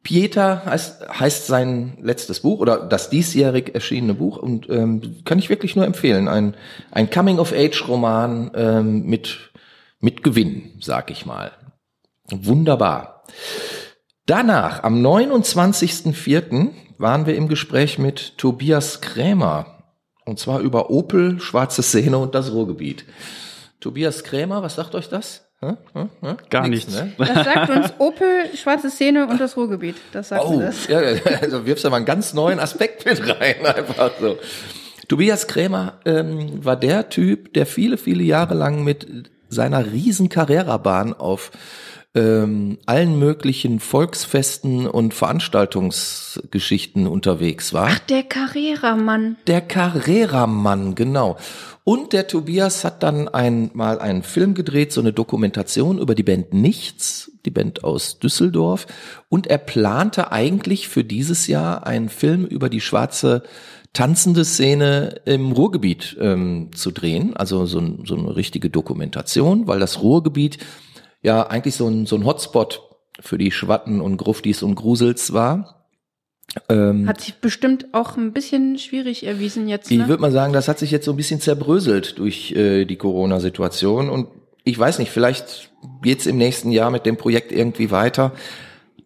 Pieta 0.01 0.63
heißt, 0.65 1.19
heißt 1.19 1.45
sein 1.45 1.97
letztes 2.01 2.39
Buch 2.39 2.61
oder 2.61 2.77
das 2.77 3.09
diesjährig 3.09 3.75
erschienene 3.75 4.13
Buch 4.13 4.37
und 4.37 4.69
ähm, 4.69 5.17
kann 5.25 5.39
ich 5.39 5.49
wirklich 5.49 5.75
nur 5.75 5.85
empfehlen. 5.85 6.29
Ein, 6.29 6.55
ein 6.91 7.09
Coming-of-Age-Roman 7.09 8.51
ähm, 8.55 9.05
mit, 9.07 9.51
mit 9.99 10.23
Gewinn, 10.23 10.71
sag 10.79 11.11
ich 11.11 11.25
mal. 11.25 11.51
Wunderbar. 12.29 13.25
Danach, 14.25 14.83
am 14.83 15.05
29.04. 15.05 16.69
waren 16.97 17.25
wir 17.25 17.35
im 17.35 17.49
Gespräch 17.49 17.99
mit 17.99 18.37
Tobias 18.37 19.01
Krämer. 19.01 19.80
Und 20.25 20.39
zwar 20.39 20.59
über 20.59 20.89
Opel, 20.89 21.39
schwarze 21.39 21.81
Szene 21.83 22.17
und 22.17 22.35
das 22.35 22.51
Ruhrgebiet. 22.51 23.05
Tobias 23.79 24.23
Krämer, 24.23 24.61
was 24.61 24.75
sagt 24.75 24.93
euch 24.95 25.09
das? 25.09 25.47
Hä? 25.59 25.73
Hä? 25.93 26.35
Gar 26.49 26.67
Nix, 26.67 26.87
nichts. 26.87 26.93
ne? 26.95 27.11
Das 27.17 27.45
sagt 27.45 27.69
uns 27.69 27.93
Opel, 27.99 28.27
schwarze 28.55 28.89
Szene 28.89 29.27
und 29.27 29.39
das 29.39 29.57
Ruhrgebiet. 29.57 29.95
Das 30.11 30.29
sagt 30.29 30.43
Oh, 30.45 30.59
das. 30.59 30.87
ja, 30.87 30.99
also 31.41 31.65
wirfst 31.65 31.83
du 31.85 31.89
mal 31.89 31.97
einen 31.97 32.05
ganz 32.05 32.33
neuen 32.33 32.59
Aspekt 32.59 33.05
mit 33.05 33.19
rein, 33.27 33.65
einfach 33.65 34.11
so. 34.19 34.37
Tobias 35.07 35.47
Krämer 35.47 35.99
ähm, 36.05 36.63
war 36.63 36.75
der 36.77 37.09
Typ, 37.09 37.53
der 37.53 37.65
viele, 37.65 37.97
viele 37.97 38.23
Jahre 38.23 38.53
lang 38.53 38.83
mit 38.83 39.29
seiner 39.49 39.91
riesen 39.91 40.29
Carrera-Bahn 40.29 41.13
auf 41.13 41.51
ähm, 42.13 42.77
allen 42.85 43.17
möglichen 43.19 43.79
Volksfesten 43.79 44.85
und 44.85 45.13
Veranstaltungsgeschichten 45.13 47.07
unterwegs 47.07 47.73
war. 47.73 47.87
Ach, 47.89 47.99
der 47.99 48.23
Carrera-Mann. 48.23 49.37
Der 49.47 49.61
Carrera-Mann, 49.61 50.95
genau. 50.95 51.37
Und 51.83 52.13
der 52.13 52.27
Tobias 52.27 52.83
hat 52.83 53.01
dann 53.01 53.27
einmal 53.29 53.99
einen 53.99 54.23
Film 54.23 54.53
gedreht, 54.53 54.91
so 54.91 54.99
eine 55.01 55.13
Dokumentation 55.13 55.99
über 55.99 56.13
die 56.13 56.23
Band 56.23 56.53
Nichts, 56.53 57.31
die 57.45 57.49
Band 57.49 57.83
aus 57.83 58.19
Düsseldorf. 58.19 58.87
Und 59.29 59.47
er 59.47 59.57
plante 59.57 60.31
eigentlich 60.33 60.89
für 60.89 61.05
dieses 61.05 61.47
Jahr 61.47 61.87
einen 61.87 62.09
Film 62.09 62.45
über 62.45 62.69
die 62.69 62.81
schwarze 62.81 63.43
tanzende 63.93 64.45
Szene 64.45 65.21
im 65.25 65.51
Ruhrgebiet 65.53 66.17
ähm, 66.19 66.69
zu 66.73 66.91
drehen. 66.91 67.35
Also 67.35 67.65
so, 67.65 67.81
so 68.05 68.15
eine 68.15 68.35
richtige 68.35 68.69
Dokumentation, 68.69 69.67
weil 69.67 69.79
das 69.79 70.01
Ruhrgebiet 70.01 70.59
ja 71.21 71.47
eigentlich 71.47 71.75
so 71.75 71.87
ein, 71.87 72.05
so 72.05 72.15
ein 72.15 72.25
Hotspot 72.25 72.89
für 73.19 73.37
die 73.37 73.51
Schwatten 73.51 74.01
und 74.01 74.17
Gruftis 74.17 74.63
und 74.63 74.75
Grusels 74.75 75.33
war. 75.33 75.87
Ähm, 76.67 77.07
hat 77.07 77.21
sich 77.21 77.35
bestimmt 77.35 77.93
auch 77.93 78.17
ein 78.17 78.33
bisschen 78.33 78.77
schwierig 78.77 79.25
erwiesen 79.25 79.67
jetzt. 79.67 79.89
Ne? 79.89 80.01
Ich 80.01 80.07
würde 80.07 80.21
mal 80.21 80.31
sagen, 80.31 80.51
das 80.51 80.67
hat 80.67 80.79
sich 80.79 80.91
jetzt 80.91 81.05
so 81.05 81.11
ein 81.11 81.17
bisschen 81.17 81.39
zerbröselt 81.39 82.17
durch 82.17 82.51
äh, 82.51 82.85
die 82.85 82.97
Corona-Situation. 82.97 84.09
Und 84.09 84.27
ich 84.63 84.77
weiß 84.77 84.99
nicht, 84.99 85.11
vielleicht 85.11 85.71
geht's 86.01 86.25
im 86.25 86.37
nächsten 86.37 86.71
Jahr 86.71 86.91
mit 86.91 87.05
dem 87.05 87.17
Projekt 87.17 87.51
irgendwie 87.51 87.91
weiter. 87.91 88.33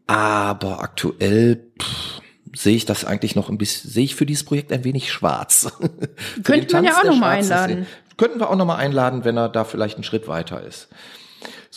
Aber 0.07 0.81
aktuell 0.81 1.67
pff, 1.79 2.21
sehe 2.55 2.75
ich 2.75 2.85
das 2.85 3.05
eigentlich 3.05 3.35
noch 3.35 3.49
ein 3.49 3.57
bisschen, 3.57 3.91
sehe 3.91 4.03
ich 4.03 4.15
für 4.15 4.25
dieses 4.25 4.43
Projekt 4.43 4.71
ein 4.71 4.83
wenig 4.83 5.11
schwarz. 5.11 5.71
Könnte 6.43 6.73
man 6.73 6.85
ja 6.85 6.99
auch 6.99 7.03
nochmal 7.03 7.37
einladen. 7.37 7.85
Könnten 8.17 8.39
wir 8.39 8.49
auch 8.49 8.55
nochmal 8.55 8.77
einladen, 8.77 9.25
wenn 9.25 9.37
er 9.37 9.49
da 9.49 9.65
vielleicht 9.65 9.95
einen 9.95 10.03
Schritt 10.03 10.27
weiter 10.27 10.63
ist. 10.63 10.87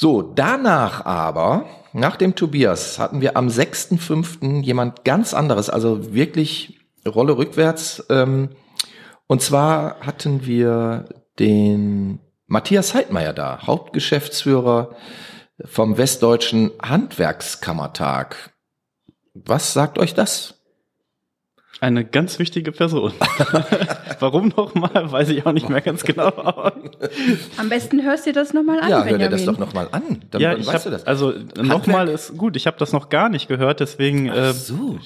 So, 0.00 0.22
danach 0.22 1.06
aber 1.06 1.66
nach 1.92 2.14
dem 2.14 2.36
Tobias 2.36 3.00
hatten 3.00 3.20
wir 3.20 3.36
am 3.36 3.48
6.5. 3.48 4.62
jemand 4.62 5.04
ganz 5.04 5.34
anderes, 5.34 5.68
also 5.68 6.14
wirklich 6.14 6.78
Rolle 7.04 7.36
rückwärts. 7.36 8.06
Ähm, 8.08 8.50
und 9.26 9.42
zwar 9.42 9.98
hatten 9.98 10.46
wir 10.46 11.08
den 11.40 12.20
Matthias 12.46 12.94
Heidmeier 12.94 13.32
da, 13.32 13.66
Hauptgeschäftsführer 13.66 14.94
vom 15.64 15.98
Westdeutschen 15.98 16.70
Handwerkskammertag. 16.80 18.54
Was 19.34 19.72
sagt 19.72 19.98
euch 19.98 20.14
das? 20.14 20.57
Eine 21.80 22.04
ganz 22.04 22.38
wichtige 22.40 22.72
Person. 22.72 23.12
Warum 24.18 24.48
nochmal, 24.48 25.12
weiß 25.12 25.28
ich 25.28 25.46
auch 25.46 25.52
nicht 25.52 25.68
mehr 25.68 25.80
ganz 25.80 26.02
genau. 26.02 26.32
Am 27.56 27.68
besten 27.68 28.02
hörst 28.02 28.26
du 28.26 28.30
dir 28.30 28.40
das 28.40 28.52
nochmal 28.52 28.80
an, 28.80 28.90
Ja, 28.90 29.04
hör 29.04 29.18
dir 29.18 29.28
das 29.28 29.44
doch 29.44 29.58
nochmal 29.58 29.88
an. 29.92 30.22
Dann, 30.30 30.40
ja, 30.40 30.52
dann 30.52 30.60
ich 30.60 30.72
hab, 30.72 30.82
das. 30.82 31.06
Also 31.06 31.34
nochmal 31.56 32.08
ist 32.08 32.36
gut. 32.36 32.56
Ich 32.56 32.66
habe 32.66 32.76
das 32.78 32.92
noch 32.92 33.10
gar 33.10 33.28
nicht 33.28 33.46
gehört, 33.46 33.78
deswegen 33.78 34.28
äh, 34.28 34.52
so. 34.52 34.98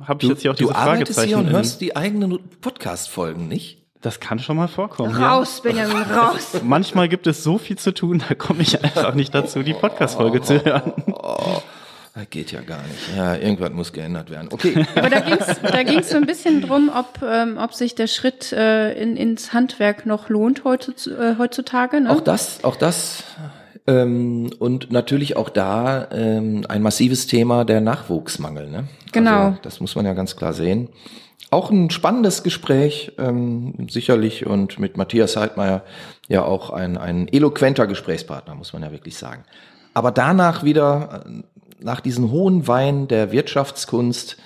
habe 0.00 0.18
ich 0.20 0.28
du, 0.28 0.28
jetzt 0.28 0.42
hier 0.42 0.52
auch 0.52 0.56
diese 0.56 0.68
du 0.68 0.74
Fragezeichen. 0.74 1.30
Du 1.30 1.36
hier 1.36 1.38
und 1.38 1.50
hörst 1.50 1.80
die 1.80 1.96
eigenen 1.96 2.38
Podcast-Folgen, 2.60 3.48
nicht? 3.48 3.82
Das 4.00 4.20
kann 4.20 4.38
schon 4.38 4.56
mal 4.56 4.68
vorkommen. 4.68 5.16
Raus, 5.16 5.62
ja. 5.64 5.70
Benjamin, 5.70 6.02
raus. 6.02 6.60
Manchmal 6.62 7.08
gibt 7.08 7.26
es 7.26 7.42
so 7.42 7.58
viel 7.58 7.78
zu 7.78 7.92
tun, 7.92 8.22
da 8.28 8.34
komme 8.34 8.62
ich 8.62 8.84
einfach 8.84 9.14
nicht 9.14 9.34
dazu, 9.34 9.62
die 9.62 9.74
Podcast-Folge 9.74 10.40
oh, 10.40 10.44
zu 10.44 10.64
hören. 10.64 10.92
Oh, 11.06 11.36
oh. 11.38 11.62
Das 12.14 12.30
geht 12.30 12.52
ja 12.52 12.60
gar 12.60 12.82
nicht. 12.82 13.16
Ja, 13.16 13.34
irgendwas 13.34 13.72
muss 13.72 13.92
geändert 13.92 14.30
werden. 14.30 14.48
Okay. 14.52 14.86
Aber 14.94 15.10
da 15.10 15.18
ging 15.18 15.36
es 15.38 15.60
da 15.60 15.82
ging's 15.82 16.10
so 16.10 16.16
ein 16.16 16.26
bisschen 16.26 16.60
drum, 16.60 16.88
ob, 16.94 17.20
ähm, 17.28 17.58
ob 17.58 17.74
sich 17.74 17.96
der 17.96 18.06
Schritt 18.06 18.52
äh, 18.52 18.92
in, 18.92 19.16
ins 19.16 19.52
Handwerk 19.52 20.06
noch 20.06 20.28
lohnt 20.28 20.62
äh, 20.64 21.36
heutzutage. 21.38 22.00
Ne? 22.00 22.10
Auch 22.10 22.20
das, 22.20 22.62
auch 22.62 22.76
das. 22.76 23.24
Ähm, 23.88 24.50
und 24.60 24.92
natürlich 24.92 25.36
auch 25.36 25.48
da 25.48 26.08
ähm, 26.12 26.64
ein 26.68 26.82
massives 26.82 27.26
Thema 27.26 27.64
der 27.64 27.80
Nachwuchsmangel. 27.80 28.70
Ne? 28.70 28.84
Genau. 29.10 29.46
Also, 29.46 29.58
das 29.62 29.80
muss 29.80 29.96
man 29.96 30.06
ja 30.06 30.14
ganz 30.14 30.36
klar 30.36 30.52
sehen. 30.52 30.90
Auch 31.50 31.70
ein 31.70 31.90
spannendes 31.90 32.44
Gespräch, 32.44 33.12
ähm, 33.18 33.88
sicherlich, 33.90 34.46
und 34.46 34.78
mit 34.78 34.96
Matthias 34.96 35.36
Heidmeier 35.36 35.82
ja 36.28 36.44
auch 36.44 36.70
ein, 36.70 36.96
ein 36.96 37.26
eloquenter 37.28 37.88
Gesprächspartner, 37.88 38.54
muss 38.54 38.72
man 38.72 38.82
ja 38.82 38.92
wirklich 38.92 39.16
sagen. 39.16 39.44
Aber 39.94 40.10
danach 40.10 40.64
wieder 40.64 41.24
nach 41.84 42.00
diesen 42.00 42.30
hohen 42.30 42.66
Weinen 42.66 43.08
der 43.08 43.30
Wirtschaftskunst 43.30 44.38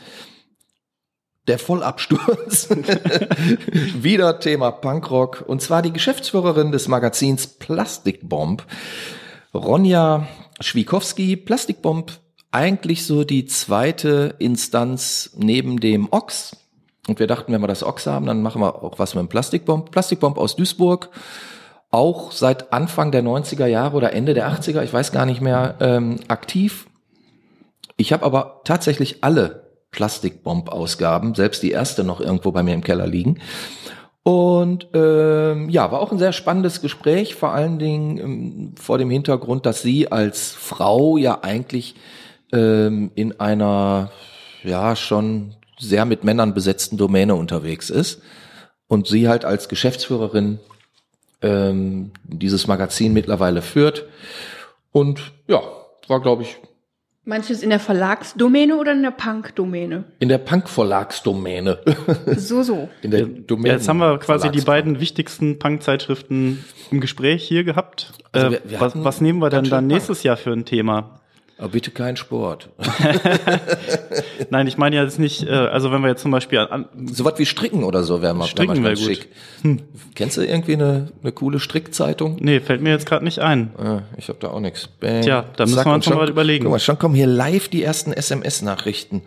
der 1.47 1.59
Vollabsturz. 1.59 2.69
Wieder 4.03 4.41
Thema 4.41 4.73
Punkrock. 4.73 5.45
Und 5.47 5.63
zwar 5.63 5.81
die 5.81 5.93
Geschäftsführerin 5.93 6.73
des 6.73 6.89
Magazins 6.89 7.47
Plastikbomb, 7.47 8.67
Ronja 9.55 10.27
Schwikowski. 10.61 11.37
Plastikbomb, 11.37 12.19
eigentlich 12.51 13.07
so 13.07 13.23
die 13.23 13.47
zweite 13.47 14.35
Instanz 14.41 15.31
neben 15.37 15.79
dem 15.79 16.09
Ox. 16.11 16.57
Und 17.07 17.21
wir 17.21 17.29
dachten, 17.29 17.53
wenn 17.53 17.63
wir 17.63 17.69
das 17.69 17.85
Ox 17.85 18.07
haben, 18.09 18.27
dann 18.27 18.43
machen 18.43 18.61
wir 18.61 18.83
auch 18.83 18.99
was 18.99 19.15
mit 19.15 19.23
dem 19.23 19.29
Plastikbomb. 19.29 19.93
Plastikbomb 19.93 20.39
aus 20.39 20.57
Duisburg. 20.57 21.09
Auch 21.91 22.33
seit 22.33 22.73
Anfang 22.73 23.13
der 23.13 23.23
90er 23.23 23.67
Jahre 23.67 23.97
oder 23.97 24.13
Ende 24.13 24.35
der 24.35 24.51
80er, 24.53 24.83
ich 24.83 24.93
weiß 24.93 25.13
gar 25.13 25.25
nicht 25.25 25.41
mehr, 25.41 25.77
ähm, 25.81 26.17
aktiv 26.27 26.89
ich 27.99 28.13
habe 28.13 28.25
aber 28.25 28.63
tatsächlich 28.65 29.23
alle 29.23 29.69
Plastikbomb-Ausgaben, 29.91 31.35
selbst 31.35 31.63
die 31.63 31.73
erste 31.73 32.05
noch 32.05 32.21
irgendwo 32.21 32.53
bei 32.53 32.63
mir 32.63 32.75
im 32.75 32.85
Keller 32.85 33.07
liegen. 33.07 33.41
Und 34.23 34.89
ähm, 34.95 35.69
ja, 35.69 35.91
war 35.91 36.01
auch 36.01 36.13
ein 36.13 36.19
sehr 36.19 36.33
spannendes 36.33 36.81
Gespräch, 36.81 37.35
vor 37.35 37.53
allen 37.53 37.79
Dingen 37.79 38.19
ähm, 38.19 38.75
vor 38.77 38.99
dem 38.99 39.11
Hintergrund, 39.11 39.67
dass 39.67 39.83
sie 39.83 40.13
als 40.13 40.53
Frau 40.53 41.17
ja 41.17 41.41
eigentlich 41.43 41.97
ähm, 42.53 43.11
in 43.15 43.41
einer 43.41 44.11
ja 44.63 44.97
schon 44.97 45.55
sehr 45.79 46.05
mit 46.05 46.25
Männern 46.25 46.55
besetzten 46.55 46.99
Domäne 46.99 47.35
unterwegs 47.35 47.91
ist 47.91 48.21
und 48.87 49.07
sie 49.07 49.29
halt 49.29 49.45
als 49.45 49.69
Geschäftsführerin 49.69 50.61
ähm, 51.41 52.13
dieses 52.25 52.67
Magazin 52.67 53.13
mittlerweile 53.13 53.63
führt. 53.63 54.05
Und 54.93 55.33
ja, 55.47 55.63
war 56.07 56.21
glaube 56.21 56.43
ich 56.43 56.59
Meinst 57.29 57.51
du 57.51 57.53
es 57.53 57.63
in 57.63 57.69
der 57.69 57.79
Verlagsdomäne 57.79 58.79
oder 58.79 58.93
in 58.93 59.03
der 59.03 59.11
Punk-Domäne? 59.11 60.05
In 60.19 60.31
der 60.31 60.39
Punk-Verlagsdomäne. 60.39 61.79
So, 62.39 62.63
so. 62.63 62.89
In 63.03 63.11
der 63.11 63.27
Domäne. 63.27 63.75
Jetzt 63.75 63.87
haben 63.87 63.99
wir 63.99 64.19
quasi 64.19 64.51
die 64.51 64.63
beiden 64.63 64.99
wichtigsten 64.99 65.59
Punk-Zeitschriften 65.59 66.65
im 66.91 67.01
Gespräch 67.03 67.47
hier 67.47 67.65
gehabt. 67.65 68.15
Also 68.33 68.47
äh, 68.47 68.51
wir, 68.53 68.61
wir 68.65 68.81
was, 68.81 68.93
was, 68.95 69.21
nehmen 69.21 69.41
wir 69.41 69.51
denn 69.51 69.65
dann 69.65 69.89
nächstes 69.89 70.21
Punk. 70.21 70.25
Jahr 70.25 70.37
für 70.39 70.53
ein 70.53 70.65
Thema? 70.65 71.21
Aber 71.59 71.71
bitte 71.71 71.91
kein 71.91 72.17
Sport. 72.17 72.71
Nein, 74.51 74.69
ich 74.69 74.79
meine 74.79 74.95
ja 74.95 75.03
jetzt 75.03 75.19
nicht, 75.19 75.43
äh, 75.43 75.51
also 75.51 75.91
wenn 75.91 76.03
wir 76.03 76.09
jetzt 76.09 76.23
zum 76.23 76.31
Beispiel 76.31 76.61
an, 76.61 76.87
so 77.13 77.25
was 77.25 77.37
wie 77.41 77.47
Stricken 77.47 77.83
oder 77.83 78.05
so 78.05 78.23
wäre 78.23 78.33
mal, 78.33 78.47
Stricken 78.47 78.77
wär 78.77 78.93
mal 78.93 78.97
schick. 78.97 79.29
Hm. 79.63 79.81
Kennst 80.15 80.37
du 80.37 80.43
irgendwie 80.43 80.75
eine, 80.75 81.09
eine 81.21 81.33
coole 81.33 81.59
Strickzeitung? 81.59 82.37
Nee, 82.41 82.61
fällt 82.61 82.81
mir 82.81 82.91
jetzt 82.91 83.07
gerade 83.07 83.25
nicht 83.25 83.41
ein. 83.41 83.73
Ah, 83.77 84.03
ich 84.17 84.29
habe 84.29 84.39
da 84.41 84.51
auch 84.51 84.61
nichts. 84.61 84.89
Tja, 85.01 85.47
da 85.57 85.67
müssen 85.67 85.85
wir 85.85 85.95
uns 85.95 86.05
schon 86.05 86.17
mal 86.17 86.29
überlegen. 86.29 86.65
Guck 86.65 86.73
mal, 86.73 86.79
schon 86.79 86.97
kommen 86.97 87.17
hier 87.17 87.27
live 87.27 87.69
die 87.69 87.83
ersten 87.83 88.13
SMS-Nachrichten, 88.13 89.23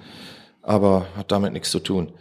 aber 0.62 1.08
hat 1.18 1.32
damit 1.32 1.54
nichts 1.54 1.72
zu 1.72 1.80
tun. 1.80 2.14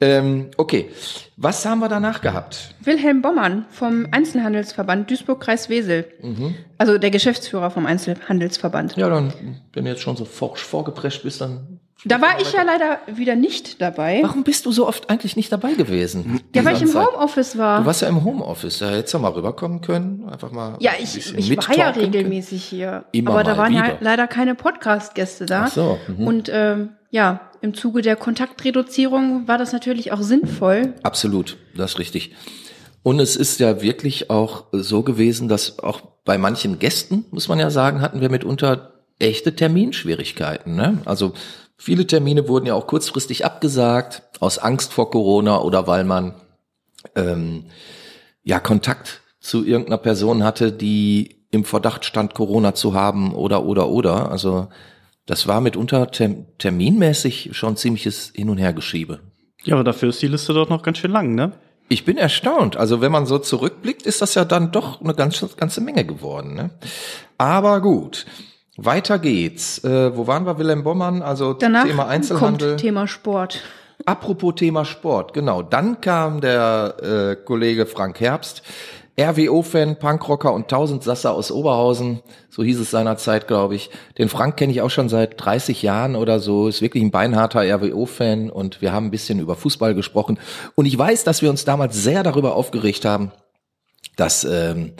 Ähm, 0.00 0.50
okay, 0.56 0.90
was 1.36 1.64
haben 1.66 1.80
wir 1.80 1.88
danach 1.88 2.20
gehabt? 2.20 2.74
Wilhelm 2.80 3.20
Bommann 3.20 3.66
vom 3.70 4.06
Einzelhandelsverband 4.10 5.10
Duisburg-Kreis-Wesel. 5.10 6.06
Mhm. 6.22 6.54
Also 6.78 6.98
der 6.98 7.10
Geschäftsführer 7.10 7.70
vom 7.70 7.86
Einzelhandelsverband. 7.86 8.96
Ja, 8.96 9.08
dann, 9.08 9.32
wenn 9.72 9.84
du 9.84 9.90
jetzt 9.90 10.02
schon 10.02 10.16
so 10.16 10.24
forsch 10.24 10.62
vorgeprescht 10.62 11.22
bist, 11.24 11.40
dann 11.40 11.80
da 12.04 12.20
war 12.20 12.40
ich 12.40 12.52
ja 12.52 12.62
leider 12.62 13.00
wieder 13.08 13.34
nicht 13.34 13.82
dabei. 13.82 14.20
Warum 14.22 14.44
bist 14.44 14.64
du 14.66 14.70
so 14.70 14.86
oft 14.86 15.10
eigentlich 15.10 15.34
nicht 15.34 15.50
dabei 15.50 15.72
gewesen? 15.72 16.40
Ja, 16.54 16.64
weil 16.64 16.76
ich 16.76 16.82
im 16.82 16.94
Homeoffice 16.94 17.58
war. 17.58 17.80
Du 17.80 17.86
warst 17.86 18.02
ja 18.02 18.08
im 18.08 18.22
Homeoffice. 18.22 18.78
Da 18.78 18.90
hättest 18.90 19.14
du 19.14 19.18
mal 19.18 19.32
rüberkommen 19.32 19.80
können. 19.80 20.28
Einfach 20.28 20.52
mal. 20.52 20.76
Ja, 20.78 20.92
ich, 21.00 21.16
ich 21.16 21.68
war 21.68 21.76
ja 21.76 21.90
regelmäßig 21.90 22.62
hier. 22.62 23.04
Immer 23.10 23.32
aber 23.32 23.42
da 23.42 23.56
waren 23.56 23.72
wieder. 23.72 23.86
ja 23.86 23.96
leider 23.98 24.28
keine 24.28 24.54
Podcast-Gäste 24.54 25.46
da. 25.46 25.64
Ach 25.64 25.72
so. 25.72 25.98
Mhm. 26.06 26.26
Und 26.26 26.50
ähm, 26.52 26.90
ja, 27.10 27.40
im 27.60 27.74
Zuge 27.74 28.02
der 28.02 28.16
Kontaktreduzierung 28.16 29.48
war 29.48 29.58
das 29.58 29.72
natürlich 29.72 30.12
auch 30.12 30.22
sinnvoll. 30.22 30.94
Absolut, 31.02 31.56
das 31.76 31.92
ist 31.92 31.98
richtig. 31.98 32.34
Und 33.02 33.20
es 33.20 33.36
ist 33.36 33.60
ja 33.60 33.80
wirklich 33.80 34.30
auch 34.30 34.64
so 34.72 35.02
gewesen, 35.02 35.48
dass 35.48 35.78
auch 35.78 36.00
bei 36.24 36.36
manchen 36.36 36.78
Gästen, 36.78 37.24
muss 37.30 37.48
man 37.48 37.58
ja 37.58 37.70
sagen, 37.70 38.00
hatten 38.00 38.20
wir 38.20 38.30
mitunter 38.30 38.92
echte 39.18 39.54
Terminschwierigkeiten. 39.54 40.74
Ne? 40.74 40.98
Also 41.04 41.32
viele 41.76 42.06
Termine 42.06 42.48
wurden 42.48 42.66
ja 42.66 42.74
auch 42.74 42.86
kurzfristig 42.86 43.44
abgesagt, 43.44 44.22
aus 44.40 44.58
Angst 44.58 44.92
vor 44.92 45.10
Corona 45.10 45.60
oder 45.60 45.86
weil 45.86 46.04
man 46.04 46.34
ähm, 47.14 47.66
ja 48.42 48.60
Kontakt 48.60 49.22
zu 49.40 49.64
irgendeiner 49.64 49.98
Person 49.98 50.44
hatte, 50.44 50.72
die 50.72 51.36
im 51.50 51.64
Verdacht 51.64 52.04
stand, 52.04 52.34
Corona 52.34 52.74
zu 52.74 52.94
haben 52.94 53.34
oder 53.34 53.64
oder 53.64 53.88
oder. 53.88 54.30
Also 54.30 54.68
das 55.28 55.46
war 55.46 55.60
mitunter 55.60 56.10
term 56.10 56.46
terminmäßig 56.56 57.50
schon 57.52 57.76
ziemliches 57.76 58.32
Hin- 58.34 58.48
und 58.48 58.56
Hergeschiebe. 58.58 59.20
Ja, 59.62 59.74
aber 59.74 59.84
dafür 59.84 60.08
ist 60.08 60.22
die 60.22 60.26
Liste 60.26 60.54
doch 60.54 60.70
noch 60.70 60.82
ganz 60.82 60.98
schön 60.98 61.10
lang, 61.10 61.34
ne? 61.34 61.52
Ich 61.90 62.04
bin 62.06 62.16
erstaunt. 62.16 62.76
Also 62.76 63.00
wenn 63.02 63.12
man 63.12 63.26
so 63.26 63.38
zurückblickt, 63.38 64.02
ist 64.02 64.22
das 64.22 64.34
ja 64.34 64.44
dann 64.46 64.72
doch 64.72 65.02
eine 65.02 65.14
ganze, 65.14 65.48
ganze 65.48 65.82
Menge 65.82 66.04
geworden. 66.04 66.54
Ne? 66.54 66.70
Aber 67.36 67.80
gut. 67.80 68.26
weiter 68.76 69.18
geht's. 69.18 69.84
Äh, 69.84 70.16
wo 70.16 70.26
waren 70.26 70.46
wir, 70.46 70.58
Wilhelm 70.58 70.82
Bommann? 70.82 71.22
Also 71.22 71.52
Danach 71.52 71.84
Thema 71.84 72.06
Einzelhandel. 72.08 72.70
Kommt 72.70 72.80
Thema 72.80 73.06
Sport. 73.06 73.62
Apropos 74.06 74.54
Thema 74.54 74.84
Sport, 74.84 75.34
genau. 75.34 75.62
Dann 75.62 76.00
kam 76.00 76.40
der 76.40 76.96
äh, 77.02 77.36
Kollege 77.36 77.84
Frank 77.84 78.20
Herbst, 78.20 78.62
RWO-Fan, 79.18 79.98
Punkrocker 79.98 80.52
und 80.52 80.68
Tausendsasser 80.68 81.32
aus 81.32 81.50
Oberhausen, 81.50 82.20
so 82.50 82.62
hieß 82.62 82.78
es 82.78 82.90
seinerzeit, 82.90 83.48
glaube 83.48 83.74
ich. 83.74 83.90
Den 84.16 84.28
Frank 84.28 84.56
kenne 84.56 84.72
ich 84.72 84.80
auch 84.80 84.90
schon 84.90 85.08
seit 85.08 85.44
30 85.44 85.82
Jahren 85.82 86.14
oder 86.14 86.38
so, 86.38 86.68
ist 86.68 86.82
wirklich 86.82 87.02
ein 87.02 87.10
beinharter 87.10 87.62
RWO-Fan 87.62 88.48
und 88.50 88.80
wir 88.80 88.92
haben 88.92 89.06
ein 89.06 89.10
bisschen 89.10 89.40
über 89.40 89.56
Fußball 89.56 89.94
gesprochen. 89.94 90.38
Und 90.76 90.86
ich 90.86 90.96
weiß, 90.96 91.24
dass 91.24 91.42
wir 91.42 91.50
uns 91.50 91.64
damals 91.64 92.00
sehr 92.02 92.22
darüber 92.22 92.54
aufgeregt 92.54 93.04
haben, 93.04 93.32
dass 94.16 94.44
ähm, 94.44 94.92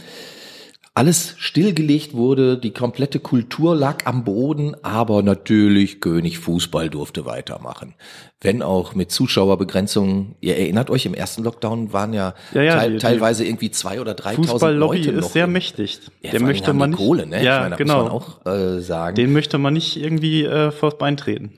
alles 0.99 1.37
stillgelegt 1.39 2.13
wurde, 2.13 2.59
die 2.59 2.73
komplette 2.73 3.21
Kultur 3.21 3.77
lag 3.77 4.05
am 4.05 4.25
Boden, 4.25 4.75
aber 4.83 5.23
natürlich 5.23 6.01
König 6.01 6.41
Fußball 6.41 6.91
durfte 6.91 7.25
weitermachen. 7.25 7.95
Wenn 8.41 8.63
auch 8.63 8.97
mit 8.97 9.13
Zuschauerbegrenzungen. 9.13 10.35
Ihr 10.41 10.57
erinnert 10.57 10.91
euch, 10.91 11.07
im 11.07 11.15
ersten 11.15 11.45
Lockdown 11.45 11.93
waren 11.93 12.13
ja, 12.15 12.35
ja, 12.53 12.63
ja 12.63 12.81
te 12.81 12.91
die, 12.91 12.97
teilweise 12.99 13.45
irgendwie 13.45 13.71
zwei 13.71 14.01
oder 14.01 14.15
dreitausend 14.15 14.51
Fußballlobby 14.51 14.97
Leute 14.99 15.11
ist 15.13 15.33
sehr 15.35 15.47
mächtig. 15.47 16.01
Ja, 16.21 16.33
Den 16.33 16.43
möchte 16.43 16.73
man 16.73 16.91
nicht. 16.91 16.99
Kohle, 16.99 17.27
ne? 17.27 17.45
Ja, 17.45 17.59
ich 17.59 17.63
meine, 17.63 17.77
genau. 17.77 18.03
Muss 18.03 18.43
man 18.45 18.57
auch 18.57 18.79
äh, 18.79 18.81
sagen. 18.81 19.15
Den 19.15 19.33
möchte 19.33 19.59
man 19.59 19.75
nicht 19.75 19.97
irgendwie 19.97 20.45
äh, 20.45 20.73
vors 20.73 20.99
Bein 20.99 21.17
treten. 21.17 21.53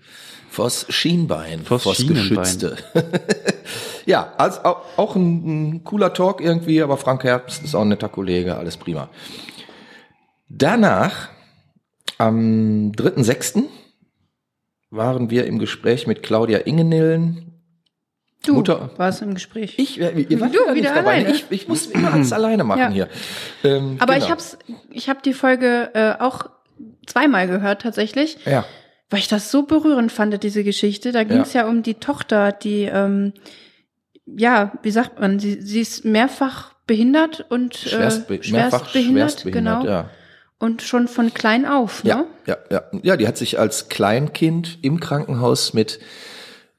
Vors 0.50 0.84
Schienbein, 0.88 1.62
vors, 1.62 1.84
vors. 1.84 2.04
Geschützte. 2.04 2.76
ja, 4.06 4.32
also 4.36 4.60
auch, 4.96 5.14
ein, 5.14 5.74
ein, 5.76 5.84
cooler 5.84 6.12
Talk 6.12 6.40
irgendwie, 6.40 6.82
aber 6.82 6.96
Frank 6.96 7.22
Herbst 7.22 7.62
ist 7.62 7.76
auch 7.76 7.82
ein 7.82 7.88
netter 7.88 8.08
Kollege, 8.08 8.56
alles 8.56 8.76
prima. 8.76 9.08
Danach, 10.48 11.28
am 12.18 12.90
3.6. 12.90 13.62
waren 14.90 15.30
wir 15.30 15.46
im 15.46 15.60
Gespräch 15.60 16.08
mit 16.08 16.24
Claudia 16.24 16.58
Ingenillen. 16.58 17.62
Du 18.44 18.54
Mutter, 18.54 18.90
warst 18.96 19.22
im 19.22 19.34
Gespräch. 19.34 19.74
Ich, 19.78 20.00
äh, 20.00 20.20
ihr 20.20 20.40
wart 20.40 20.52
du, 20.52 20.74
wieder. 20.74 20.96
Alleine. 20.96 21.30
Ich, 21.30 21.44
ich 21.50 21.68
muss 21.68 21.86
immer 21.86 22.12
alles 22.12 22.32
alleine 22.32 22.64
machen 22.64 22.80
ja. 22.80 22.88
hier. 22.90 23.08
Ähm, 23.62 23.98
aber 24.00 24.14
genau. 24.14 24.24
ich 24.24 24.30
hab's, 24.32 24.58
ich 24.90 25.08
habe 25.08 25.20
die 25.24 25.32
Folge 25.32 25.90
äh, 25.94 26.20
auch 26.20 26.50
zweimal 27.06 27.46
gehört 27.46 27.82
tatsächlich. 27.82 28.38
Ja 28.46 28.64
weil 29.10 29.18
ich 29.18 29.28
das 29.28 29.50
so 29.50 29.64
berührend 29.64 30.12
fand, 30.12 30.42
diese 30.42 30.64
Geschichte. 30.64 31.12
Da 31.12 31.24
ging 31.24 31.40
es 31.40 31.52
ja. 31.52 31.62
ja. 31.62 31.68
um 31.68 31.82
die 31.82 31.94
Tochter, 31.94 32.52
die, 32.52 32.84
ähm, 32.84 33.32
ja, 34.24 34.72
wie 34.82 34.92
sagt 34.92 35.20
man, 35.20 35.40
sie, 35.40 35.60
sie 35.60 35.80
ist 35.80 36.04
mehrfach 36.04 36.74
behindert 36.86 37.44
und 37.50 37.76
Schwerstbe 37.76 38.36
äh, 38.36 38.42
schwerst 38.42 38.92
behindert, 38.92 39.40
schwerst 39.40 39.52
genau. 39.52 39.84
Ja. 39.84 40.10
Und 40.58 40.82
schon 40.82 41.08
von 41.08 41.34
klein 41.34 41.66
auf, 41.66 42.04
ne? 42.04 42.10
Ja, 42.10 42.26
ja, 42.46 42.56
ja. 42.70 42.82
Ja, 43.02 43.16
die 43.16 43.26
hat 43.26 43.38
sich 43.38 43.58
als 43.58 43.88
Kleinkind 43.88 44.78
im 44.82 45.00
Krankenhaus 45.00 45.72
mit 45.72 46.00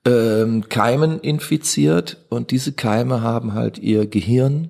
ähm, 0.06 0.70
Keimen 0.70 1.20
infiziert 1.20 2.18
und 2.30 2.52
diese 2.52 2.74
Keime 2.74 3.22
haben 3.22 3.54
halt 3.54 3.78
ihr 3.78 4.08
Gehirn 4.08 4.70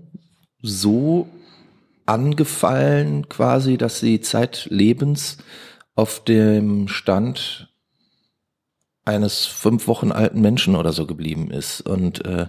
so 0.62 1.28
angefallen 2.06 3.30
quasi, 3.30 3.78
dass 3.78 4.00
sie 4.00 4.22
zeitlebens 4.22 5.38
auf 5.96 6.24
dem 6.24 6.88
Stand 6.88 7.70
eines 9.04 9.46
fünf 9.46 9.88
Wochen 9.88 10.12
alten 10.12 10.42
Menschen 10.42 10.76
oder 10.76 10.94
so 10.94 11.06
geblieben 11.06 11.52
ist. 11.52 11.82
Und 11.82 12.26
äh, 12.26 12.48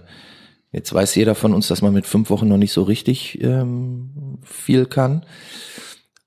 jetzt 0.71 0.93
weiß 0.93 1.15
jeder 1.15 1.35
von 1.35 1.53
uns, 1.53 1.67
dass 1.67 1.81
man 1.81 1.93
mit 1.93 2.05
fünf 2.05 2.29
Wochen 2.29 2.47
noch 2.47 2.57
nicht 2.57 2.73
so 2.73 2.83
richtig 2.83 3.41
ähm, 3.41 4.39
viel 4.43 4.85
kann. 4.85 5.25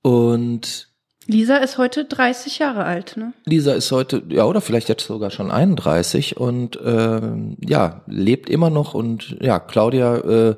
Und 0.03 0.89
Lisa 1.29 1.57
ist 1.57 1.77
heute 1.79 2.05
30 2.05 2.61
Jahre 2.61 2.85
alt, 2.85 3.17
ne? 3.17 3.33
Lisa 3.45 3.73
ist 3.73 3.91
heute, 3.91 4.23
ja, 4.29 4.45
oder 4.45 4.61
vielleicht 4.61 4.89
jetzt 4.89 5.05
sogar 5.05 5.31
schon 5.31 5.51
31 5.51 6.37
und 6.37 6.77
äh, 6.77 7.21
ja, 7.67 8.03
lebt 8.07 8.49
immer 8.49 8.71
noch 8.71 8.95
und 8.95 9.37
ja, 9.41 9.59
Claudia 9.59 10.19
äh, 10.19 10.57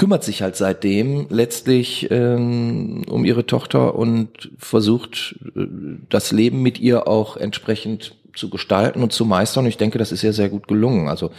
kümmert 0.00 0.24
sich 0.24 0.40
halt 0.40 0.56
seitdem 0.56 1.26
letztlich 1.28 2.10
ähm, 2.10 3.02
um 3.06 3.26
ihre 3.26 3.44
Tochter 3.44 3.96
und 3.96 4.50
versucht 4.56 5.38
äh, 5.54 5.66
das 6.08 6.32
Leben 6.32 6.62
mit 6.62 6.80
ihr 6.80 7.06
auch 7.06 7.36
entsprechend 7.36 8.16
zu 8.34 8.48
gestalten 8.48 9.02
und 9.02 9.12
zu 9.12 9.26
meistern. 9.26 9.66
Ich 9.66 9.76
denke, 9.76 9.98
das 9.98 10.10
ist 10.10 10.24
ihr 10.24 10.32
sehr 10.32 10.48
gut 10.48 10.68
gelungen. 10.68 11.10
Also 11.10 11.32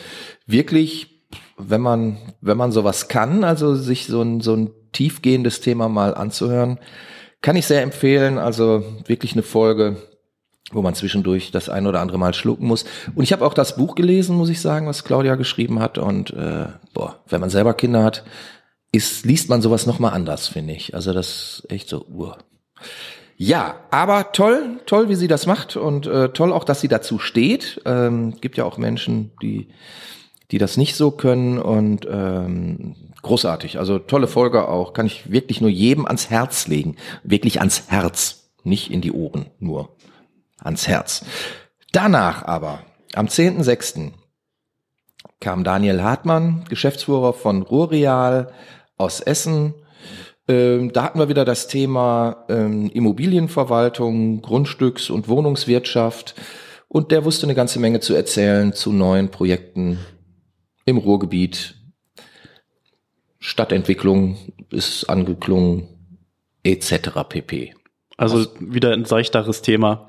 wirklich, 0.45 1.24
wenn 1.58 1.82
man, 1.82 2.17
wenn 2.39 2.56
man 2.56 2.71
sowas 2.71 3.08
kann, 3.08 3.43
also 3.43 3.74
sich 3.74 4.06
so 4.06 4.21
ein, 4.21 4.41
so 4.41 4.56
ein 4.56 4.69
tiefgehendes 4.91 5.62
Thema 5.62 5.89
mal 5.89 6.13
anzuhören, 6.13 6.78
kann 7.41 7.56
ich 7.56 7.65
sehr 7.65 7.82
empfehlen. 7.82 8.38
Also 8.38 8.84
wirklich 9.08 9.34
eine 9.34 9.41
Folge, 9.41 9.97
wo 10.71 10.82
man 10.82 10.95
zwischendurch 10.95 11.52
das 11.52 11.69
ein 11.69 11.88
oder 11.88 12.00
andere 12.00 12.17
Mal 12.17 12.34
schlucken 12.34 12.65
muss. 12.67 12.86
Und 13.15 13.24
ich 13.24 13.34
habe 13.34 13.45
auch 13.45 13.54
das 13.54 13.76
Buch 13.76 13.95
gelesen, 13.95 14.36
muss 14.36 14.50
ich 14.50 14.62
sagen, 14.62 14.88
was 14.88 15.04
Claudia 15.04 15.36
geschrieben 15.36 15.80
hat. 15.80 15.97
Und 15.97 16.32
äh, 16.32 16.67
boah, 16.93 17.19
wenn 17.28 17.41
man 17.41 17.50
selber 17.50 17.74
Kinder 17.74 18.04
hat, 18.04 18.24
ist, 18.91 19.26
liest 19.26 19.50
man 19.50 19.62
sowas 19.62 19.86
nochmal 19.86 20.13
anders, 20.13 20.47
finde 20.47 20.74
ich. 20.74 20.95
Also 20.95 21.13
das 21.13 21.62
ist 21.63 21.71
echt 21.71 21.89
so, 21.89 22.06
uh. 22.08 22.34
Ja, 23.38 23.76
aber 23.89 24.34
toll, 24.34 24.80
toll, 24.86 25.10
wie 25.10 25.15
sie 25.15 25.28
das 25.28 25.47
macht 25.47 25.76
und 25.76 26.06
äh, 26.06 26.30
toll 26.30 26.54
auch, 26.54 26.63
dass 26.63 26.80
sie 26.80 26.88
dazu 26.88 27.17
steht. 27.17 27.82
Ähm, 27.86 28.36
gibt 28.39 28.56
ja 28.56 28.65
auch 28.65 28.78
Menschen, 28.78 29.32
die, 29.41 29.69
die 30.52 30.60
das 30.60 30.78
nicht 30.78 30.95
so 30.95 31.10
können 31.10 31.58
und 31.58 32.08
ähm, 32.10 32.95
großartig. 33.24 33.80
Also 33.80 33.97
tolle 33.97 34.28
Folge 34.28 34.67
auch, 34.67 34.93
kann 34.93 35.08
ich 35.08 35.32
wirklich 35.32 35.60
nur 35.60 35.71
jedem 35.71 36.06
ans 36.06 36.30
Herz 36.30 36.67
legen. 36.67 36.97
Wirklich 37.24 37.60
ans 37.60 37.86
Herz, 37.88 38.52
nicht 38.63 38.91
in 38.91 39.02
die 39.02 39.12
Ohren, 39.12 39.47
nur 39.60 39.89
ans 40.62 40.88
Herz. 40.88 41.26
Danach 41.91 42.43
aber, 42.43 42.84
am 43.13 43.28
10.6. 43.28 44.12
kam 45.39 45.63
Daniel 45.63 46.02
Hartmann, 46.02 46.63
Geschäftsführer 46.69 47.34
von 47.34 47.62
Ruhrreal, 47.62 48.54
aus 49.02 49.19
Essen. 49.19 49.74
Ähm, 50.47 50.93
da 50.93 51.04
hatten 51.04 51.19
wir 51.19 51.30
wieder 51.30 51.43
das 51.43 51.67
Thema 51.67 52.45
ähm, 52.50 52.89
Immobilienverwaltung, 52.89 54.41
Grundstücks- 54.41 55.10
und 55.12 55.28
Wohnungswirtschaft. 55.28 56.36
Und 56.88 57.12
der 57.12 57.26
wusste 57.26 57.45
eine 57.45 57.56
ganze 57.56 57.80
Menge 57.80 58.00
zu 58.00 58.13
erzählen 58.13 58.74
zu 58.74 58.93
neuen 58.93 59.30
Projekten 59.30 59.97
im 60.86 60.97
Ruhrgebiet. 60.97 61.76
Stadtentwicklung 63.39 64.38
ist 64.69 65.10
angeklungen, 65.10 65.88
etc. 66.63 67.10
pp. 67.28 67.74
Also 68.17 68.45
wieder 68.60 68.91
ein 68.91 69.06
seichteres 69.06 69.63
Thema. 69.63 70.08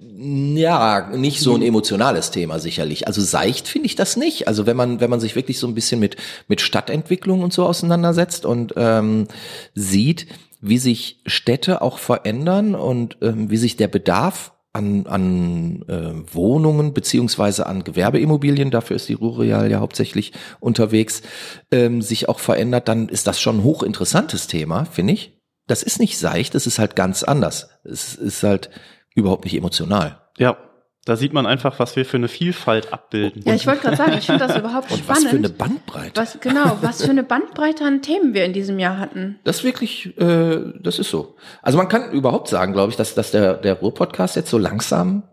Ja, 0.00 1.10
nicht 1.14 1.40
so 1.40 1.54
ein 1.54 1.62
emotionales 1.62 2.30
Thema 2.30 2.58
sicherlich. 2.58 3.06
Also 3.06 3.20
seicht 3.20 3.68
finde 3.68 3.86
ich 3.86 3.96
das 3.96 4.16
nicht. 4.16 4.48
Also 4.48 4.64
wenn 4.64 4.76
man 4.76 5.00
wenn 5.00 5.10
man 5.10 5.20
sich 5.20 5.36
wirklich 5.36 5.58
so 5.58 5.66
ein 5.66 5.74
bisschen 5.74 6.00
mit 6.00 6.16
mit 6.48 6.60
Stadtentwicklung 6.60 7.42
und 7.42 7.52
so 7.52 7.66
auseinandersetzt 7.66 8.46
und 8.46 8.72
ähm, 8.76 9.28
sieht, 9.74 10.28
wie 10.60 10.78
sich 10.78 11.20
Städte 11.26 11.82
auch 11.82 11.98
verändern 11.98 12.74
und 12.74 13.18
ähm, 13.20 13.50
wie 13.50 13.56
sich 13.56 13.76
der 13.76 13.88
Bedarf 13.88 14.52
an, 14.72 15.06
an 15.06 15.84
äh, 15.88 16.34
Wohnungen 16.34 16.94
beziehungsweise 16.94 17.66
an 17.66 17.84
Gewerbeimmobilien, 17.84 18.70
dafür 18.70 18.96
ist 18.96 19.08
die 19.08 19.14
Rureal 19.14 19.70
ja 19.70 19.80
hauptsächlich 19.80 20.32
unterwegs, 20.60 21.22
ähm, 21.70 22.00
sich 22.00 22.28
auch 22.28 22.38
verändert, 22.38 22.88
dann 22.88 23.08
ist 23.08 23.26
das 23.26 23.40
schon 23.40 23.58
ein 23.58 23.64
hochinteressantes 23.64 24.46
Thema, 24.46 24.86
finde 24.86 25.12
ich. 25.12 25.38
Das 25.66 25.82
ist 25.82 26.00
nicht 26.00 26.18
seicht, 26.18 26.54
es 26.54 26.66
ist 26.66 26.78
halt 26.78 26.96
ganz 26.96 27.22
anders. 27.22 27.68
Es 27.84 28.14
ist 28.14 28.42
halt 28.42 28.70
überhaupt 29.14 29.44
nicht 29.44 29.54
emotional. 29.54 30.20
Ja, 30.38 30.56
da 31.04 31.16
sieht 31.16 31.32
man 31.32 31.46
einfach, 31.46 31.80
was 31.80 31.96
wir 31.96 32.04
für 32.04 32.16
eine 32.16 32.28
Vielfalt 32.28 32.92
abbilden. 32.92 33.42
Ja, 33.44 33.54
ich 33.54 33.66
wollte 33.66 33.82
gerade 33.82 33.96
sagen, 33.96 34.12
ich 34.16 34.26
finde 34.26 34.46
das 34.46 34.56
überhaupt 34.56 34.92
und 34.92 34.98
spannend. 34.98 35.24
Was 35.24 35.30
für 35.30 35.36
eine 35.36 35.48
Bandbreite. 35.48 36.20
Was, 36.20 36.38
genau, 36.40 36.78
was 36.80 37.02
für 37.02 37.10
eine 37.10 37.24
Bandbreite 37.24 37.84
an 37.84 38.02
Themen 38.02 38.34
wir 38.34 38.44
in 38.44 38.52
diesem 38.52 38.78
Jahr 38.78 38.98
hatten. 38.98 39.40
Das 39.42 39.64
wirklich, 39.64 40.16
äh, 40.18 40.60
das 40.80 41.00
ist 41.00 41.10
so. 41.10 41.34
Also 41.60 41.76
man 41.76 41.88
kann 41.88 42.12
überhaupt 42.12 42.46
sagen, 42.46 42.72
glaube 42.72 42.90
ich, 42.90 42.96
dass, 42.96 43.16
dass 43.16 43.32
der, 43.32 43.54
der 43.54 43.74
Ruhr-Podcast 43.74 44.36
jetzt 44.36 44.50
so 44.50 44.58
langsam 44.58 45.24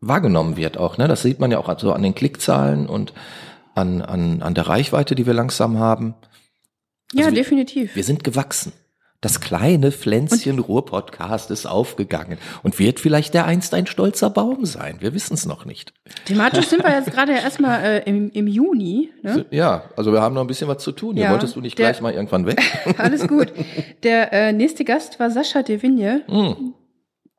wahrgenommen 0.00 0.58
wird 0.58 0.76
auch. 0.76 0.98
Ne? 0.98 1.08
Das 1.08 1.22
sieht 1.22 1.40
man 1.40 1.50
ja 1.50 1.58
auch 1.58 1.78
so 1.78 1.94
an 1.94 2.02
den 2.02 2.14
Klickzahlen 2.14 2.86
und 2.86 3.14
an, 3.74 4.02
an, 4.02 4.42
an 4.42 4.54
der 4.54 4.68
Reichweite, 4.68 5.14
die 5.14 5.24
wir 5.24 5.34
langsam 5.34 5.78
haben. 5.78 6.14
Also 7.12 7.24
ja, 7.24 7.34
wir, 7.34 7.42
definitiv. 7.42 7.96
Wir 7.96 8.04
sind 8.04 8.24
gewachsen. 8.24 8.74
Das 9.24 9.40
kleine 9.40 9.90
Pflänzchen 9.90 10.58
Ruhr-Podcast 10.58 11.50
ist 11.50 11.64
aufgegangen 11.64 12.36
und 12.62 12.78
wird 12.78 13.00
vielleicht 13.00 13.32
der 13.32 13.46
einst 13.46 13.72
ein 13.72 13.86
stolzer 13.86 14.28
Baum 14.28 14.66
sein. 14.66 14.96
Wir 15.00 15.14
wissen 15.14 15.32
es 15.32 15.46
noch 15.46 15.64
nicht. 15.64 15.94
Thematisch 16.26 16.66
sind 16.66 16.84
wir 16.84 16.90
jetzt 16.90 17.10
gerade 17.10 17.32
erstmal 17.32 17.82
äh, 17.82 18.02
im, 18.04 18.30
im 18.32 18.46
Juni. 18.46 19.08
Ne? 19.22 19.46
Ja, 19.50 19.84
also 19.96 20.12
wir 20.12 20.20
haben 20.20 20.34
noch 20.34 20.42
ein 20.42 20.46
bisschen 20.46 20.68
was 20.68 20.82
zu 20.82 20.92
tun. 20.92 21.16
Hier 21.16 21.24
ja, 21.24 21.30
wolltest 21.30 21.56
du 21.56 21.62
nicht 21.62 21.78
der, 21.78 21.86
gleich 21.86 22.02
mal 22.02 22.12
irgendwann 22.12 22.44
weg? 22.44 22.60
Alles 22.98 23.26
gut. 23.26 23.50
Der 24.02 24.30
äh, 24.30 24.52
nächste 24.52 24.84
Gast 24.84 25.18
war 25.18 25.30
Sascha 25.30 25.62
De 25.62 25.82
Vigne, 25.82 26.20
mm. 26.28 26.74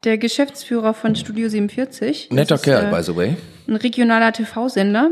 der 0.06 0.18
Geschäftsführer 0.18 0.96
von 0.96 1.16
Studio 1.16 1.50
47. 1.50 2.32
Netter 2.32 2.56
ist, 2.56 2.64
Kerl, 2.64 2.88
äh, 2.88 2.96
by 2.98 3.04
the 3.04 3.16
way. 3.16 3.36
Ein 3.68 3.76
regionaler 3.76 4.34
TV-Sender 4.34 5.12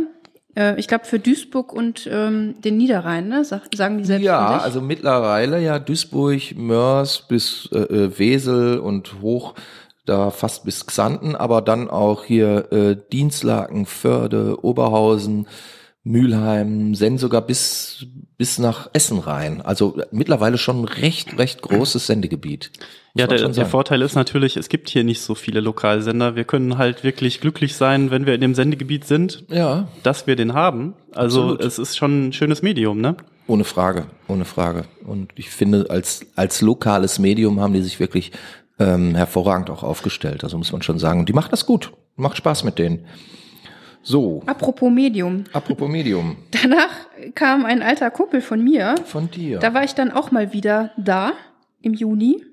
ich 0.77 0.87
glaube 0.87 1.05
für 1.05 1.19
Duisburg 1.19 1.73
und 1.73 2.07
ähm, 2.11 2.55
den 2.61 2.77
Niederrhein, 2.77 3.27
ne? 3.27 3.43
sagen 3.43 3.97
die 3.97 4.05
selbst. 4.05 4.25
Ja, 4.25 4.57
also 4.57 4.81
mittlerweile 4.81 5.61
ja 5.61 5.79
Duisburg, 5.79 6.55
Mörs 6.55 7.27
bis 7.27 7.69
äh, 7.71 7.79
äh, 7.79 8.19
Wesel 8.19 8.77
und 8.79 9.21
hoch 9.21 9.55
da 10.05 10.31
fast 10.31 10.65
bis 10.65 10.85
Xanten, 10.85 11.35
aber 11.35 11.61
dann 11.61 11.89
auch 11.89 12.25
hier 12.25 12.71
äh, 12.71 12.97
Dienstlaken, 13.11 13.85
Förde, 13.85 14.63
Oberhausen, 14.63 15.47
Mülheim, 16.03 16.95
Senn 16.95 17.17
sogar 17.17 17.41
bis, 17.41 18.05
bis 18.43 18.59
nach 18.59 18.89
Essen 18.91 19.19
rein. 19.19 19.61
Also 19.61 20.01
mittlerweile 20.11 20.57
schon 20.57 20.83
recht, 20.83 21.37
recht 21.37 21.61
großes 21.61 22.07
Sendegebiet. 22.07 22.71
Ja, 23.13 23.25
der, 23.25 23.47
der 23.47 23.65
Vorteil 23.65 24.01
ist 24.01 24.15
natürlich, 24.15 24.57
es 24.57 24.67
gibt 24.67 24.89
hier 24.89 25.05
nicht 25.05 25.21
so 25.21 25.33
viele 25.33 25.61
Lokalsender. 25.61 26.35
Wir 26.35 26.43
können 26.43 26.77
halt 26.77 27.05
wirklich 27.05 27.39
glücklich 27.39 27.77
sein, 27.77 28.11
wenn 28.11 28.25
wir 28.25 28.35
in 28.35 28.41
dem 28.41 28.53
Sendegebiet 28.53 29.05
sind, 29.05 29.45
ja. 29.47 29.87
dass 30.03 30.27
wir 30.27 30.35
den 30.35 30.53
haben. 30.53 30.93
Also 31.13 31.43
Absolut. 31.43 31.61
es 31.61 31.79
ist 31.79 31.95
schon 31.95 32.27
ein 32.27 32.33
schönes 32.33 32.61
Medium, 32.61 32.99
ne? 32.99 33.15
Ohne 33.47 33.63
Frage, 33.63 34.07
ohne 34.27 34.43
Frage. 34.43 34.83
Und 35.07 35.31
ich 35.35 35.49
finde, 35.49 35.89
als, 35.89 36.25
als 36.35 36.59
lokales 36.59 37.19
Medium 37.19 37.61
haben 37.61 37.71
die 37.71 37.81
sich 37.81 38.01
wirklich 38.01 38.33
ähm, 38.77 39.15
hervorragend 39.15 39.69
auch 39.69 39.83
aufgestellt. 39.83 40.43
Also 40.43 40.57
muss 40.57 40.73
man 40.73 40.81
schon 40.81 40.99
sagen. 40.99 41.21
Und 41.21 41.29
die 41.29 41.33
macht 41.33 41.53
das 41.53 41.65
gut. 41.65 41.93
Macht 42.17 42.35
Spaß 42.35 42.65
mit 42.65 42.77
denen. 42.77 43.05
So. 44.03 44.43
Apropos 44.45 44.91
Medium. 44.91 45.45
Apropos 45.53 45.89
Medium. 45.89 46.37
Danach 46.51 46.91
kam 47.35 47.65
ein 47.65 47.81
alter 47.81 48.11
Kumpel 48.11 48.41
von 48.41 48.63
mir. 48.63 48.95
Von 49.05 49.31
dir. 49.31 49.59
Da 49.59 49.73
war 49.73 49.83
ich 49.83 49.95
dann 49.95 50.11
auch 50.11 50.31
mal 50.31 50.53
wieder 50.53 50.91
da 50.97 51.31
im 51.81 51.93
Juni. 51.93 52.43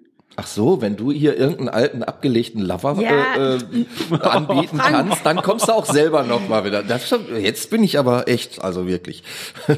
Ach 0.42 0.46
so, 0.46 0.80
wenn 0.80 0.96
du 0.96 1.12
hier 1.12 1.36
irgendeinen 1.36 1.68
alten 1.68 2.02
abgelegten 2.02 2.62
Lover 2.62 2.96
ja. 2.98 3.34
äh, 3.34 3.56
äh, 3.56 4.20
anbieten 4.22 4.78
kannst, 4.78 5.26
dann 5.26 5.42
kommst 5.42 5.68
du 5.68 5.72
auch 5.72 5.84
selber 5.84 6.22
noch 6.22 6.48
mal 6.48 6.64
wieder. 6.64 6.82
Das, 6.82 7.14
jetzt 7.38 7.68
bin 7.68 7.84
ich 7.84 7.98
aber 7.98 8.26
echt, 8.26 8.62
also 8.64 8.86
wirklich. 8.86 9.22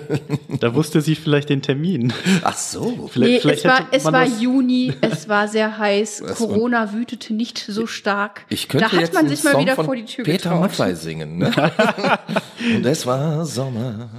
Da 0.60 0.74
wusste 0.74 1.00
sie 1.00 1.16
vielleicht 1.16 1.48
den 1.48 1.62
Termin. 1.62 2.12
Ach 2.44 2.56
so. 2.56 3.08
Vielleicht, 3.10 3.32
nee, 3.32 3.40
vielleicht 3.40 3.64
es 3.64 3.70
war, 3.70 3.86
es 3.90 4.04
war 4.04 4.26
Juni, 4.26 4.92
es 5.00 5.28
war 5.28 5.48
sehr 5.48 5.78
heiß, 5.78 6.22
Corona 6.36 6.92
wütete 6.92 7.34
nicht 7.34 7.58
so 7.58 7.86
stark. 7.86 8.44
Ich 8.48 8.68
könnte 8.68 8.90
da 8.90 9.02
hat 9.02 9.12
man 9.14 9.28
sich 9.28 9.42
mal 9.42 9.58
wieder 9.58 9.74
vor 9.74 9.96
die 9.96 10.04
Tür 10.04 10.24
Peter 10.24 10.54
Maffay 10.54 10.94
singen. 10.94 11.38
Ne? 11.38 11.50
Und 12.76 12.86
es 12.86 13.06
war 13.06 13.44
Sommer. 13.44 14.10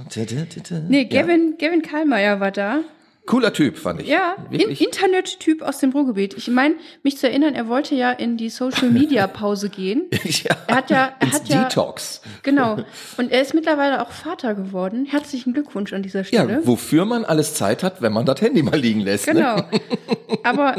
Nee, 0.88 1.04
Gavin, 1.06 1.54
ja. 1.58 1.66
Gavin 1.66 1.82
Karlmeier 1.82 2.40
war 2.40 2.50
da. 2.50 2.80
Cooler 3.26 3.54
Typ, 3.54 3.78
fand 3.78 4.02
ich. 4.02 4.08
Ja, 4.08 4.36
Internet-Typ 4.50 5.62
aus 5.62 5.78
dem 5.78 5.92
Ruhrgebiet. 5.92 6.34
Ich 6.36 6.48
meine, 6.48 6.74
mich 7.02 7.16
zu 7.16 7.26
erinnern, 7.26 7.54
er 7.54 7.68
wollte 7.68 7.94
ja 7.94 8.10
in 8.10 8.36
die 8.36 8.50
Social-Media-Pause 8.50 9.68
gehen. 9.74 10.10
ja, 10.24 10.56
er 10.66 10.76
hat 10.76 10.90
ja, 10.90 11.14
er 11.20 11.32
hat 11.32 11.48
ja, 11.48 11.64
Detox. 11.64 12.20
Genau. 12.42 12.76
Und 13.16 13.32
er 13.32 13.40
ist 13.40 13.54
mittlerweile 13.54 14.02
auch 14.02 14.10
Vater 14.10 14.54
geworden. 14.54 15.06
Herzlichen 15.06 15.54
Glückwunsch 15.54 15.94
an 15.94 16.02
dieser 16.02 16.24
Stelle. 16.24 16.52
Ja, 16.52 16.66
wofür 16.66 17.06
man 17.06 17.24
alles 17.24 17.54
Zeit 17.54 17.82
hat, 17.82 18.02
wenn 18.02 18.12
man 18.12 18.26
das 18.26 18.42
Handy 18.42 18.62
mal 18.62 18.78
liegen 18.78 19.00
lässt. 19.00 19.26
Ne? 19.28 19.34
Genau. 19.34 19.56
Ne? 19.56 19.66
Aber 20.42 20.76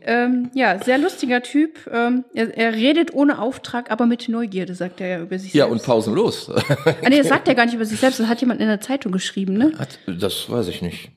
ähm, 0.00 0.50
ja, 0.54 0.82
sehr 0.82 0.96
lustiger 0.96 1.42
Typ. 1.42 1.90
Ähm, 1.92 2.24
er, 2.32 2.56
er, 2.56 2.72
redet 2.72 3.12
ohne 3.12 3.38
Auftrag, 3.38 3.90
aber 3.90 4.06
mit 4.06 4.28
Neugierde, 4.28 4.74
sagt 4.74 5.00
er 5.00 5.06
ja 5.08 5.20
über 5.20 5.38
sich 5.38 5.52
ja, 5.52 5.66
selbst. 5.66 5.68
Ja, 5.68 5.80
und 5.80 5.82
pausenlos. 5.82 6.48
ah, 6.48 7.08
nee, 7.08 7.18
das 7.18 7.28
sagt 7.28 7.48
er 7.48 7.54
gar 7.54 7.66
nicht 7.66 7.74
über 7.74 7.84
sich 7.84 8.00
selbst. 8.00 8.18
Das 8.18 8.28
hat 8.28 8.40
jemand 8.40 8.60
in 8.60 8.68
der 8.68 8.80
Zeitung 8.80 9.12
geschrieben, 9.12 9.54
ne? 9.54 9.72
Hat, 9.78 9.98
das 10.06 10.48
weiß 10.48 10.68
ich 10.68 10.80
nicht. 10.80 11.10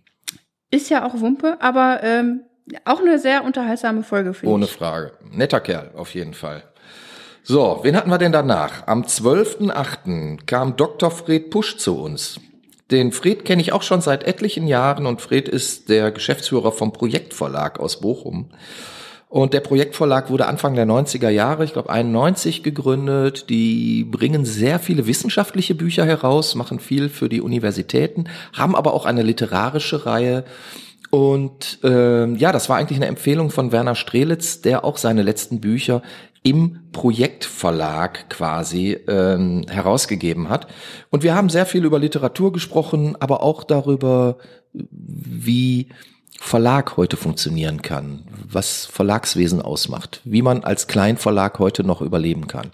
Ist 0.76 0.90
ja 0.90 1.06
auch 1.06 1.22
Wumpe, 1.22 1.56
aber 1.62 2.02
ähm, 2.04 2.42
auch 2.84 3.00
eine 3.00 3.18
sehr 3.18 3.46
unterhaltsame 3.46 4.04
Folge, 4.04 4.32
ich. 4.32 4.44
Ohne 4.44 4.68
Frage. 4.68 5.14
Netter 5.32 5.62
Kerl, 5.62 5.92
auf 5.96 6.14
jeden 6.14 6.34
Fall. 6.34 6.64
So, 7.44 7.80
wen 7.84 7.96
hatten 7.96 8.10
wir 8.10 8.18
denn 8.18 8.34
danach? 8.34 8.86
Am 8.86 9.04
12.8. 9.04 10.46
kam 10.46 10.76
Dr. 10.76 11.12
Fred 11.12 11.50
Pusch 11.50 11.78
zu 11.78 11.98
uns. 11.98 12.42
Den 12.92 13.14
Fred 13.14 13.46
kenne 13.46 13.62
ich 13.62 13.72
auch 13.72 13.84
schon 13.84 14.02
seit 14.02 14.26
etlichen 14.26 14.68
Jahren 14.68 15.06
und 15.06 15.22
Fred 15.22 15.48
ist 15.48 15.88
der 15.88 16.12
Geschäftsführer 16.12 16.74
vom 16.74 16.92
Projektverlag 16.92 17.80
aus 17.80 18.02
Bochum. 18.02 18.50
Und 19.36 19.54
der 19.54 19.60
Projektverlag 19.60 20.30
wurde 20.30 20.48
Anfang 20.48 20.76
der 20.76 20.86
90er 20.86 21.28
Jahre, 21.28 21.66
ich 21.66 21.74
glaube 21.74 21.90
91 21.90 22.64
gegründet. 22.64 23.50
Die 23.50 24.06
bringen 24.06 24.46
sehr 24.46 24.80
viele 24.80 25.08
wissenschaftliche 25.08 25.76
Bücher 25.76 26.06
heraus, 26.06 26.56
machen 26.56 26.80
viel 26.80 27.10
für 27.10 27.28
die 27.28 27.42
Universitäten, 27.42 28.30
haben 28.54 28.78
aber 28.78 28.94
auch 28.94 29.06
eine 29.06 29.24
literarische 29.24 30.06
Reihe. 30.06 30.46
Und 31.10 31.80
ähm, 31.84 32.38
ja, 32.38 32.54
das 32.54 32.70
war 32.70 32.78
eigentlich 32.78 32.98
eine 32.98 33.08
Empfehlung 33.08 33.50
von 33.50 33.74
Werner 33.74 33.96
Strelitz, 33.96 34.62
der 34.62 34.86
auch 34.86 34.96
seine 34.96 35.22
letzten 35.22 35.60
Bücher 35.60 36.02
im 36.44 36.80
Projektverlag 36.94 38.30
quasi 38.30 38.98
ähm, 39.10 39.66
herausgegeben 39.70 40.48
hat. 40.48 40.68
Und 41.10 41.24
wir 41.24 41.36
haben 41.36 41.50
sehr 41.50 41.66
viel 41.66 41.84
über 41.84 42.00
Literatur 42.00 42.54
gesprochen, 42.54 43.18
aber 43.20 43.44
auch 43.44 43.66
darüber, 43.66 44.38
wie 44.72 45.90
Verlag 46.40 46.98
heute 46.98 47.18
funktionieren 47.18 47.82
kann, 47.82 48.28
was 48.50 48.86
Verlagswesen 48.86 49.62
ausmacht, 49.62 50.22
wie 50.24 50.42
man 50.42 50.64
als 50.64 50.88
Kleinverlag 50.88 51.60
heute 51.60 51.84
noch 51.84 52.02
überleben 52.02 52.48
kann. 52.48 52.72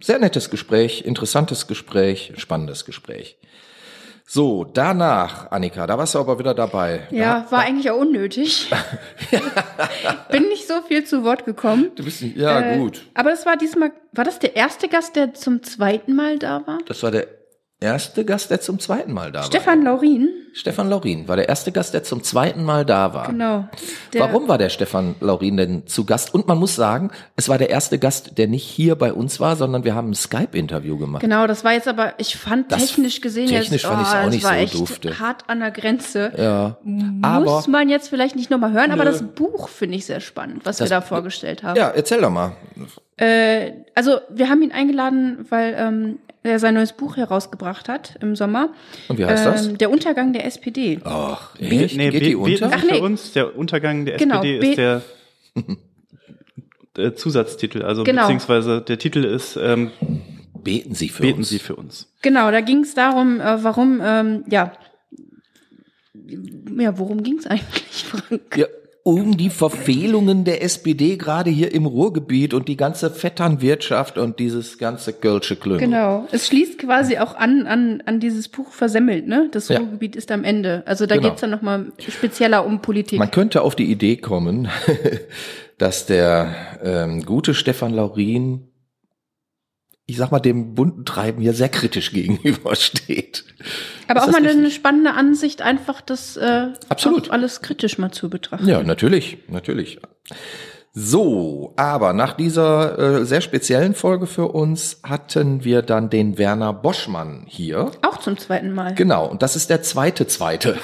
Sehr 0.00 0.18
nettes 0.18 0.50
Gespräch, 0.50 1.04
interessantes 1.04 1.66
Gespräch, 1.66 2.32
spannendes 2.36 2.84
Gespräch. 2.84 3.38
So, 4.26 4.64
danach, 4.64 5.50
Annika, 5.50 5.86
da 5.86 5.98
warst 5.98 6.14
du 6.14 6.18
aber 6.18 6.38
wieder 6.38 6.54
dabei. 6.54 7.06
Ja, 7.10 7.40
da, 7.40 7.52
war 7.52 7.60
da, 7.60 7.66
eigentlich 7.66 7.90
auch 7.90 7.98
unnötig. 7.98 8.70
Bin 10.30 10.48
nicht 10.48 10.66
so 10.66 10.80
viel 10.82 11.04
zu 11.04 11.24
Wort 11.24 11.44
gekommen. 11.44 11.90
Du 11.94 12.04
bist, 12.04 12.22
ja, 12.22 12.60
äh, 12.60 12.78
gut. 12.78 13.02
Aber 13.14 13.30
das 13.30 13.44
war 13.44 13.56
diesmal, 13.56 13.92
war 14.12 14.24
das 14.24 14.38
der 14.38 14.56
erste 14.56 14.88
Gast, 14.88 15.16
der 15.16 15.34
zum 15.34 15.62
zweiten 15.62 16.14
Mal 16.14 16.38
da 16.38 16.66
war? 16.66 16.78
Das 16.86 17.02
war 17.02 17.10
der 17.10 17.26
erste 17.84 18.24
Gast, 18.24 18.50
der 18.50 18.60
zum 18.60 18.78
zweiten 18.78 19.12
Mal 19.12 19.30
da 19.30 19.42
Stefan 19.44 19.52
war. 19.52 19.60
Stefan 19.60 19.84
Laurin. 19.84 20.28
Stefan 20.52 20.88
Laurin 20.88 21.28
war 21.28 21.36
der 21.36 21.48
erste 21.48 21.72
Gast, 21.72 21.94
der 21.94 22.04
zum 22.04 22.22
zweiten 22.22 22.64
Mal 22.64 22.84
da 22.84 23.12
war. 23.12 23.26
Genau. 23.26 23.68
Warum 24.12 24.48
war 24.48 24.56
der 24.56 24.68
Stefan 24.68 25.16
Laurin 25.20 25.56
denn 25.56 25.86
zu 25.86 26.04
Gast? 26.04 26.32
Und 26.32 26.46
man 26.46 26.58
muss 26.58 26.76
sagen, 26.76 27.10
es 27.36 27.48
war 27.48 27.58
der 27.58 27.70
erste 27.70 27.98
Gast, 27.98 28.38
der 28.38 28.46
nicht 28.46 28.64
hier 28.64 28.94
bei 28.94 29.12
uns 29.12 29.40
war, 29.40 29.56
sondern 29.56 29.84
wir 29.84 29.94
haben 29.94 30.10
ein 30.10 30.14
Skype-Interview 30.14 30.96
gemacht. 30.96 31.22
Genau, 31.22 31.46
das 31.46 31.64
war 31.64 31.72
jetzt 31.72 31.88
aber, 31.88 32.14
ich 32.18 32.36
fand 32.36 32.70
das 32.70 32.86
technisch 32.86 33.20
gesehen 33.20 33.48
technisch 33.48 33.82
jetzt, 33.82 33.86
fand 33.86 33.98
oh, 33.98 34.02
ich 34.02 34.24
auch 34.24 34.30
nicht 34.30 34.44
war 34.44 34.52
so 34.52 34.58
echt 34.58 34.74
dufte. 34.74 35.18
hart 35.18 35.48
an 35.48 35.60
der 35.60 35.70
Grenze. 35.70 36.32
Ja. 36.36 36.76
Muss 36.82 37.22
aber, 37.22 37.64
man 37.68 37.88
jetzt 37.88 38.08
vielleicht 38.08 38.36
nicht 38.36 38.50
nochmal 38.50 38.72
hören, 38.72 38.88
nö. 38.88 38.92
aber 38.94 39.04
das 39.04 39.22
Buch 39.22 39.68
finde 39.68 39.96
ich 39.96 40.06
sehr 40.06 40.20
spannend, 40.20 40.64
was 40.64 40.76
das, 40.76 40.88
wir 40.88 40.96
da 40.96 41.00
vorgestellt 41.00 41.62
haben. 41.62 41.76
Ja, 41.76 41.88
erzähl 41.90 42.20
doch 42.20 42.30
mal. 42.30 42.52
Äh, 43.16 43.72
also 43.94 44.18
wir 44.30 44.48
haben 44.48 44.62
ihn 44.62 44.72
eingeladen, 44.72 45.46
weil 45.48 45.74
ähm, 45.78 46.18
er 46.44 46.58
sein 46.58 46.74
neues 46.74 46.92
Buch 46.92 47.16
herausgebracht 47.16 47.88
hat 47.88 48.16
im 48.20 48.36
Sommer. 48.36 48.70
Und 49.08 49.18
wie 49.18 49.24
heißt 49.24 49.46
das? 49.46 49.66
Ähm, 49.66 49.78
der 49.78 49.90
Untergang 49.90 50.32
der 50.32 50.44
SPD. 50.44 51.00
Ach, 51.04 51.58
echt? 51.58 51.96
Nee, 51.96 52.10
Geht 52.10 52.26
die 52.26 52.36
unter? 52.36 52.70
Ach, 52.72 52.82
nee. 52.84 52.96
für 52.96 53.02
uns, 53.02 53.32
der 53.32 53.56
Untergang 53.56 54.04
der 54.04 54.18
genau, 54.18 54.42
SPD 54.42 54.68
ist 54.68 54.78
der, 54.78 55.02
der 56.96 57.16
Zusatztitel, 57.16 57.82
also 57.82 58.04
genau. 58.04 58.22
beziehungsweise 58.22 58.82
der 58.82 58.98
Titel 58.98 59.24
ist 59.24 59.56
ähm, 59.56 59.90
Beten 60.62 60.94
Sie 60.94 61.08
für 61.08 61.22
Beten 61.22 61.38
uns. 61.38 61.48
Sie 61.48 61.58
für 61.58 61.76
uns. 61.76 62.12
Genau, 62.22 62.50
da 62.50 62.60
ging 62.60 62.80
es 62.80 62.94
darum, 62.94 63.40
äh, 63.40 63.62
warum, 63.62 64.00
ähm, 64.02 64.44
ja, 64.48 64.72
ja, 66.78 66.98
worum 66.98 67.22
ging 67.22 67.38
es 67.38 67.46
eigentlich, 67.46 68.04
Frank? 68.04 68.56
Ja, 68.56 68.66
um 69.04 69.36
die 69.36 69.50
Verfehlungen 69.50 70.44
der 70.44 70.62
SPD 70.62 71.18
gerade 71.18 71.50
hier 71.50 71.74
im 71.74 71.84
Ruhrgebiet 71.84 72.54
und 72.54 72.68
die 72.68 72.76
ganze 72.78 73.10
Vetternwirtschaft 73.10 74.16
und 74.16 74.38
dieses 74.38 74.78
ganze 74.78 75.12
Kölsche 75.12 75.56
Klüngel. 75.56 75.80
Genau. 75.80 76.26
Es 76.32 76.46
schließt 76.46 76.78
quasi 76.78 77.18
auch 77.18 77.36
an, 77.36 77.66
an, 77.66 78.02
an 78.06 78.18
dieses 78.18 78.48
Buch 78.48 78.72
versemmelt, 78.72 79.26
ne? 79.28 79.50
Das 79.52 79.68
ja. 79.68 79.78
Ruhrgebiet 79.78 80.16
ist 80.16 80.32
am 80.32 80.42
Ende. 80.42 80.82
Also 80.86 81.04
da 81.04 81.16
genau. 81.16 81.28
geht's 81.28 81.42
dann 81.42 81.50
nochmal 81.50 81.92
spezieller 81.98 82.64
um 82.64 82.80
Politik. 82.80 83.18
Man 83.18 83.30
könnte 83.30 83.60
auf 83.60 83.76
die 83.76 83.90
Idee 83.90 84.16
kommen, 84.16 84.68
dass 85.78 86.06
der 86.06 86.54
ähm, 86.82 87.26
gute 87.26 87.52
Stefan 87.52 87.92
Laurin 87.92 88.68
ich 90.06 90.16
sag 90.16 90.30
mal, 90.30 90.40
dem 90.40 90.74
bunten 90.74 91.04
Treiben 91.04 91.40
hier 91.40 91.54
sehr 91.54 91.68
kritisch 91.68 92.12
gegenübersteht. 92.12 93.44
Aber 94.08 94.20
ist 94.20 94.28
auch 94.28 94.32
mal 94.32 94.46
eine 94.46 94.70
spannende 94.70 95.12
Ansicht, 95.12 95.62
einfach 95.62 96.00
das 96.00 96.36
äh, 96.36 96.68
Absolut. 96.88 97.30
alles 97.30 97.62
kritisch 97.62 97.98
mal 97.98 98.12
zu 98.12 98.28
betrachten. 98.28 98.68
Ja, 98.68 98.82
natürlich, 98.82 99.38
natürlich. 99.48 99.98
So, 100.96 101.72
aber 101.74 102.12
nach 102.12 102.34
dieser 102.34 102.98
äh, 102.98 103.24
sehr 103.24 103.40
speziellen 103.40 103.94
Folge 103.94 104.28
für 104.28 104.46
uns 104.48 105.00
hatten 105.02 105.64
wir 105.64 105.82
dann 105.82 106.08
den 106.08 106.38
Werner 106.38 106.72
Boschmann 106.72 107.42
hier. 107.48 107.90
Auch 108.02 108.18
zum 108.18 108.38
zweiten 108.38 108.72
Mal. 108.72 108.94
Genau, 108.94 109.26
und 109.26 109.42
das 109.42 109.56
ist 109.56 109.70
der 109.70 109.82
zweite 109.82 110.28
zweite. 110.28 110.78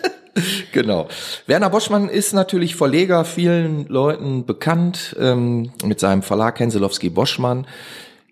genau. 0.72 1.08
Werner 1.46 1.68
Boschmann 1.68 2.08
ist 2.08 2.32
natürlich 2.32 2.74
Verleger, 2.74 3.26
vielen 3.26 3.86
Leuten 3.88 4.46
bekannt, 4.46 5.14
ähm, 5.20 5.72
mit 5.84 6.00
seinem 6.00 6.22
Verlag 6.22 6.58
Henselowski 6.58 7.10
Boschmann 7.10 7.66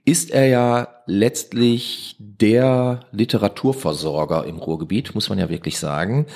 ist 0.04 0.30
er 0.30 0.46
ja 0.46 0.88
letztlich 1.06 2.16
der 2.18 3.00
Literaturversorger 3.12 4.44
im 4.44 4.56
Ruhrgebiet, 4.56 5.14
muss 5.14 5.28
man 5.28 5.38
ja 5.38 5.48
wirklich 5.48 5.78
sagen. 5.78 6.26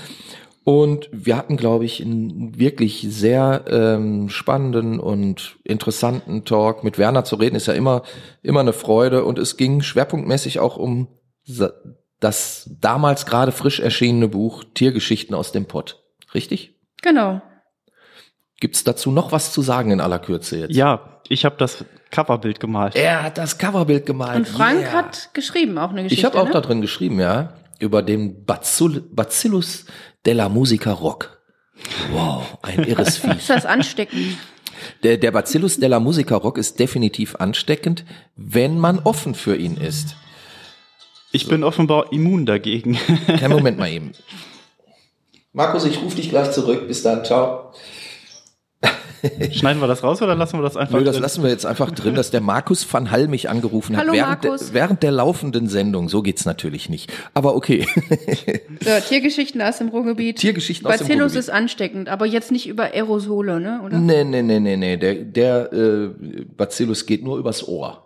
Und 0.65 1.09
wir 1.13 1.37
hatten, 1.37 1.57
glaube 1.57 1.85
ich, 1.85 2.03
einen 2.03 2.59
wirklich 2.59 3.07
sehr 3.09 3.65
ähm, 3.69 4.29
spannenden 4.29 4.99
und 4.99 5.59
interessanten 5.63 6.45
Talk. 6.45 6.83
Mit 6.83 6.99
Werner 6.99 7.23
zu 7.23 7.37
reden 7.37 7.55
ist 7.55 7.69
ja 7.69 7.75
immer, 7.75 8.03
immer 8.43 8.61
eine 8.61 8.73
Freude. 8.73 9.25
Und 9.25 9.39
es 9.39 9.57
ging 9.57 9.81
schwerpunktmäßig 9.81 10.59
auch 10.59 10.77
um 10.77 11.07
das 12.19 12.69
damals 12.81 13.27
gerade 13.27 13.53
frisch 13.53 13.79
erschienene 13.79 14.27
Buch 14.27 14.65
Tiergeschichten 14.75 15.37
aus 15.37 15.53
dem 15.53 15.67
Pott. 15.67 16.03
Richtig? 16.35 16.75
Genau. 17.01 17.41
Gibt's 18.59 18.85
dazu 18.85 19.11
noch 19.11 19.33
was 19.33 19.53
zu 19.53 19.61
sagen 19.63 19.91
in 19.91 20.01
aller 20.01 20.19
Kürze 20.19 20.59
jetzt? 20.59 20.75
Ja, 20.75 21.21
ich 21.29 21.45
habe 21.45 21.57
das 21.59 21.85
Coverbild 22.11 22.61
gemalt. 22.61 22.97
Er 22.97 23.23
hat 23.23 23.39
das 23.39 23.59
Coverbild 23.59 24.07
gemalt. 24.07 24.37
Und 24.37 24.49
Frank 24.49 24.81
yeah. 24.81 24.93
hat 24.93 25.31
geschrieben, 25.35 25.77
auch 25.79 25.91
eine 25.91 26.05
Geschichte. 26.05 26.21
Ich 26.21 26.25
habe 26.25 26.41
auch 26.41 26.47
ne? 26.47 26.53
da 26.53 26.61
drin 26.61 26.81
geschrieben, 26.81 27.21
ja, 27.21 27.53
über 27.79 28.03
den 28.03 28.45
Bacillus, 28.45 29.03
Bacillus 29.11 29.85
della 30.25 30.49
Musica 30.49 30.93
Rock. 30.93 31.39
Wow, 32.13 32.59
ein 32.63 32.85
irres 32.85 33.19
Vieh. 33.19 33.37
ist 33.37 33.51
das 33.51 33.67
ansteckend? 33.67 34.39
Der, 35.03 35.19
der 35.19 35.31
Bacillus 35.31 35.79
della 35.79 36.01
Musica 36.01 36.37
Rock 36.37 36.59
ist 36.59 36.79
definitiv 36.79 37.37
ansteckend, 37.37 38.05
wenn 38.37 38.79
man 38.79 38.99
offen 39.01 39.35
für 39.35 39.57
ihn 39.57 39.77
ist. 39.77 40.17
Ich 41.33 41.45
so. 41.45 41.51
bin 41.51 41.65
offenbar 41.65 42.13
immun 42.13 42.47
dagegen. 42.47 42.99
Kein 43.27 43.51
Moment 43.51 43.79
mal 43.79 43.89
eben. 43.93 44.13
Markus, 45.53 45.85
ich 45.85 46.01
rufe 46.03 46.17
dich 46.17 46.31
gleich 46.31 46.51
zurück. 46.53 46.87
Bis 46.87 47.03
dann, 47.03 47.25
ciao. 47.25 47.73
Schneiden 49.53 49.81
wir 49.81 49.87
das 49.87 50.03
raus 50.03 50.23
oder 50.23 50.35
lassen 50.35 50.59
wir 50.59 50.63
das 50.63 50.77
einfach 50.77 50.99
Nö, 50.99 51.05
das 51.05 51.15
drin? 51.15 51.23
lassen 51.23 51.43
wir 51.43 51.51
jetzt 51.51 51.67
einfach 51.67 51.91
drin, 51.91 52.15
dass 52.15 52.31
der 52.31 52.41
Markus 52.41 52.87
van 52.91 53.11
Hall 53.11 53.29
mich 53.29 53.49
angerufen 53.49 53.97
hat. 53.97 54.05
Hallo, 54.05 54.13
während, 54.13 54.45
Markus. 54.45 54.67
Der, 54.67 54.75
während 54.75 55.03
der 55.03 55.13
laufenden 55.13 55.69
Sendung. 55.69 56.09
So 56.09 56.23
geht's 56.23 56.45
natürlich 56.45 56.89
nicht. 56.89 57.13
Aber 57.35 57.55
okay. 57.55 57.87
So, 58.81 58.91
Tiergeschichten 59.09 59.61
aus 59.63 59.79
dem 59.79 59.89
Ruhrgebiet. 59.89 60.37
Tiergeschichten 60.39 60.87
aus 60.87 60.99
dem 60.99 61.09
Bacillus 61.09 61.33
Ruhrgebiet. 61.33 61.39
ist 61.41 61.51
ansteckend, 61.51 62.09
aber 62.09 62.27
jetzt 62.27 62.53
nicht 62.53 62.69
über 62.69 62.85
Aerosole, 62.85 63.61
ne? 63.61 63.81
Oder? 63.85 63.99
Nee, 63.99 64.25
nee, 64.25 64.43
nee, 64.43 64.61
nee, 64.61 64.77
nee. 64.77 64.97
Der, 64.97 65.15
der 65.15 65.73
äh, 65.73 66.09
Bacillus 66.57 67.07
geht 67.07 67.25
nur 67.25 67.39
übers 67.39 67.67
Ohr. 67.67 68.06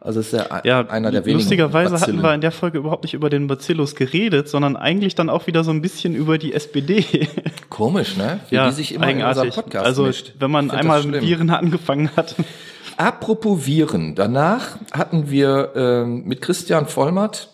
Also 0.00 0.20
ist 0.20 0.32
der 0.32 0.62
Ja, 0.64 0.86
einer 0.86 1.10
der 1.10 1.24
wenigen. 1.24 1.40
lustigerweise 1.40 1.90
Bazillen. 1.92 2.18
hatten 2.18 2.22
wir 2.28 2.34
in 2.34 2.40
der 2.40 2.52
Folge 2.52 2.78
überhaupt 2.78 3.02
nicht 3.02 3.14
über 3.14 3.30
den 3.30 3.46
Bacillus 3.48 3.94
geredet, 3.96 4.48
sondern 4.48 4.76
eigentlich 4.76 5.14
dann 5.14 5.28
auch 5.28 5.46
wieder 5.46 5.64
so 5.64 5.70
ein 5.72 5.82
bisschen 5.82 6.14
über 6.14 6.38
die 6.38 6.52
SPD. 6.52 7.28
Komisch, 7.68 8.16
ne? 8.16 8.40
Wie 8.48 8.54
ja, 8.56 8.68
die 8.68 8.74
sich 8.74 8.94
immer 8.94 9.06
eigenartig. 9.06 9.42
in 9.42 9.48
unserem 9.48 9.64
Podcast 9.64 9.86
also 9.86 10.02
mischt. 10.04 10.32
wenn 10.38 10.50
man 10.50 10.70
einmal 10.70 11.02
mit. 11.04 11.22
Viren 11.22 11.50
angefangen 11.50 12.10
hat. 12.16 12.36
Apropos 12.96 13.66
Viren. 13.66 14.14
Danach 14.14 14.78
hatten 14.92 15.30
wir 15.30 15.72
ähm, 15.74 16.24
mit 16.24 16.40
Christian 16.42 16.86
Vollmatt, 16.86 17.48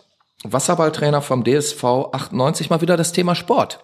Wasserballtrainer 0.44 1.22
vom 1.22 1.44
DSV 1.44 1.82
98, 2.12 2.70
mal 2.70 2.80
wieder 2.82 2.96
das 2.96 3.12
Thema 3.12 3.34
Sport. 3.34 3.80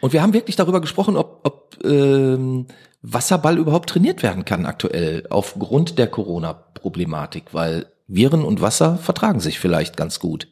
Und 0.00 0.12
wir 0.12 0.22
haben 0.22 0.32
wirklich 0.34 0.56
darüber 0.56 0.80
gesprochen, 0.80 1.16
ob, 1.16 1.40
ob 1.44 1.76
ähm, 1.84 2.66
Wasserball 3.08 3.56
überhaupt 3.56 3.90
trainiert 3.90 4.22
werden 4.24 4.44
kann 4.44 4.66
aktuell 4.66 5.26
aufgrund 5.30 5.96
der 5.98 6.08
Corona-Problematik, 6.08 7.52
weil 7.52 7.86
Viren 8.08 8.44
und 8.44 8.60
Wasser 8.60 8.96
vertragen 8.96 9.38
sich 9.40 9.60
vielleicht 9.60 9.96
ganz 9.96 10.18
gut. 10.18 10.48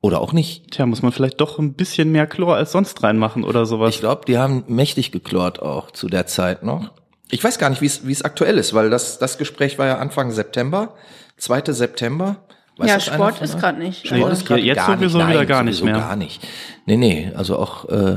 Oder 0.00 0.20
auch 0.20 0.32
nicht. 0.32 0.70
Tja, 0.70 0.86
muss 0.86 1.02
man 1.02 1.12
vielleicht 1.12 1.40
doch 1.40 1.58
ein 1.58 1.74
bisschen 1.74 2.10
mehr 2.12 2.26
Chlor 2.26 2.56
als 2.56 2.72
sonst 2.72 3.02
reinmachen 3.02 3.44
oder 3.44 3.64
sowas. 3.66 3.94
Ich 3.94 4.00
glaube, 4.00 4.22
die 4.26 4.38
haben 4.38 4.64
mächtig 4.66 5.12
geklort 5.12 5.60
auch 5.62 5.90
zu 5.90 6.08
der 6.08 6.26
Zeit 6.26 6.62
noch. 6.62 6.92
Ich 7.30 7.42
weiß 7.42 7.58
gar 7.58 7.70
nicht, 7.70 7.80
wie 7.80 7.86
es 7.86 8.06
wie 8.06 8.12
es 8.12 8.22
aktuell 8.22 8.58
ist, 8.58 8.74
weil 8.74 8.90
das 8.90 9.18
das 9.18 9.38
Gespräch 9.38 9.78
war 9.78 9.86
ja 9.86 9.98
Anfang 9.98 10.30
September, 10.30 10.94
2. 11.38 11.72
September. 11.72 12.36
Weiß 12.76 12.88
ja, 12.90 13.00
Sport 13.00 13.40
ist 13.40 13.58
gerade 13.58 13.78
nicht. 13.78 14.06
Sport 14.06 14.20
Nee, 14.20 14.32
ist 14.32 14.46
gerade 14.46 14.60
jetzt 14.62 14.76
gar 14.76 14.96
sowieso 14.96 15.18
nicht. 15.18 15.28
wieder 15.28 15.38
Nein, 15.38 15.48
gar 15.48 15.62
nicht 15.62 15.84
mehr. 15.84 15.94
Gar 15.94 16.16
nicht. 16.16 16.46
Nee, 16.86 16.96
nee, 16.96 17.32
also 17.34 17.58
auch 17.58 17.88
äh, 17.88 18.16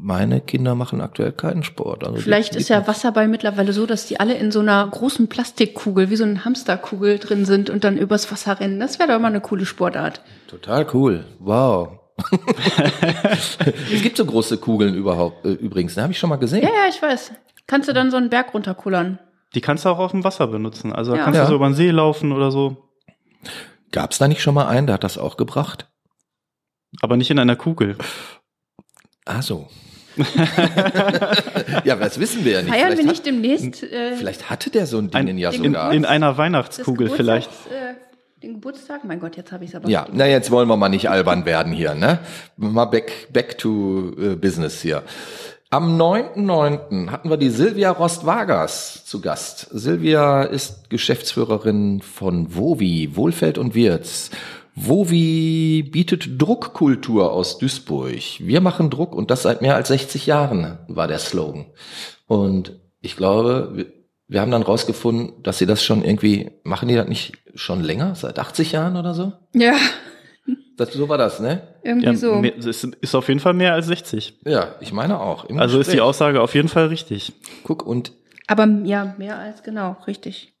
meine 0.00 0.40
Kinder 0.40 0.74
machen 0.74 1.00
aktuell 1.00 1.32
keinen 1.32 1.62
Sport. 1.62 2.04
Also 2.04 2.16
Vielleicht 2.20 2.54
die, 2.54 2.58
ist 2.58 2.68
ja 2.68 2.86
Wasserball 2.86 3.28
mittlerweile 3.28 3.72
so, 3.72 3.86
dass 3.86 4.06
die 4.06 4.20
alle 4.20 4.34
in 4.34 4.50
so 4.52 4.60
einer 4.60 4.86
großen 4.86 5.28
Plastikkugel, 5.28 6.10
wie 6.10 6.16
so 6.16 6.24
eine 6.24 6.44
Hamsterkugel 6.44 7.18
drin 7.18 7.44
sind 7.44 7.70
und 7.70 7.84
dann 7.84 7.96
übers 7.98 8.30
Wasser 8.30 8.60
rennen. 8.60 8.80
Das 8.80 8.98
wäre 8.98 9.08
doch 9.12 9.18
mal 9.20 9.28
eine 9.28 9.40
coole 9.40 9.66
Sportart. 9.66 10.22
total 10.48 10.86
cool. 10.94 11.24
Wow. 11.38 11.98
es 13.92 14.02
gibt 14.02 14.16
so 14.16 14.24
große 14.24 14.58
Kugeln 14.58 14.94
überhaupt 14.94 15.44
äh, 15.46 15.50
übrigens, 15.52 15.94
ne? 15.96 16.02
habe 16.02 16.12
ich 16.12 16.18
schon 16.18 16.30
mal 16.30 16.36
gesehen. 16.36 16.62
Ja, 16.62 16.68
ja, 16.70 16.88
ich 16.88 17.00
weiß. 17.00 17.32
Kannst 17.66 17.88
du 17.88 17.92
dann 17.92 18.10
so 18.10 18.16
einen 18.16 18.30
Berg 18.30 18.54
runterkullern? 18.54 19.18
Die 19.54 19.60
kannst 19.60 19.84
du 19.84 19.88
auch 19.88 19.98
auf 19.98 20.10
dem 20.10 20.24
Wasser 20.24 20.46
benutzen. 20.48 20.92
Also 20.92 21.12
da 21.12 21.18
Ja. 21.18 21.24
kannst 21.24 21.38
Ja. 21.38 21.44
du 21.44 21.50
so 21.50 21.56
über 21.56 21.68
den 21.68 21.74
See 21.74 21.90
laufen 21.90 22.32
oder 22.32 22.50
so. 22.50 22.88
Gab 23.92 24.10
es 24.12 24.18
da 24.18 24.28
nicht 24.28 24.42
schon 24.42 24.54
mal 24.54 24.66
einen, 24.66 24.86
der 24.86 24.94
hat 24.94 25.04
das 25.04 25.16
auch 25.18 25.36
gebracht? 25.36 25.88
Aber 27.00 27.16
nicht 27.16 27.30
in 27.30 27.38
einer 27.38 27.56
Kugel. 27.56 27.96
Ah 29.24 29.42
so. 29.42 29.68
ja, 31.84 31.96
das 31.96 32.18
wissen 32.18 32.44
wir 32.44 32.52
ja 32.52 32.62
nicht. 32.62 32.72
Feiern 32.72 32.88
wir 32.88 32.96
Vielleicht 32.96 33.08
nicht 33.08 33.26
demnächst 33.26 33.82
äh, 33.82 34.10
Hat, 34.10 34.18
vielleicht 34.18 34.50
hatte 34.50 34.70
der 34.70 34.86
so 34.86 34.98
ein 34.98 35.10
Ding 35.10 35.28
Ein, 35.28 35.38
ja 35.38 35.50
in, 35.50 35.64
sogar. 35.64 35.92
in 35.92 36.04
einer 36.04 36.28
das 36.28 36.38
Weihnachtskugel 36.38 37.10
vielleicht. 37.10 37.50
Äh, 37.70 37.94
den 38.42 38.54
Geburtstag? 38.54 39.04
Mein 39.04 39.18
Gott, 39.18 39.36
jetzt 39.36 39.50
habe 39.50 39.64
ich 39.64 39.70
es 39.70 39.76
aber. 39.76 39.88
ja, 39.88 40.06
na 40.12 40.26
jetzt 40.26 40.50
wollen 40.50 40.68
wir 40.68 40.76
mal 40.76 40.88
nicht 40.88 41.10
albern 41.10 41.44
werden 41.44 41.72
hier, 41.72 41.94
ne? 41.94 42.20
Mal 42.56 42.84
back, 42.84 43.32
back 43.32 43.58
to 43.58 44.12
äh, 44.16 44.36
business 44.36 44.80
hier. 44.80 45.02
Am 45.70 46.00
9.9. 46.00 47.10
hatten 47.10 47.28
wir 47.28 47.36
die 47.36 47.50
Silvia 47.50 47.90
Rost-Vargas 47.90 49.04
zu 49.04 49.20
Gast. 49.20 49.68
Silvia 49.70 50.42
ist 50.44 50.88
Geschäftsführerin 50.88 52.00
von 52.00 52.54
Wovi, 52.56 53.10
Wohlfeld 53.16 53.58
und 53.58 53.74
Wirts. 53.74 54.30
Wovi 54.86 55.82
bietet 55.90 56.40
Druckkultur 56.40 57.32
aus 57.32 57.58
Duisburg. 57.58 58.12
Wir 58.38 58.60
machen 58.60 58.90
Druck 58.90 59.14
und 59.14 59.30
das 59.30 59.42
seit 59.42 59.62
mehr 59.62 59.74
als 59.74 59.88
60 59.88 60.26
Jahren, 60.26 60.78
war 60.88 61.08
der 61.08 61.18
Slogan. 61.18 61.66
Und 62.26 62.78
ich 63.00 63.16
glaube, 63.16 63.70
wir, 63.74 63.86
wir 64.28 64.40
haben 64.40 64.50
dann 64.50 64.62
rausgefunden, 64.62 65.42
dass 65.42 65.58
sie 65.58 65.66
das 65.66 65.82
schon 65.82 66.04
irgendwie, 66.04 66.50
machen 66.64 66.88
die 66.88 66.94
das 66.94 67.08
nicht 67.08 67.32
schon 67.54 67.82
länger, 67.82 68.14
seit 68.14 68.38
80 68.38 68.72
Jahren 68.72 68.96
oder 68.96 69.14
so? 69.14 69.32
Ja, 69.54 69.74
Das, 70.76 70.92
so 70.92 71.08
war 71.08 71.18
das, 71.18 71.40
ne? 71.40 71.62
irgendwie 71.82 72.06
Ja, 72.06 72.14
so. 72.14 72.40
ist, 72.40 72.84
ist 72.84 73.14
auf 73.14 73.26
jeden 73.28 73.40
Fall 73.40 73.54
mehr 73.54 73.72
als 73.74 73.86
60. 73.86 74.38
Ja, 74.44 74.76
ich 74.80 74.92
meine 74.92 75.18
auch. 75.20 75.48
Also 75.50 75.78
ist 75.80 75.86
die 75.88 75.92
Gespräch. 75.92 76.00
Aussage 76.02 76.40
auf 76.40 76.54
jeden 76.54 76.68
Fall 76.68 76.86
richtig. 76.86 77.32
Guck, 77.64 77.84
und 77.84 78.12
Aber 78.46 78.66
ja, 78.84 79.14
mehr 79.18 79.38
als 79.38 79.62
genau, 79.64 79.96
richtig. 80.06 80.52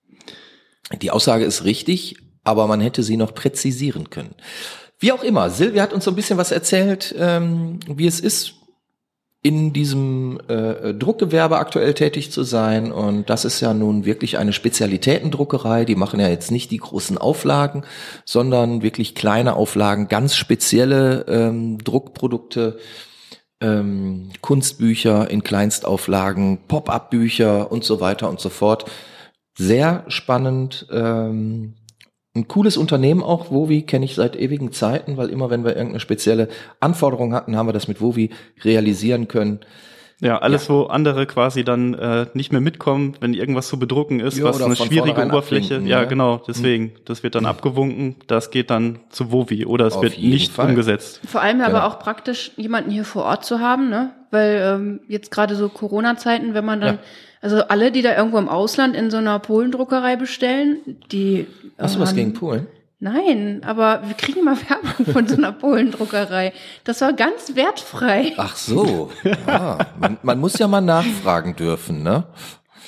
die 1.02 1.10
Aussage 1.10 1.44
ist 1.44 1.64
richtig, 1.64 2.16
aber 2.48 2.66
man 2.66 2.80
hätte 2.80 3.02
sie 3.02 3.16
noch 3.16 3.34
präzisieren 3.34 4.08
können. 4.10 4.34
Wie 4.98 5.12
auch 5.12 5.22
immer, 5.22 5.50
Silvia 5.50 5.82
hat 5.82 5.92
uns 5.92 6.04
so 6.04 6.10
ein 6.10 6.16
bisschen 6.16 6.38
was 6.38 6.50
erzählt, 6.50 7.14
ähm, 7.18 7.78
wie 7.86 8.06
es 8.06 8.18
ist, 8.18 8.54
in 9.40 9.72
diesem 9.72 10.40
äh, 10.48 10.92
Druckgewerbe 10.94 11.58
aktuell 11.58 11.94
tätig 11.94 12.32
zu 12.32 12.42
sein. 12.42 12.90
Und 12.90 13.30
das 13.30 13.44
ist 13.44 13.60
ja 13.60 13.72
nun 13.72 14.04
wirklich 14.04 14.38
eine 14.38 14.52
Spezialitätendruckerei. 14.52 15.84
Die 15.84 15.94
machen 15.94 16.18
ja 16.18 16.28
jetzt 16.28 16.50
nicht 16.50 16.72
die 16.72 16.78
großen 16.78 17.18
Auflagen, 17.18 17.84
sondern 18.24 18.82
wirklich 18.82 19.14
kleine 19.14 19.54
Auflagen, 19.54 20.08
ganz 20.08 20.34
spezielle 20.34 21.24
ähm, 21.28 21.78
Druckprodukte, 21.84 22.78
ähm, 23.60 24.30
Kunstbücher 24.40 25.30
in 25.30 25.44
Kleinstauflagen, 25.44 26.58
Pop-up-Bücher 26.66 27.70
und 27.70 27.84
so 27.84 28.00
weiter 28.00 28.28
und 28.28 28.40
so 28.40 28.48
fort. 28.48 28.86
Sehr 29.56 30.04
spannend. 30.08 30.86
Ähm, 30.90 31.74
ein 32.36 32.46
cooles 32.46 32.76
Unternehmen 32.76 33.22
auch, 33.22 33.50
Wovi 33.50 33.82
kenne 33.82 34.04
ich 34.04 34.14
seit 34.14 34.36
ewigen 34.36 34.70
Zeiten, 34.72 35.16
weil 35.16 35.28
immer 35.30 35.50
wenn 35.50 35.64
wir 35.64 35.70
irgendeine 35.72 36.00
spezielle 36.00 36.48
Anforderung 36.80 37.34
hatten, 37.34 37.56
haben 37.56 37.66
wir 37.68 37.72
das 37.72 37.88
mit 37.88 38.00
Wovi 38.00 38.30
realisieren 38.64 39.28
können. 39.28 39.60
Ja, 40.20 40.38
alles, 40.38 40.68
wo 40.68 40.82
andere 40.84 41.26
quasi 41.26 41.62
dann 41.62 41.94
äh, 41.94 42.26
nicht 42.34 42.50
mehr 42.50 42.60
mitkommen, 42.60 43.14
wenn 43.20 43.34
irgendwas 43.34 43.68
zu 43.68 43.78
bedrucken 43.78 44.18
ist, 44.18 44.36
Ja, 44.36 44.44
was 44.46 44.56
oder 44.56 44.66
eine 44.66 44.74
schwierige 44.74 45.24
Oberfläche. 45.24 45.74
abwinken, 45.76 45.86
ja, 45.88 46.00
ne? 46.00 46.08
genau, 46.08 46.42
deswegen. 46.46 46.92
Das 47.04 47.22
wird 47.22 47.36
dann 47.36 47.46
abgewunken, 47.46 48.16
das 48.26 48.50
geht 48.50 48.70
dann 48.70 48.98
zu 49.10 49.30
Wovi 49.30 49.64
oder 49.64 49.86
es 49.86 49.94
Auf 49.94 50.02
wird 50.02 50.18
nicht 50.18 50.52
Fall. 50.52 50.70
umgesetzt. 50.70 51.20
Vor 51.24 51.40
allem 51.40 51.58
Genau. 51.58 51.68
aber 51.70 51.86
auch 51.86 52.00
praktisch, 52.00 52.50
jemanden 52.56 52.90
hier 52.90 53.04
vor 53.04 53.26
Ort 53.26 53.44
zu 53.44 53.60
haben, 53.60 53.90
ne? 53.90 54.10
Weil 54.32 54.60
ähm, 54.60 55.00
jetzt 55.06 55.30
gerade 55.30 55.54
so 55.54 55.68
Corona-Zeiten, 55.68 56.52
wenn 56.52 56.64
man 56.64 56.80
dann, 56.80 56.94
Ja. 56.96 57.00
Also 57.40 57.62
alle, 57.62 57.92
die 57.92 58.02
da 58.02 58.16
irgendwo 58.16 58.38
im 58.38 58.48
Ausland 58.48 58.96
in 58.96 59.10
so 59.10 59.16
einer 59.16 59.38
Polendruckerei 59.38 60.16
bestellen, 60.16 60.78
die. 61.12 61.46
Hast 61.78 61.96
du 61.96 62.00
was 62.00 62.10
ähm, 62.10 62.16
gegen 62.16 62.34
Polen? 62.34 62.66
Nein, 63.00 63.62
aber 63.64 64.02
wir 64.06 64.14
kriegen 64.14 64.40
immer 64.40 64.56
Werbung 64.68 65.12
von 65.12 65.28
so 65.28 65.36
einer 65.36 65.52
Polendruckerei. 65.52 66.52
Das 66.84 67.00
war 67.00 67.12
ganz 67.12 67.54
wertfrei. 67.54 68.32
Ach 68.36 68.56
so. 68.56 69.12
Ja, 69.46 69.78
man, 70.00 70.18
man 70.22 70.40
muss 70.40 70.58
ja 70.58 70.66
mal 70.66 70.80
nachfragen 70.80 71.54
dürfen, 71.54 72.02
ne? 72.02 72.24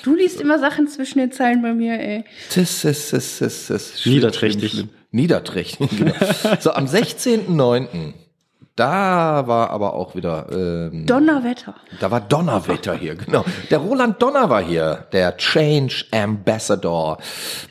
Du 0.03 0.15
liest 0.15 0.41
immer 0.41 0.59
Sachen 0.59 0.89
zwischen 0.89 1.19
den 1.19 1.31
Zeilen 1.31 1.63
bei 1.63 1.75
mir, 1.75 2.01
ey. 2.01 2.25
Das, 2.55 2.81
das, 2.83 3.11
das, 3.11 3.39
das, 3.39 3.67
das. 3.69 4.01
Schlimm, 4.01 4.15
Niederträchtig. 4.15 4.71
schlimm, 4.71 4.89
schlimm. 4.89 4.97
Niederträchtig, 5.13 5.91
genau. 5.91 6.15
So, 6.61 6.73
am 6.73 6.87
16.09. 6.87 8.15
Da 8.81 9.47
war 9.47 9.69
aber 9.69 9.93
auch 9.93 10.15
wieder, 10.15 10.47
ähm, 10.51 11.05
Donnerwetter. 11.05 11.75
da 12.01 12.11
war 12.11 12.23
Donnerwetter 12.23 12.95
hier, 12.95 13.15
genau. 13.15 13.45
Der 13.71 13.77
Roland 13.77 14.23
Donner 14.23 14.49
war 14.49 14.63
hier, 14.63 15.07
der 15.13 15.37
Change 15.37 16.07
Ambassador 16.13 17.19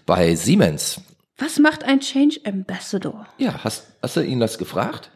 bei 0.05 0.35
Siemens. 0.35 1.01
Was 1.39 1.57
macht 1.57 1.83
ein 1.83 1.99
Change 2.01 2.41
Ambassador? 2.45 3.25
Ja, 3.39 3.55
hast, 3.63 3.87
hast 4.03 4.17
du 4.17 4.21
ihn 4.21 4.39
das 4.39 4.59
gefragt? 4.59 5.09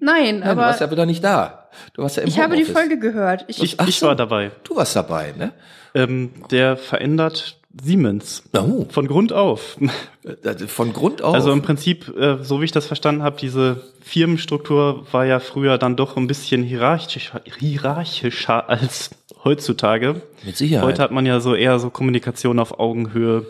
Nein, 0.00 0.38
Nein, 0.38 0.40
du 0.40 0.48
aber 0.52 0.62
warst 0.62 0.80
ja 0.80 0.90
wieder 0.90 1.04
nicht 1.04 1.22
da. 1.22 1.68
Du 1.92 2.02
warst 2.04 2.16
ja 2.16 2.22
im 2.22 2.28
ich 2.28 2.38
habe 2.38 2.56
die 2.56 2.62
Homeoffice. 2.62 2.74
Folge 2.80 2.98
gehört. 2.98 3.44
Ich, 3.48 3.62
Ich, 3.62 3.78
ich 3.78 3.98
so. 3.98 4.06
war 4.06 4.16
dabei. 4.16 4.50
Du 4.64 4.76
warst 4.76 4.96
dabei, 4.96 5.34
ne? 5.36 5.52
Ähm, 5.94 6.32
der 6.50 6.78
verändert 6.78 7.57
Siemens. 7.82 8.42
Oh. 8.54 8.86
Von 8.90 9.06
Grund 9.08 9.32
auf. 9.32 9.76
Äh, 10.24 10.66
von 10.66 10.92
Grund 10.92 11.22
auf? 11.22 11.34
Also 11.34 11.52
im 11.52 11.62
Prinzip, 11.62 12.14
äh, 12.16 12.42
so 12.42 12.60
wie 12.60 12.66
ich 12.66 12.72
das 12.72 12.86
verstanden 12.86 13.22
habe, 13.22 13.38
diese 13.40 13.82
Firmenstruktur 14.02 15.06
war 15.10 15.24
ja 15.24 15.40
früher 15.40 15.78
dann 15.78 15.96
doch 15.96 16.16
ein 16.16 16.26
bisschen 16.26 16.62
hierarchischer, 16.62 17.40
hierarchischer 17.58 18.68
als 18.68 19.10
heutzutage. 19.44 20.20
Mit 20.44 20.56
Sicherheit. 20.56 20.86
Heute 20.86 21.02
hat 21.02 21.10
man 21.12 21.26
ja 21.26 21.40
so 21.40 21.54
eher 21.54 21.78
so 21.78 21.90
Kommunikation 21.90 22.58
auf 22.58 22.78
Augenhöhe 22.78 23.46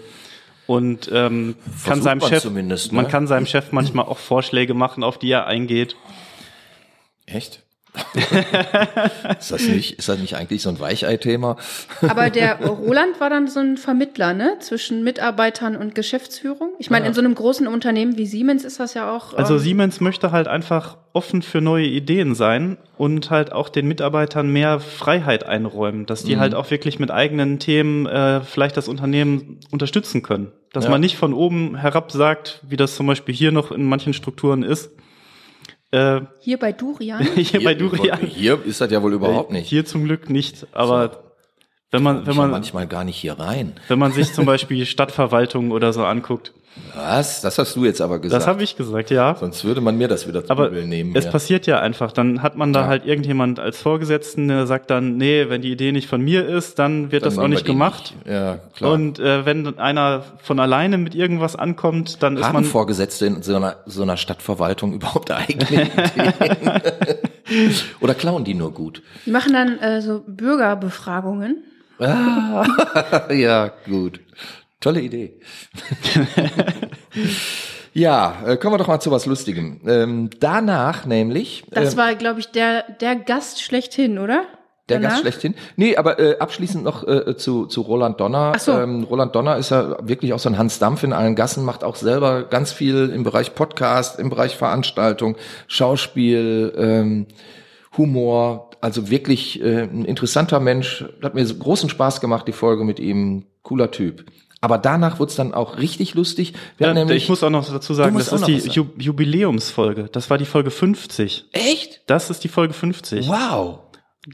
und 0.67 1.11
ähm, 1.13 1.57
kann 1.85 2.03
seinem 2.03 2.21
Chef, 2.21 2.45
ne? 2.45 2.79
man 2.93 3.09
kann 3.09 3.27
seinem 3.27 3.47
Chef 3.47 3.73
manchmal 3.73 4.05
auch 4.05 4.19
Vorschläge 4.19 4.75
machen, 4.75 5.03
auf 5.03 5.19
die 5.19 5.31
er 5.31 5.47
eingeht. 5.47 5.97
Echt? 7.27 7.63
ist, 9.39 9.51
das 9.51 9.67
nicht, 9.67 9.99
ist 9.99 10.09
das 10.09 10.19
nicht 10.19 10.37
eigentlich 10.37 10.63
so 10.63 10.69
ein 10.69 10.81
Weichei-Thema? 10.81 11.57
Aber 12.03 12.31
der 12.31 12.57
Roland 12.67 13.21
war 13.21 13.31
dann 13.31 13.49
so 13.49 13.61
ein 13.61 13.77
Vermittler, 13.77 14.35
ne? 14.35 14.57
Zwischen 14.61 15.05
Mitarbeitern 15.05 15.77
und 15.77 15.95
Geschäftsführung. 15.95 16.71
Ich 16.79 16.91
meine, 16.91 17.05
ja. 17.05 17.09
in 17.09 17.15
so 17.15 17.21
einem 17.21 17.35
großen 17.35 17.67
Unternehmen 17.67 18.17
wie 18.17 18.27
Siemens 18.27 18.65
ist 18.65 18.81
das 18.81 18.95
ja 18.95 19.15
auch. 19.15 19.35
Also 19.35 19.55
ähm, 19.55 19.61
Siemens 19.61 20.01
möchte 20.01 20.33
halt 20.33 20.49
einfach 20.49 20.97
offen 21.13 21.43
für 21.43 21.61
neue 21.61 21.87
Ideen 21.87 22.35
sein 22.35 22.77
und 22.97 23.31
halt 23.31 23.53
auch 23.53 23.69
den 23.69 23.89
Mitarbeitern 23.89 24.53
mehr 24.53 24.79
Freiheit 24.81 25.45
einräumen, 25.45 26.07
dass 26.07 26.23
die 26.23 26.37
mhm. 26.37 26.41
halt 26.41 26.55
auch 26.55 26.71
wirklich 26.71 26.99
mit 26.99 27.11
eigenen 27.11 27.59
Themen 27.59 28.07
äh, 28.07 28.41
vielleicht 28.43 28.77
das 28.77 28.89
Unternehmen 28.89 29.59
unterstützen 29.71 30.23
können. 30.23 30.53
Dass 30.73 30.85
ja. 30.85 30.91
man 30.91 31.01
nicht 31.01 31.17
von 31.17 31.33
oben 31.33 31.77
herab 31.77 32.13
sagt, 32.13 32.61
wie 32.69 32.77
das 32.77 32.95
zum 32.95 33.07
Beispiel 33.07 33.35
hier 33.35 33.53
noch 33.53 33.73
in 33.73 33.85
manchen 33.85 34.13
Strukturen 34.13 34.63
ist 34.63 34.91
äh, 35.91 36.21
hier 36.41 36.59
bei 36.59 36.73
Durian? 36.73 37.23
hier, 37.23 37.45
hier, 37.45 37.65
bei 37.65 37.75
Durian. 37.75 38.21
Hier 38.21 38.65
ist 38.65 38.81
das 38.81 38.91
ja 38.91 39.03
wohl 39.03 39.13
überhaupt 39.13 39.51
nicht. 39.51 39.69
Hier 39.69 39.85
zum 39.85 40.05
Glück 40.05 40.29
nicht, 40.31 40.67
aber 40.73 41.11
so. 41.13 41.19
wenn 41.93 42.03
man, 42.03 42.27
wenn 42.27 42.37
man 42.37 42.51
manchmal 42.51 42.87
gar 42.87 43.05
nicht 43.05 43.17
hier 43.17 43.39
rein. 43.39 43.75
Wenn 43.89 43.99
man 43.99 44.13
sich 44.13 44.33
zum 44.33 44.47
Beispiel 44.47 44.85
Stadtverwaltung 44.87 45.71
oder 45.71 45.93
so 45.93 46.05
anguckt, 46.05 46.53
was? 46.95 47.41
Das 47.41 47.59
hast 47.59 47.77
du 47.77 47.85
jetzt 47.85 48.01
aber 48.01 48.19
gesagt. 48.19 48.41
Das 48.41 48.47
habe 48.47 48.63
ich 48.63 48.77
gesagt, 48.77 49.11
ja. 49.11 49.35
Sonst 49.35 49.65
würde 49.65 49.81
man 49.81 49.97
mir 49.97 50.09
das 50.09 50.27
wieder 50.27 50.45
zu 50.45 50.51
aber 50.51 50.71
nehmen. 50.71 51.15
Es 51.15 51.27
ja. 51.27 51.31
passiert 51.31 51.67
ja 51.67 51.81
einfach. 51.81 52.13
Dann 52.13 52.43
hat 52.43 52.57
man 52.57 52.73
da 52.73 52.83
ja. 52.83 52.87
halt 52.87 53.07
irgendjemand 53.07 53.61
als 53.61 53.81
Vorgesetzten, 53.81 54.49
der 54.49 54.67
sagt 54.67 54.91
dann, 54.91 55.17
nee, 55.17 55.47
wenn 55.49 55.63
die 55.63 55.73
Idee 55.73 55.93
nicht 55.93 56.09
von 56.09 56.21
mir 56.21 56.47
ist, 56.47 56.79
dann 56.79 57.13
wird 57.13 57.25
dann 57.25 57.35
das 57.35 57.39
auch 57.39 57.49
nicht 57.49 57.65
gemacht. 57.65 58.15
Nicht. 58.25 58.35
Ja, 58.35 58.59
klar. 58.77 58.93
Und 58.93 59.19
äh, 59.19 59.45
wenn 59.45 59.79
einer 59.79 60.25
von 60.43 60.61
alleine 60.61 60.99
mit 60.99 61.15
irgendwas 61.15 61.57
ankommt, 61.57 62.23
dann 62.23 62.37
Haben 62.37 62.43
ist 62.43 62.53
man 62.53 62.65
Vorgesetzte 62.65 63.27
in 63.27 63.43
so 63.43 63.57
einer, 63.57 63.77
so 63.87 64.03
einer 64.03 64.17
Stadtverwaltung 64.17 64.93
überhaupt 64.95 65.31
eigene 65.31 65.65
Ideen? 65.65 65.91
Oder 68.01 68.15
klauen 68.15 68.45
die 68.45 68.55
nur 68.55 68.73
gut? 68.73 69.03
Die 69.27 69.31
machen 69.31 69.53
dann 69.53 69.79
äh, 69.79 70.03
so 70.03 70.23
Bürgerbefragungen. 70.27 71.65
Ah, 71.99 72.65
ja, 73.33 73.73
gut. 73.87 74.21
Tolle 74.81 75.01
Idee. 75.01 75.41
ja, 77.95 78.43
äh, 78.47 78.57
kommen 78.57 78.75
wir 78.75 78.79
doch 78.79 78.87
mal 78.87 79.01
zu 79.01 79.11
was 79.11 79.27
Lustigem. 79.27 79.81
Ähm, 79.87 80.31
danach 80.39 81.05
nämlich. 81.05 81.65
Das 81.71 81.95
äh, 81.95 81.97
war, 81.97 82.15
glaube 82.15 82.39
ich, 82.39 82.53
der, 82.53 82.85
der 83.01 83.17
Gast 83.17 83.61
schlechthin, 83.61 84.19
oder? 84.19 84.45
Der 84.89 85.01
Danach? 85.01 85.11
Gast 85.11 85.23
schlechthin. 85.23 85.55
Nee, 85.77 85.97
aber 85.97 86.21
äh, 86.21 86.39
abschließend 86.39 86.85
noch 86.85 87.07
äh, 87.07 87.37
zu, 87.37 87.67
zu 87.67 87.81
Roland 87.83 88.21
Donner. 88.21 88.53
Ach 88.55 88.61
so. 88.61 88.73
Ähm, 88.73 89.03
Roland 89.03 89.35
Donner 89.35 89.57
ist 89.57 89.71
ja 89.71 89.97
wirklich 90.01 90.33
auch 90.33 90.39
so 90.39 90.49
ein 90.49 90.57
Hans 90.57 90.79
Dampf 90.79 91.03
in 91.03 91.13
allen 91.13 91.35
Gassen, 91.35 91.65
macht 91.65 91.83
auch 91.83 91.97
selber 91.97 92.45
ganz 92.45 92.73
viel 92.73 93.11
im 93.11 93.25
Bereich 93.25 93.57
Podcast, 93.57 94.21
im 94.21 94.31
Bereich 94.31 94.57
Veranstaltung, 94.57 95.37
Schauspiel, 95.67 96.73
ähm, 96.77 97.27
Humor. 97.97 98.71
Also 98.81 99.11
wirklich 99.11 99.61
äh, 99.61 99.83
ein 99.83 100.05
interessanter 100.05 100.61
Mensch. 100.61 101.05
Hat 101.21 101.35
mir 101.35 101.45
großen 101.45 101.91
Spaß 101.91 102.21
gemacht, 102.21 102.47
die 102.47 102.53
Folge 102.53 102.85
mit 102.85 103.01
ihm. 103.01 103.45
Cooler 103.63 103.91
Typ. 103.91 104.25
Aber 104.61 104.79
danach 104.79 105.21
wurde 105.21 105.31
es 105.31 105.37
dann 105.37 105.55
auch 105.55 105.79
richtig 105.79 106.15
lustig. 106.15 106.55
Wir 106.79 106.89
ja, 106.89 106.95
nämlich, 106.95 107.25
ich 107.25 107.29
muss 107.29 107.43
auch 107.45 107.51
noch 107.51 107.71
dazu 107.71 107.95
sagen, 107.95 108.17
das 108.19 108.33
ist 108.33 108.47
die 108.47 108.57
Ju 108.57 108.87
Jubiläumsfolge. 108.99 110.09
Das 110.11 110.31
war 110.31 110.39
die 110.39 110.47
Folge 110.47 110.71
50. 110.71 111.47
Echt? 111.53 112.03
Das 112.07 112.31
ist 112.31 112.43
die 112.43 112.49
Folge 112.49 112.75
50. 112.75 113.29
Wow. 113.29 113.81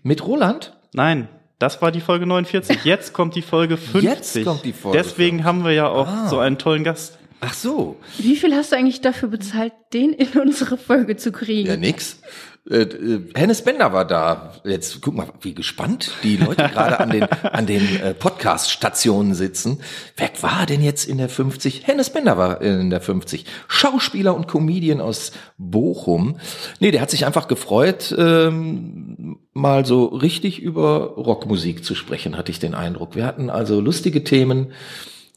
Mit 0.03 0.27
Roland? 0.27 0.77
Nein, 0.93 1.29
das 1.59 1.83
war 1.83 1.93
die 1.93 2.01
Folge 2.01 2.27
49. 2.27 2.79
Jetzt 2.85 3.12
kommt 3.12 3.35
die 3.35 3.43
Folge 3.43 3.77
50. 3.77 4.03
Jetzt 4.03 4.45
kommt 4.45 4.64
die 4.64 4.72
Folge. 4.72 4.99
Deswegen 4.99 5.39
50. 5.39 5.45
haben 5.45 5.64
wir 5.64 5.72
ja 5.72 5.89
auch 5.89 6.09
ah. 6.09 6.29
so 6.29 6.39
einen 6.39 6.59
tollen 6.59 6.85
Gast. 6.85 7.18
Ach 7.41 7.53
so. 7.53 7.97
Wie 8.16 8.37
viel 8.37 8.55
hast 8.55 8.72
du 8.72 8.77
eigentlich 8.77 9.03
dafür 9.03 9.29
bezahlt, 9.29 9.72
den 9.93 10.12
in 10.14 10.29
unsere 10.41 10.79
Folge 10.79 11.16
zu 11.16 11.31
kriegen? 11.31 11.68
Ja, 11.68 11.77
nix. 11.77 12.20
Äh, 12.68 12.82
äh, 12.82 13.20
Hennes 13.34 13.62
Bender 13.62 13.92
war 13.92 14.06
da. 14.06 14.54
Jetzt 14.64 15.02
guck 15.02 15.14
mal, 15.14 15.28
wie 15.42 15.54
gespannt 15.54 16.12
die 16.22 16.38
Leute 16.38 16.68
gerade 16.68 16.98
an 16.98 17.10
den, 17.10 17.22
an 17.42 17.66
den 17.66 18.00
äh, 18.00 18.14
Podcast-Stationen 18.14 19.34
sitzen. 19.34 19.80
Wer 20.16 20.30
war 20.40 20.64
denn 20.64 20.82
jetzt 20.82 21.06
in 21.06 21.18
der 21.18 21.28
50? 21.28 21.86
Hennes 21.86 22.10
Bender 22.10 22.38
war 22.38 22.62
in 22.62 22.88
der 22.88 23.02
50. 23.02 23.44
Schauspieler 23.68 24.34
und 24.34 24.48
Comedian 24.48 25.02
aus 25.02 25.32
Bochum. 25.58 26.38
Nee, 26.80 26.90
der 26.90 27.02
hat 27.02 27.10
sich 27.10 27.26
einfach 27.26 27.48
gefreut, 27.48 28.14
ähm, 28.16 29.38
mal 29.52 29.84
so 29.84 30.06
richtig 30.06 30.60
über 30.60 31.14
Rockmusik 31.16 31.84
zu 31.84 31.94
sprechen, 31.94 32.36
hatte 32.38 32.50
ich 32.50 32.60
den 32.60 32.74
Eindruck. 32.74 33.14
Wir 33.14 33.26
hatten 33.26 33.50
also 33.50 33.80
lustige 33.80 34.24
Themen 34.24 34.72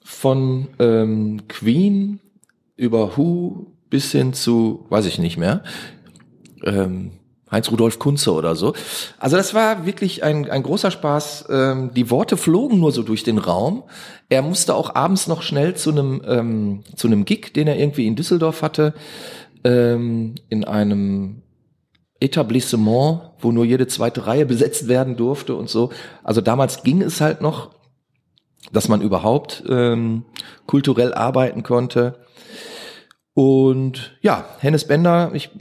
von 0.02 0.70
ähm, 0.80 1.42
Queen 1.50 2.20
über 2.78 3.18
Who 3.18 3.68
bis 3.90 4.12
hin 4.12 4.34
zu, 4.34 4.86
weiß 4.90 5.06
ich 5.06 5.20
nicht 5.20 5.38
mehr, 5.38 5.64
ähm, 6.68 7.12
Heinz-Rudolf 7.50 7.98
Kunze 7.98 8.34
oder 8.34 8.56
so. 8.56 8.74
Also 9.20 9.38
das 9.38 9.54
war 9.54 9.86
wirklich 9.86 10.24
ein, 10.24 10.50
ein 10.50 10.64
großer 10.64 10.92
Spaß. 10.92 11.46
Ähm, 11.50 11.92
die 11.96 12.10
Worte 12.10 12.38
flogen 12.38 12.80
nur 12.80 12.92
so 12.92 13.04
durch 13.04 13.24
den 13.24 13.38
Raum. 13.38 13.84
Er 14.30 14.42
musste 14.42 14.76
auch 14.76 14.96
abends 14.96 15.28
noch 15.28 15.42
schnell 15.42 15.76
zu 15.76 15.92
einem, 15.92 16.22
ähm, 16.26 16.84
zu 16.96 17.08
einem 17.08 17.26
Gig, 17.26 17.54
den 17.54 17.68
er 17.68 17.80
irgendwie 17.80 18.08
in 18.08 18.16
Düsseldorf 18.16 18.62
hatte, 18.62 18.94
ähm, 19.64 20.36
in 20.50 20.66
einem 20.66 21.42
Etablissement, 22.20 23.22
wo 23.40 23.52
nur 23.52 23.64
jede 23.64 23.88
zweite 23.88 24.28
Reihe 24.28 24.46
besetzt 24.46 24.88
werden 24.88 25.16
durfte 25.16 25.56
und 25.56 25.70
so. 25.70 25.92
Also 26.24 26.42
damals 26.42 26.84
ging 26.84 27.02
es 27.02 27.22
halt 27.22 27.42
noch, 27.42 27.72
dass 28.74 28.90
man 28.90 29.02
überhaupt 29.02 29.64
ähm, 29.70 30.26
kulturell 30.66 31.14
arbeiten 31.14 31.64
konnte. 31.64 32.20
Und 33.34 34.18
ja, 34.22 34.46
Hennes 34.60 34.86
Bender, 34.88 35.30
ich 35.34 35.52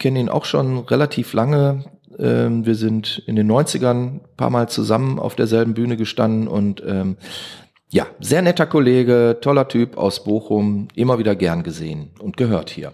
kenne 0.00 0.18
ihn 0.18 0.28
auch 0.28 0.44
schon 0.44 0.78
relativ 0.78 1.32
lange. 1.32 1.84
Ähm, 2.18 2.66
wir 2.66 2.74
sind 2.74 3.22
in 3.26 3.36
den 3.36 3.50
90ern 3.50 3.90
ein 3.90 4.20
paar 4.36 4.50
Mal 4.50 4.68
zusammen 4.68 5.20
auf 5.20 5.36
derselben 5.36 5.74
Bühne 5.74 5.96
gestanden 5.96 6.48
und 6.48 6.82
ähm, 6.84 7.16
ja, 7.88 8.06
sehr 8.20 8.42
netter 8.42 8.66
Kollege, 8.66 9.38
toller 9.40 9.68
Typ 9.68 9.96
aus 9.96 10.24
Bochum, 10.24 10.88
immer 10.94 11.18
wieder 11.18 11.36
gern 11.36 11.62
gesehen 11.62 12.10
und 12.18 12.36
gehört 12.36 12.70
hier. 12.70 12.92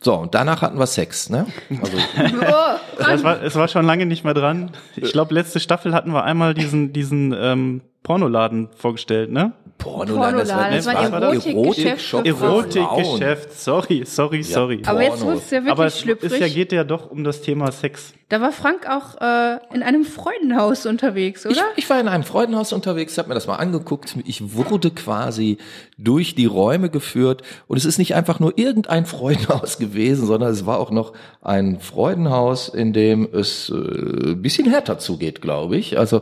So, 0.00 0.14
und 0.14 0.34
danach 0.34 0.62
hatten 0.62 0.78
wir 0.78 0.86
Sex, 0.86 1.28
ne? 1.28 1.46
Also, 1.70 1.96
es, 3.12 3.24
war, 3.24 3.42
es 3.42 3.56
war 3.56 3.66
schon 3.66 3.84
lange 3.84 4.06
nicht 4.06 4.24
mehr 4.24 4.34
dran. 4.34 4.70
Ich 4.94 5.12
glaube, 5.12 5.34
letzte 5.34 5.58
Staffel 5.58 5.92
hatten 5.92 6.12
wir 6.12 6.22
einmal 6.22 6.54
diesen, 6.54 6.92
diesen 6.92 7.34
ähm, 7.36 7.80
Pornoladen 8.04 8.68
vorgestellt, 8.76 9.32
ne? 9.32 9.52
Pornoladen, 9.78 10.40
das 10.40 10.48
war, 10.54 10.70
das 10.70 10.86
war 10.86 10.98
ein 10.98 11.12
Erotikgeschäft. 11.12 12.26
Erotikgeschäft, 12.26 13.52
sorry, 13.52 14.04
sorry, 14.04 14.42
sorry. 14.42 14.82
Aber 14.84 15.02
jetzt 15.02 15.24
wird 15.24 15.38
es 15.38 15.50
ja 15.50 15.58
wirklich 15.58 15.72
Aber 15.72 15.86
es 15.86 16.00
schlüpfrig. 16.00 16.32
Es 16.32 16.40
ja, 16.40 16.48
geht 16.48 16.72
ja 16.72 16.84
doch 16.84 17.10
um 17.10 17.24
das 17.24 17.40
Thema 17.40 17.70
Sex. 17.70 18.12
Da 18.28 18.42
war 18.42 18.52
Frank 18.52 18.86
auch 18.86 19.18
äh, 19.22 19.58
in 19.74 19.82
einem 19.82 20.04
Freudenhaus 20.04 20.84
unterwegs, 20.84 21.46
oder? 21.46 21.62
Ich, 21.76 21.84
ich 21.84 21.90
war 21.90 21.98
in 21.98 22.08
einem 22.08 22.24
Freudenhaus 22.24 22.74
unterwegs, 22.74 23.16
habe 23.16 23.28
mir 23.28 23.34
das 23.34 23.46
mal 23.46 23.56
angeguckt. 23.56 24.16
Ich 24.26 24.54
wurde 24.54 24.90
quasi 24.90 25.56
durch 25.96 26.34
die 26.34 26.44
Räume 26.44 26.90
geführt 26.90 27.40
und 27.68 27.78
es 27.78 27.86
ist 27.86 27.96
nicht 27.96 28.14
einfach 28.14 28.38
nur 28.38 28.58
irgendein 28.58 29.06
Freudenhaus 29.06 29.78
gewesen, 29.78 30.26
sondern 30.26 30.50
es 30.50 30.66
war 30.66 30.78
auch 30.78 30.90
noch 30.90 31.14
ein 31.40 31.80
Freudenhaus, 31.80 32.68
in 32.68 32.92
dem 32.92 33.26
es 33.32 33.70
äh, 33.70 34.32
ein 34.32 34.42
bisschen 34.42 34.68
härter 34.68 34.98
zugeht, 34.98 35.40
glaube 35.40 35.78
ich. 35.78 35.98
Also 35.98 36.20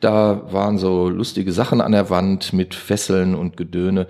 da 0.00 0.50
waren 0.52 0.78
so 0.78 1.10
lustige 1.10 1.52
Sachen 1.52 1.82
an 1.82 1.92
der 1.92 2.08
Wand 2.08 2.54
mit 2.54 2.74
Fesseln 2.74 3.34
und 3.34 3.58
Gedöne. 3.58 4.06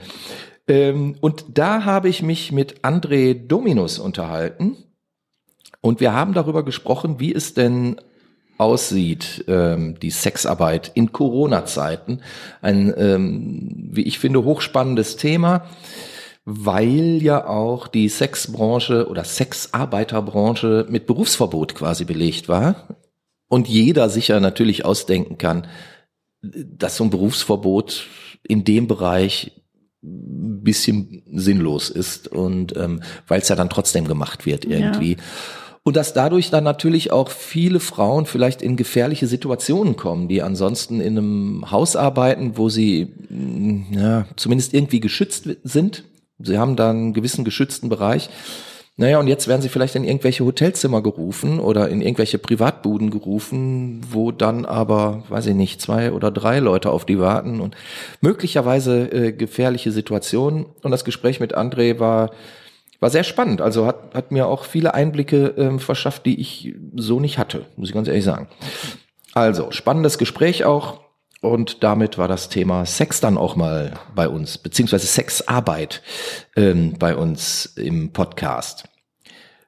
Ähm, 0.68 1.16
und 1.20 1.44
da 1.58 1.84
habe 1.84 2.08
ich 2.08 2.22
mich 2.22 2.52
mit 2.52 2.82
André 2.82 3.34
Dominus 3.34 3.98
unterhalten 3.98 4.76
und 5.80 6.00
wir 6.00 6.12
haben 6.12 6.34
darüber 6.34 6.64
gesprochen, 6.64 7.18
wie 7.18 7.34
es 7.34 7.54
denn 7.54 7.96
aussieht, 8.58 9.44
ähm, 9.48 9.98
die 10.00 10.10
Sexarbeit 10.10 10.92
in 10.94 11.12
Corona-Zeiten. 11.12 12.20
Ein, 12.60 12.92
ähm, 12.96 13.88
wie 13.90 14.02
ich 14.02 14.18
finde, 14.18 14.44
hochspannendes 14.44 15.16
Thema, 15.16 15.66
weil 16.44 17.22
ja 17.22 17.46
auch 17.46 17.88
die 17.88 18.08
Sexbranche 18.08 19.08
oder 19.08 19.24
Sexarbeiterbranche 19.24 20.86
mit 20.88 21.06
Berufsverbot 21.06 21.74
quasi 21.74 22.04
belegt 22.04 22.48
war. 22.48 22.98
Und 23.48 23.68
jeder 23.68 24.08
sich 24.08 24.28
ja 24.28 24.40
natürlich 24.40 24.84
ausdenken 24.84 25.38
kann, 25.38 25.66
dass 26.42 26.96
so 26.96 27.04
ein 27.04 27.10
Berufsverbot 27.10 28.06
in 28.46 28.64
dem 28.64 28.86
Bereich 28.86 29.52
bisschen 30.02 31.22
sinnlos 31.26 31.88
ist 31.88 32.26
und 32.26 32.76
ähm, 32.76 33.02
weil 33.28 33.40
es 33.40 33.48
ja 33.48 33.56
dann 33.56 33.70
trotzdem 33.70 34.06
gemacht 34.08 34.46
wird 34.46 34.64
irgendwie. 34.64 35.12
Ja. 35.12 35.22
Und 35.84 35.96
dass 35.96 36.12
dadurch 36.12 36.50
dann 36.50 36.62
natürlich 36.62 37.10
auch 37.10 37.28
viele 37.28 37.80
Frauen 37.80 38.26
vielleicht 38.26 38.62
in 38.62 38.76
gefährliche 38.76 39.26
Situationen 39.26 39.96
kommen, 39.96 40.28
die 40.28 40.40
ansonsten 40.40 41.00
in 41.00 41.18
einem 41.18 41.70
Haus 41.72 41.96
arbeiten, 41.96 42.56
wo 42.56 42.68
sie 42.68 43.12
mm, 43.28 43.92
ja, 43.92 44.26
zumindest 44.36 44.74
irgendwie 44.74 45.00
geschützt 45.00 45.48
sind. 45.64 46.04
Sie 46.38 46.58
haben 46.58 46.76
da 46.76 46.90
einen 46.90 47.14
gewissen 47.14 47.44
geschützten 47.44 47.88
Bereich. 47.88 48.30
Naja, 48.96 49.18
und 49.18 49.26
jetzt 49.26 49.48
werden 49.48 49.62
sie 49.62 49.70
vielleicht 49.70 49.96
in 49.96 50.04
irgendwelche 50.04 50.44
Hotelzimmer 50.44 51.02
gerufen 51.02 51.58
oder 51.58 51.88
in 51.88 52.02
irgendwelche 52.02 52.38
Privatbuden 52.38 53.10
gerufen, 53.10 54.02
wo 54.10 54.32
dann 54.32 54.66
aber, 54.66 55.24
weiß 55.30 55.46
ich 55.46 55.54
nicht, 55.54 55.80
zwei 55.80 56.12
oder 56.12 56.30
drei 56.30 56.58
Leute 56.58 56.90
auf 56.90 57.06
die 57.06 57.18
warten 57.18 57.60
und 57.60 57.74
möglicherweise 58.20 59.10
äh, 59.10 59.32
gefährliche 59.32 59.90
Situationen. 59.90 60.66
Und 60.82 60.90
das 60.90 61.04
Gespräch 61.04 61.40
mit 61.40 61.56
André 61.56 61.98
war, 61.98 62.32
war 63.02 63.10
sehr 63.10 63.24
spannend. 63.24 63.60
Also 63.60 63.84
hat, 63.84 64.14
hat 64.14 64.30
mir 64.30 64.46
auch 64.46 64.64
viele 64.64 64.94
Einblicke 64.94 65.56
äh, 65.56 65.78
verschafft, 65.80 66.24
die 66.24 66.40
ich 66.40 66.76
so 66.94 67.18
nicht 67.18 67.36
hatte, 67.36 67.66
muss 67.76 67.88
ich 67.88 67.94
ganz 67.94 68.06
ehrlich 68.06 68.24
sagen. 68.24 68.48
Also, 69.34 69.72
spannendes 69.72 70.18
Gespräch 70.18 70.64
auch. 70.64 71.00
Und 71.40 71.82
damit 71.82 72.16
war 72.16 72.28
das 72.28 72.48
Thema 72.48 72.86
Sex 72.86 73.20
dann 73.20 73.36
auch 73.36 73.56
mal 73.56 73.94
bei 74.14 74.28
uns, 74.28 74.56
beziehungsweise 74.58 75.08
Sexarbeit 75.08 76.00
ähm, 76.54 76.94
bei 76.96 77.16
uns 77.16 77.66
im 77.66 78.12
Podcast. 78.12 78.84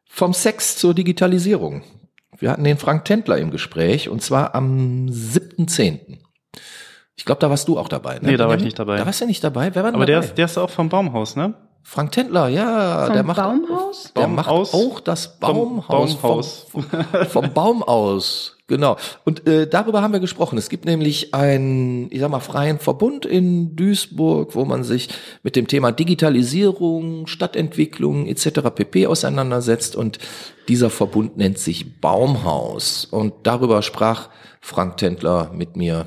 Vom 0.06 0.32
Sex 0.32 0.76
zur 0.76 0.94
Digitalisierung. 0.94 1.82
Wir 2.38 2.52
hatten 2.52 2.62
den 2.62 2.78
Frank 2.78 3.04
Tendler 3.04 3.38
im 3.38 3.50
Gespräch 3.50 4.08
und 4.08 4.22
zwar 4.22 4.54
am 4.54 5.06
7.10. 5.06 6.18
Ich 7.16 7.24
glaube, 7.24 7.40
da 7.40 7.50
warst 7.50 7.66
du 7.66 7.78
auch 7.80 7.88
dabei. 7.88 8.14
Ne? 8.20 8.28
Nee, 8.30 8.36
da 8.36 8.46
war 8.46 8.56
ich 8.56 8.62
nicht 8.62 8.78
dabei. 8.78 8.98
Da 8.98 9.06
warst 9.06 9.20
du 9.20 9.26
nicht 9.26 9.42
dabei? 9.42 9.74
Wer 9.74 9.82
war 9.82 9.90
denn 9.90 9.96
Aber 9.96 10.06
dabei? 10.06 10.20
der 10.20 10.30
ist, 10.30 10.38
der 10.38 10.44
ist 10.44 10.58
auch 10.58 10.70
vom 10.70 10.88
Baumhaus, 10.88 11.34
ne? 11.34 11.54
Frank 11.86 12.12
Tendler, 12.12 12.48
ja, 12.48 13.04
Vom 13.04 13.14
der 13.14 13.22
macht 13.22 13.36
Baumhaus? 13.36 14.12
der 14.16 14.26
macht 14.26 14.48
Baumhaus? 14.48 14.74
auch 14.74 15.00
das 15.00 15.38
Baumhaus 15.38 16.16
Baumhaus. 16.16 16.66
Vom, 16.70 16.84
vom 17.28 17.52
Baum 17.52 17.82
aus. 17.82 18.56
Genau. 18.66 18.96
Und 19.24 19.46
äh, 19.46 19.68
darüber 19.68 20.00
haben 20.00 20.14
wir 20.14 20.20
gesprochen. 20.20 20.56
Es 20.56 20.70
gibt 20.70 20.86
nämlich 20.86 21.34
einen, 21.34 22.10
ich 22.10 22.20
sag 22.20 22.30
mal, 22.30 22.40
freien 22.40 22.78
Verbund 22.78 23.26
in 23.26 23.76
Duisburg, 23.76 24.54
wo 24.54 24.64
man 24.64 24.82
sich 24.82 25.10
mit 25.42 25.54
dem 25.56 25.66
Thema 25.66 25.92
Digitalisierung, 25.92 27.26
Stadtentwicklung 27.26 28.26
etc. 28.26 28.70
pp. 28.74 29.06
auseinandersetzt. 29.06 29.94
Und 29.94 30.18
dieser 30.68 30.88
Verbund 30.88 31.36
nennt 31.36 31.58
sich 31.58 32.00
Baumhaus. 32.00 33.04
Und 33.04 33.34
darüber 33.42 33.82
sprach 33.82 34.30
Frank 34.62 34.96
Tendler 34.96 35.50
mit 35.52 35.76
mir. 35.76 36.06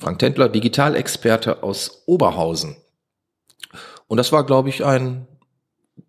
Frank 0.00 0.18
Tendler, 0.18 0.48
Digitalexperte 0.48 1.62
aus 1.62 2.02
Oberhausen. 2.06 2.74
Und 4.12 4.18
das 4.18 4.30
war, 4.30 4.44
glaube 4.44 4.68
ich, 4.68 4.84
ein 4.84 5.26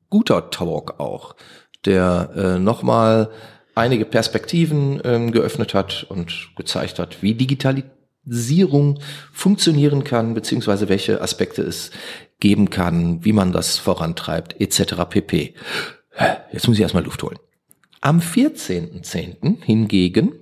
guter 0.10 0.50
Talk 0.50 1.00
auch, 1.00 1.38
der 1.86 2.32
äh, 2.36 2.60
nochmal 2.60 3.30
einige 3.76 4.04
Perspektiven 4.04 5.00
ähm, 5.06 5.32
geöffnet 5.32 5.74
hat 5.74 6.06
und 6.10 6.50
gezeigt 6.58 7.00
hat, 7.00 7.24
wie 7.24 7.34
Digitalisierung 7.34 9.00
funktionieren 9.32 10.04
kann, 10.04 10.34
beziehungsweise 10.34 10.90
welche 10.90 11.22
Aspekte 11.22 11.62
es 11.62 11.92
geben 12.42 12.70
kann, 12.70 13.24
wie 13.24 13.32
man 13.32 13.54
das 13.54 13.78
vorantreibt, 13.78 14.60
etc. 14.60 14.96
pp. 15.10 15.54
Jetzt 16.52 16.68
muss 16.68 16.76
ich 16.76 16.82
erstmal 16.82 17.06
Luft 17.06 17.24
holen. 17.24 17.40
Am 18.02 18.20
14.10. 18.20 19.64
hingegen, 19.64 20.34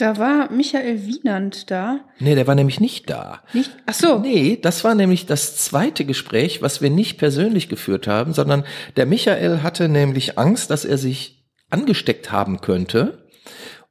Da 0.00 0.16
war 0.16 0.50
Michael 0.50 1.04
Wienand 1.04 1.70
da. 1.70 2.00
nee, 2.20 2.34
der 2.34 2.46
war 2.46 2.54
nämlich 2.54 2.80
nicht 2.80 3.10
da. 3.10 3.42
Nicht? 3.52 3.70
Ach 3.84 3.92
so. 3.92 4.18
Nee, 4.18 4.58
das 4.60 4.82
war 4.82 4.94
nämlich 4.94 5.26
das 5.26 5.56
zweite 5.56 6.06
Gespräch, 6.06 6.62
was 6.62 6.80
wir 6.80 6.88
nicht 6.88 7.18
persönlich 7.18 7.68
geführt 7.68 8.06
haben, 8.06 8.32
sondern 8.32 8.64
der 8.96 9.04
Michael 9.04 9.62
hatte 9.62 9.90
nämlich 9.90 10.38
Angst, 10.38 10.70
dass 10.70 10.86
er 10.86 10.96
sich 10.96 11.44
angesteckt 11.68 12.32
haben 12.32 12.62
könnte. 12.62 13.26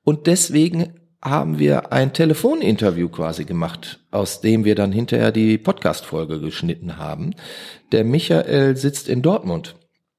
Und 0.04 0.26
deswegen 0.26 0.96
haben 1.22 1.60
wir 1.60 1.94
ein 1.94 2.12
Telefoninterview 2.12 3.10
quasi 3.10 3.46
gemacht, 3.46 4.00
aus 4.10 4.42
dem 4.42 4.66
wir 4.66 4.74
dann 4.74 4.92
hinterher 4.92 5.32
die 5.32 5.60
Podcast-Folge 5.60 6.40
geschnitten 6.40 6.98
haben. 6.98 7.36
Der 7.92 8.04
Michael 8.04 8.76
sitzt 8.76 9.10
in 9.10 9.22
Dortmund. 9.22 9.76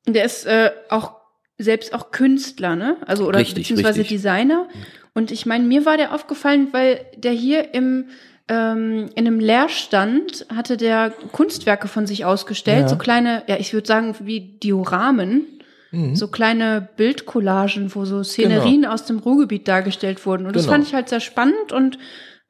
Der 0.07 0.25
ist 0.25 0.47
äh, 0.47 0.71
auch 0.89 1.17
selbst 1.59 1.93
auch 1.95 2.11
Künstler, 2.11 2.75
ne? 2.77 2.97
Also 3.07 3.27
oder 3.27 3.39
Richtig, 3.39 3.69
beziehungsweise 3.69 4.01
richtig. 4.01 4.19
Designer. 4.19 4.69
Und 5.15 5.31
ich 5.31 5.47
meine, 5.47 5.65
mir 5.65 5.85
war 5.87 5.97
der 5.97 6.15
aufgefallen, 6.15 6.69
weil 6.73 7.01
der 7.17 7.33
hier 7.33 7.75
im 7.75 8.07
ähm, 8.49 9.11
in 9.15 9.27
einem 9.29 9.39
Leerstand 9.39 10.45
hatte 10.53 10.77
der 10.77 11.11
Kunstwerke 11.31 11.87
von 11.87 12.07
sich 12.09 12.25
ausgestellt, 12.25 12.81
Ja. 12.83 12.89
so 12.89 12.97
kleine, 12.97 13.45
ja, 13.47 13.57
ich 13.59 13.73
würde 13.73 13.87
sagen 13.87 14.17
wie 14.21 14.41
Dioramen, 14.41 15.47
Mhm. 15.93 16.17
so 16.17 16.27
kleine 16.29 16.89
Bildcollagen, 16.97 17.95
wo 17.95 18.05
so 18.05 18.23
Szenerien 18.25 18.85
aus 18.87 19.05
dem 19.07 19.19
Ruhrgebiet 19.19 19.69
dargestellt 19.69 20.25
wurden. 20.27 20.47
Und 20.47 20.57
das 20.57 20.65
Genau. 20.65 20.75
fand 20.75 20.87
ich 20.87 20.95
halt 20.95 21.09
sehr 21.09 21.21
spannend 21.21 21.73
und 21.73 21.99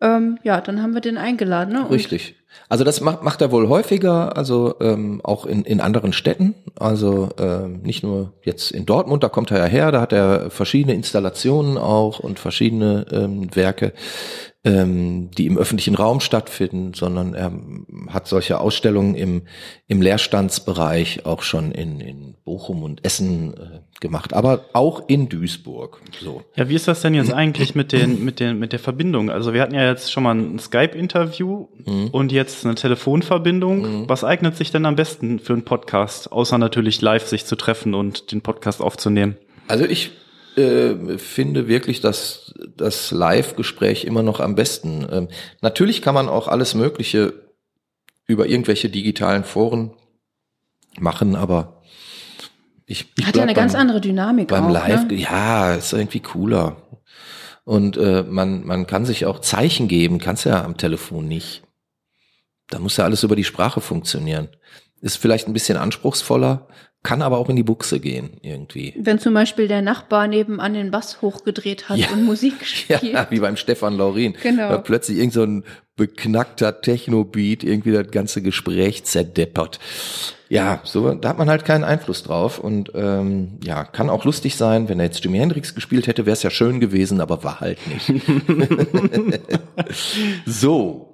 ähm, 0.01 0.39
ja, 0.43 0.61
dann 0.63 0.81
haben 0.83 0.95
wir 0.95 1.03
den 1.03 1.19
eingeladen. 1.19 1.75
Ne? 1.75 1.91
Richtig. 1.91 2.35
Also 2.69 2.85
das 2.85 3.01
macht, 3.01 3.23
macht 3.23 3.41
er 3.41 3.51
wohl 3.51 3.69
häufiger, 3.69 4.37
also 4.37 4.75
ähm, 4.81 5.21
auch 5.25 5.45
in, 5.45 5.63
in 5.63 5.81
anderen 5.81 6.13
Städten. 6.13 6.55
Also 6.79 7.31
ähm, 7.39 7.81
nicht 7.83 8.03
nur 8.03 8.33
jetzt 8.43 8.71
in 8.71 8.87
Dortmund, 8.87 9.23
da 9.23 9.29
kommt 9.29 9.51
er 9.51 9.59
ja 9.59 9.65
her, 9.65 9.93
da 9.93 10.01
hat 10.01 10.13
er 10.13 10.51
verschiedene 10.51 10.95
Installationen 10.95 11.79
auch 11.79 12.21
und 12.21 12.39
verschiedene 12.39 13.07
ähm, 13.11 13.55
Werke, 13.55 13.93
ähm, 14.63 15.31
die 15.31 15.47
im 15.47 15.57
öffentlichen 15.57 15.95
Raum 15.95 16.21
stattfinden, 16.21 16.93
sondern 16.93 17.33
er 17.33 17.51
hat 18.09 18.29
solche 18.29 18.61
Ausstellungen 18.61 19.15
im, 19.15 19.43
im 19.87 20.03
Leerstandsbereich 20.03 21.25
auch 21.25 21.43
schon 21.43 21.73
in, 21.73 22.01
in 22.01 22.35
Bochum 22.45 22.83
und 22.83 23.05
Essen 23.05 23.55
äh, 23.55 23.81
gemacht, 24.01 24.35
aber 24.35 24.67
auch 24.75 25.09
in 25.09 25.31
Duisburg. 25.31 26.03
So. 26.21 26.43
Ja, 26.57 26.69
wie 26.69 26.75
ist 26.75 26.89
das 26.89 27.01
denn 27.01 27.15
jetzt 27.15 27.33
eigentlich 27.33 27.75
mit 27.75 27.93
den, 27.93 28.23
mit 28.23 28.39
den, 28.39 28.59
mit 28.59 28.73
der 28.73 28.79
Verbindung? 28.79 29.31
Also 29.31 29.55
wir 29.55 29.63
hatten 29.63 29.75
ja 29.75 29.89
jetzt 29.89 30.13
schon 30.13 30.25
mal 30.25 30.35
ein 30.35 30.59
Skype-Interview 30.59 31.67
und 32.13 32.33
jetzt 32.33 32.65
eine 32.65 32.75
Telefonverbindung. 32.75 34.09
Was 34.09 34.25
eignet 34.25 34.57
sich 34.57 34.71
denn 34.71 34.85
am 34.85 34.97
besten 34.97 35.39
für 35.39 35.55
einen 35.55 35.65
Podcast, 35.65 36.33
außer 36.33 36.59
natürlich 36.59 37.01
live 37.01 37.27
sich 37.27 37.47
zu 37.47 37.57
treffen 37.57 37.95
und 37.95 38.33
den 38.33 38.43
Podcast 38.43 38.81
aufzunehmen? 38.83 39.37
Also 39.69 39.85
ich 39.85 40.11
äh, 40.57 41.19
finde 41.19 41.69
wirklich, 41.69 42.01
dass 42.01 42.55
das 42.77 43.11
Live-Gespräch 43.11 44.05
immer 44.05 44.23
noch 44.23 44.41
am 44.41 44.55
besten. 44.55 45.07
Ähm, 45.11 45.29
natürlich 45.61 46.03
kann 46.03 46.15
man 46.15 46.29
auch 46.29 46.49
alles 46.49 46.75
Mögliche 46.75 47.35
über 48.27 48.47
irgendwelche 48.47 48.89
digitalen 48.89 49.45
Foren 49.45 49.93
machen, 50.99 51.37
aber 51.37 51.83
ich, 52.87 53.07
ich 53.17 53.27
hat 53.27 53.37
ja 53.37 53.43
eine 53.43 53.55
ganz 53.55 53.73
beim, 53.73 53.83
andere 53.83 54.01
Dynamik 54.01 54.49
beim 54.49 54.67
auch. 54.67 54.73
Live. 54.73 55.07
Ne? 55.07 55.15
Ja, 55.15 55.75
ist 55.75 55.93
irgendwie 55.93 56.21
cooler. 56.21 56.77
Und 57.65 57.97
äh, 57.97 58.25
man 58.25 58.67
man 58.67 58.87
kann 58.87 59.05
sich 59.05 59.27
auch 59.27 59.41
Zeichen 59.41 59.87
geben, 59.87 60.19
kannst 60.19 60.45
ja 60.45 60.65
am 60.65 60.77
Telefon 60.77 61.29
nicht. 61.29 61.63
Da 62.69 62.79
muss 62.79 62.97
ja 62.97 63.05
alles 63.05 63.23
über 63.23 63.37
die 63.37 63.45
Sprache 63.45 63.81
funktionieren. 63.81 64.49
Ist 65.01 65.17
vielleicht 65.17 65.49
ein 65.49 65.53
bisschen 65.55 65.79
anspruchsvoller, 65.79 66.67
kann 67.03 67.23
aber 67.23 67.39
auch 67.39 67.49
in 67.49 67.57
die 67.57 67.63
Buchse 67.63 68.01
gehen 68.01 68.37
irgendwie. 68.43 68.95
Wenn 68.99 69.19
zum 69.19 69.33
Beispiel 69.33 69.67
der 69.69 69.81
Nachbar 69.81 70.27
nebenan 70.29 70.75
den 70.75 70.91
Bass 70.91 71.23
hochgedreht 71.23 71.89
hat 71.89 71.97
Ja. 71.97 72.09
und 72.11 72.25
Musik 72.25 72.65
spielt. 72.67 73.03
Ja, 73.11 73.27
wie 73.31 73.41
beim 73.41 73.57
Stefan 73.57 73.97
Laurin. 73.97 74.35
Genau. 74.43 74.69
Da 74.69 74.79
plötzlich 74.79 75.17
irgend 75.19 75.33
so 75.33 75.43
ein 75.43 75.65
beknackter 75.97 76.81
Techno-Beat 76.83 77.63
irgendwie 77.65 77.93
das 77.93 78.11
ganze 78.11 78.43
Gespräch 78.43 79.05
zerdeppert. 79.05 79.79
Ja, 80.51 80.81
so, 80.85 81.15
da 81.15 81.29
hat 81.31 81.39
man 81.39 81.49
halt 81.49 81.65
keinen 81.65 81.85
Einfluss 81.85 82.23
drauf 82.25 82.59
und 82.59 82.91
ähm, 82.95 83.59
ja, 83.63 83.85
kann 83.85 84.11
auch 84.11 84.25
lustig 84.25 84.57
sein. 84.57 84.89
Wenn 84.89 84.99
er 84.99 85.07
jetzt 85.07 85.25
Jimi 85.25 85.39
Hendrix 85.39 85.75
gespielt 85.75 86.07
hätte, 86.07 86.27
wäre 86.27 86.33
es 86.35 86.43
ja 86.43 86.51
schön 86.51 86.81
gewesen, 86.81 87.21
aber 87.21 87.45
war 87.45 87.61
halt 87.61 87.79
nicht. 87.87 88.13
so, 90.47 91.13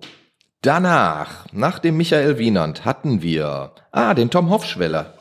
danach, 0.66 1.46
nach 1.52 1.78
dem 1.78 1.96
Michael 1.96 2.38
Wienand, 2.38 2.84
hatten 2.84 3.22
wir, 3.22 3.72
ah, 3.92 4.14
den 4.14 4.30
Tom 4.30 4.50
Hoffschweller. 4.50 5.14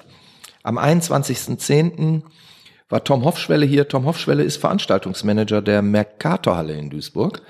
Am 0.64 0.80
21.10. 0.80 2.24
war 2.89 3.04
Tom 3.04 3.24
Hoffschwelle 3.24 3.66
hier. 3.66 3.88
Tom 3.88 4.06
Hoffschwelle 4.06 4.43
ist 4.43 4.58
Veranstaltungsmanager 4.58 5.62
der 5.62 5.84
Mercatorhalle 5.84 6.74
in 6.74 6.89
Duisburg. 6.89 7.43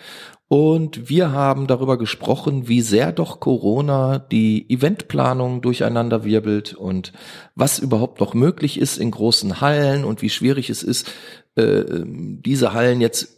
Und 0.48 1.10
wir 1.10 1.32
haben 1.32 1.66
darüber 1.66 1.98
gesprochen, 1.98 2.68
wie 2.68 2.82
sehr 2.82 3.12
doch 3.12 3.39
Corona 3.39 4.20
die 4.20 4.70
Eventplanung 4.70 5.62
durcheinander 5.62 6.24
wirbelt 6.24 6.74
und 6.76 7.14
was 7.56 7.80
überhaupt 7.80 8.20
noch 8.20 8.34
möglich 8.34 8.80
ist 8.80 8.98
in 8.98 9.10
großen 9.10 9.60
Hallen 9.62 10.04
und 10.04 10.22
wie 10.22 10.30
schwierig 10.30 10.70
es 10.70 10.84
ist, 10.84 11.12
äh, 11.56 11.84
diese 12.06 12.74
Hallen 12.74 13.02
jetzt 13.02 13.35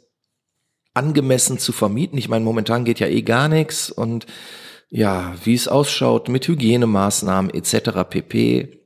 angemessen 0.97 1.59
zu 1.59 1.71
vermieten. 1.71 2.17
Ich 2.17 2.27
meine, 2.27 2.43
momentan 2.43 2.83
geht 2.83 2.99
ja 2.99 3.07
eh 3.07 3.21
gar 3.21 3.47
nichts 3.47 3.89
und 3.89 4.25
ja, 4.89 5.35
wie 5.43 5.53
es 5.53 5.67
ausschaut 5.67 6.29
mit 6.29 6.47
Hygienemaßnahmen 6.47 7.53
etc. 7.53 8.03
pp 8.09 8.77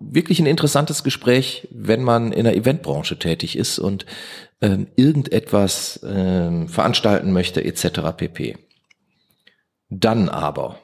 wirklich 0.00 0.40
ein 0.40 0.46
interessantes 0.46 1.04
Gespräch, 1.04 1.68
wenn 1.70 2.02
man 2.02 2.32
in 2.32 2.44
der 2.44 2.56
Eventbranche 2.56 3.18
tätig 3.18 3.56
ist 3.56 3.78
und 3.78 4.06
ähm, 4.60 4.88
irgendetwas 4.96 6.00
ähm, 6.04 6.68
veranstalten 6.68 7.32
möchte 7.32 7.64
etc. 7.64 8.00
pp. 8.16 8.56
Dann 9.88 10.28
aber, 10.28 10.78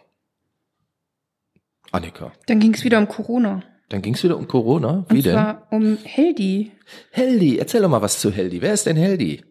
Annika, 1.91 2.33
Dann 2.47 2.61
ging 2.61 2.75
es 2.75 2.85
wieder 2.85 2.99
um 2.99 3.09
Corona. 3.09 3.63
Dann 3.89 4.03
ging 4.03 4.15
es 4.15 4.23
wieder 4.25 4.37
um 4.37 4.49
Corona. 4.49 5.05
Wie 5.09 5.17
Und 5.17 5.27
denn? 5.27 5.33
zwar 5.33 5.67
um 5.71 5.99
Heldi. 6.03 6.73
Heldi, 7.11 7.59
erzähl 7.59 7.83
doch 7.83 7.91
mal 7.91 8.03
was 8.03 8.21
zu 8.21 8.31
Heldi. 8.31 8.63
Wer 8.63 8.73
ist 8.73 8.87
denn 8.87 8.97
Heldi? 8.97 9.43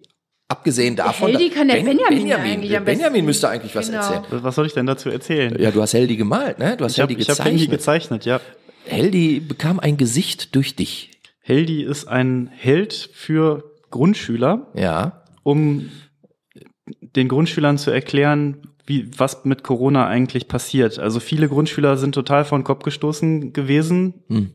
Abgesehen 0.51 0.95
davon. 0.95 1.29
Heldi 1.29 1.49
kann 1.49 1.67
der 1.69 1.75
Benjamin 1.75 1.99
ja 1.99 2.07
Benjamin, 2.09 2.51
eigentlich 2.51 2.77
am 2.77 2.83
Benjamin 2.85 3.13
besten. 3.13 3.25
müsste 3.25 3.49
eigentlich 3.49 3.75
was 3.75 3.87
Genau. 3.87 3.99
erzählen. 4.01 4.43
Was 4.43 4.55
soll 4.55 4.65
ich 4.65 4.73
denn 4.73 4.85
dazu 4.85 5.09
erzählen? 5.09 5.55
Ja, 5.59 5.71
du 5.71 5.81
hast 5.81 5.93
Heldi 5.93 6.17
gemalt, 6.17 6.59
ne? 6.59 6.75
Du 6.77 6.83
hast 6.83 6.93
ich 6.93 6.99
habe 7.01 7.13
Heldi 7.13 7.23
hab 7.25 7.39
Heldi 7.45 7.67
gezeichnet. 7.67 8.23
gezeichnet, 8.23 8.25
ja. 8.25 8.41
Heldi 8.83 9.39
bekam 9.39 9.79
ein 9.79 9.95
Gesicht 9.97 10.55
durch 10.55 10.75
dich. 10.75 11.11
Heldi 11.39 11.83
ist 11.83 12.07
ein 12.07 12.49
Held 12.53 13.09
für 13.13 13.63
Grundschüler, 13.91 14.67
Ja. 14.75 15.23
um 15.43 15.89
den 17.15 17.27
Grundschülern 17.27 17.77
zu 17.77 17.91
erklären, 17.91 18.57
wie, 18.85 19.09
was 19.17 19.45
mit 19.45 19.63
Corona 19.63 20.07
eigentlich 20.07 20.47
passiert. 20.47 20.99
Also 20.99 21.19
viele 21.19 21.47
Grundschüler 21.47 21.95
sind 21.97 22.13
total 22.15 22.43
vor 22.45 22.57
den 22.59 22.63
Kopf 22.63 22.83
gestoßen 22.83 23.53
gewesen, 23.53 24.15
Hm. 24.27 24.51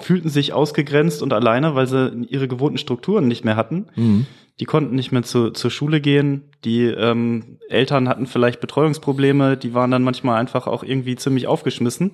Fühlten 0.00 0.28
sich 0.28 0.52
ausgegrenzt 0.52 1.22
und 1.22 1.32
alleine, 1.32 1.74
weil 1.74 1.86
sie 1.86 2.26
ihre 2.28 2.48
gewohnten 2.48 2.78
Strukturen 2.78 3.28
nicht 3.28 3.44
mehr 3.44 3.56
hatten. 3.56 3.86
Mhm. 3.94 4.26
Die 4.60 4.64
konnten 4.64 4.94
nicht 4.94 5.12
mehr 5.12 5.22
zu, 5.22 5.50
zur 5.50 5.70
Schule 5.70 6.00
gehen. 6.00 6.42
Die 6.64 6.84
ähm, 6.84 7.58
Eltern 7.68 8.08
hatten 8.08 8.26
vielleicht 8.26 8.60
Betreuungsprobleme. 8.60 9.56
Die 9.56 9.74
waren 9.74 9.90
dann 9.90 10.02
manchmal 10.02 10.38
einfach 10.38 10.66
auch 10.66 10.84
irgendwie 10.84 11.16
ziemlich 11.16 11.46
aufgeschmissen. 11.46 12.12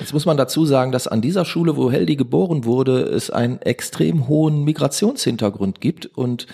Jetzt 0.00 0.12
muss 0.12 0.26
man 0.26 0.36
dazu 0.36 0.64
sagen, 0.64 0.92
dass 0.92 1.06
an 1.06 1.20
dieser 1.20 1.44
Schule, 1.44 1.76
wo 1.76 1.90
Heldi 1.90 2.16
geboren 2.16 2.64
wurde, 2.64 3.02
es 3.02 3.30
einen 3.30 3.60
extrem 3.62 4.28
hohen 4.28 4.64
Migrationshintergrund 4.64 5.80
gibt 5.80 6.06
und 6.06 6.46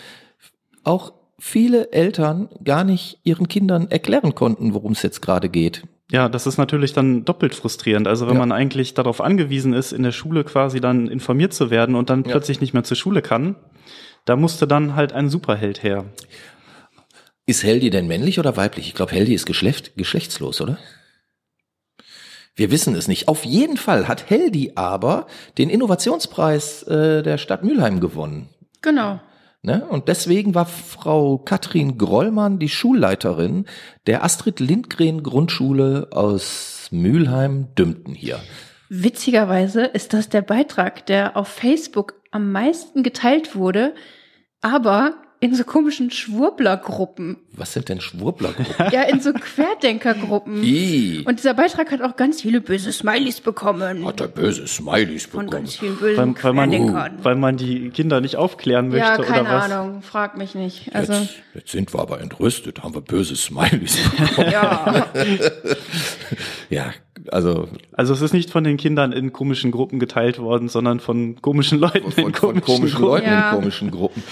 auch 0.84 1.12
viele 1.38 1.92
Eltern 1.92 2.48
gar 2.62 2.84
nicht 2.84 3.18
ihren 3.24 3.48
Kindern 3.48 3.90
erklären 3.90 4.34
konnten, 4.34 4.74
worum 4.74 4.92
es 4.92 5.02
jetzt 5.02 5.22
gerade 5.22 5.48
geht. 5.48 5.82
Ja, 6.12 6.28
das 6.28 6.46
ist 6.46 6.58
natürlich 6.58 6.92
dann 6.92 7.24
doppelt 7.24 7.54
frustrierend. 7.54 8.06
Also 8.06 8.26
wenn 8.26 8.34
Ja. 8.34 8.40
man 8.40 8.52
eigentlich 8.52 8.92
darauf 8.92 9.22
angewiesen 9.22 9.72
ist, 9.72 9.92
in 9.92 10.02
der 10.02 10.12
Schule 10.12 10.44
quasi 10.44 10.78
dann 10.78 11.08
informiert 11.08 11.54
zu 11.54 11.70
werden 11.70 11.94
und 11.94 12.10
dann 12.10 12.22
Ja. 12.24 12.30
plötzlich 12.32 12.60
nicht 12.60 12.74
mehr 12.74 12.84
zur 12.84 12.98
Schule 12.98 13.22
kann, 13.22 13.56
da 14.26 14.36
musste 14.36 14.66
dann 14.66 14.94
halt 14.94 15.14
ein 15.14 15.30
Superheld 15.30 15.82
her. 15.82 16.04
Ist 17.46 17.64
Heldi 17.64 17.88
denn 17.88 18.06
männlich 18.06 18.38
oder 18.38 18.56
weiblich? 18.58 18.86
Ich 18.88 18.94
glaube, 18.94 19.12
Heldi 19.12 19.32
ist 19.34 19.46
geschlecht, 19.46 19.96
geschlechtslos, 19.96 20.60
oder? 20.60 20.78
Wir 22.54 22.70
wissen 22.70 22.94
es 22.94 23.08
nicht. 23.08 23.28
Auf 23.28 23.44
jeden 23.46 23.78
Fall 23.78 24.06
hat 24.06 24.28
Heldi 24.28 24.72
aber 24.74 25.26
den 25.56 25.70
Innovationspreis 25.70 26.82
äh, 26.82 27.22
der 27.22 27.38
Stadt 27.38 27.64
Mülheim 27.64 28.00
gewonnen. 28.00 28.50
Genau. 28.82 29.18
Ne? 29.62 29.86
Und 29.88 30.08
deswegen 30.08 30.56
war 30.56 30.66
Frau 30.66 31.38
Katrin 31.38 31.96
Grollmann 31.96 32.58
die 32.58 32.68
Schulleiterin 32.68 33.66
der 34.08 34.24
Astrid 34.24 34.58
Lindgren 34.58 35.22
Grundschule 35.22 36.08
aus 36.10 36.88
Mülheim-Dümpten 36.90 38.14
hier. 38.14 38.40
Witzigerweise 38.88 39.84
ist 39.84 40.12
das 40.14 40.28
der 40.28 40.42
Beitrag, 40.42 41.06
der 41.06 41.36
auf 41.36 41.46
Facebook 41.46 42.14
am 42.32 42.50
meisten 42.50 43.04
geteilt 43.04 43.54
wurde, 43.54 43.94
aber 44.60 45.14
in 45.43 45.55
so 45.57 45.64
komischen 45.64 46.11
Schwurblergruppen. 46.12 47.36
Was 47.55 47.72
sind 47.72 47.88
denn 47.88 48.01
Schwurblergruppen? 48.01 48.86
Ja, 48.93 49.03
in 49.03 49.20
so 49.20 49.32
Querdenkergruppen. 49.32 50.55
Und 51.26 51.38
dieser 51.38 51.53
Beitrag 51.55 51.90
hat 51.90 52.01
auch 52.01 52.14
ganz 52.16 52.40
viele 52.43 52.61
böse 52.61 52.93
Smileys 52.93 53.40
bekommen. 53.40 54.07
hat 54.07 54.20
er 54.20 54.28
böse 54.28 54.68
Smileys 54.68 55.26
Von 55.26 55.47
bekommen. 55.47 55.51
ganz 55.64 55.74
vielen 55.76 56.01
Weil, 56.01 56.14
bösen 56.14 56.36
weil, 56.43 56.53
man, 56.55 56.70
Querdenkern. 56.70 57.18
weil 57.24 57.34
man 57.34 57.57
die 57.57 57.90
Kinder 57.90 58.20
nicht 58.20 58.36
aufklären 58.36 58.88
möchte 58.88 59.01
Ja, 59.05 59.16
keine 59.18 59.40
oder 59.43 59.51
was. 59.59 59.70
Ahnung, 59.72 60.03
frag 60.03 60.38
mich 60.38 60.55
nicht. 60.55 60.95
Also, 60.95 61.12
Jetzt, 61.12 61.34
jetzt 61.55 61.72
sind 61.72 61.93
wir 61.93 61.99
aber 62.01 62.20
entrüstet, 62.20 62.82
haben 62.84 62.95
wir 62.95 63.01
böse 63.01 63.34
Smileys 63.34 63.99
bekommen. 64.16 64.51
ja. 64.53 65.07
ja, 66.70 66.93
also 67.30 67.68
Also 67.93 68.14
es 68.14 68.22
ist 68.22 68.32
nicht 68.32 68.51
von 68.51 68.62
den 68.64 68.76
Kindern 68.76 69.11
in 69.12 69.32
komischen 69.32 69.72
Gruppen 69.72 69.99
geteilt 69.99 70.38
worden, 70.38 70.68
sondern 70.68 71.01
von 71.01 71.43
komischen 71.43 71.78
Leuten 71.80 72.12
von, 72.12 72.26
in 72.26 72.32
von 72.32 72.32
komischen, 72.32 72.62
komischen 72.64 72.88
Gruppen. 73.01 73.03
Leuten 73.11 73.26
Ja. 73.26 73.51
in 73.51 73.57
komischen 73.57 73.90
Gruppen. 73.90 74.22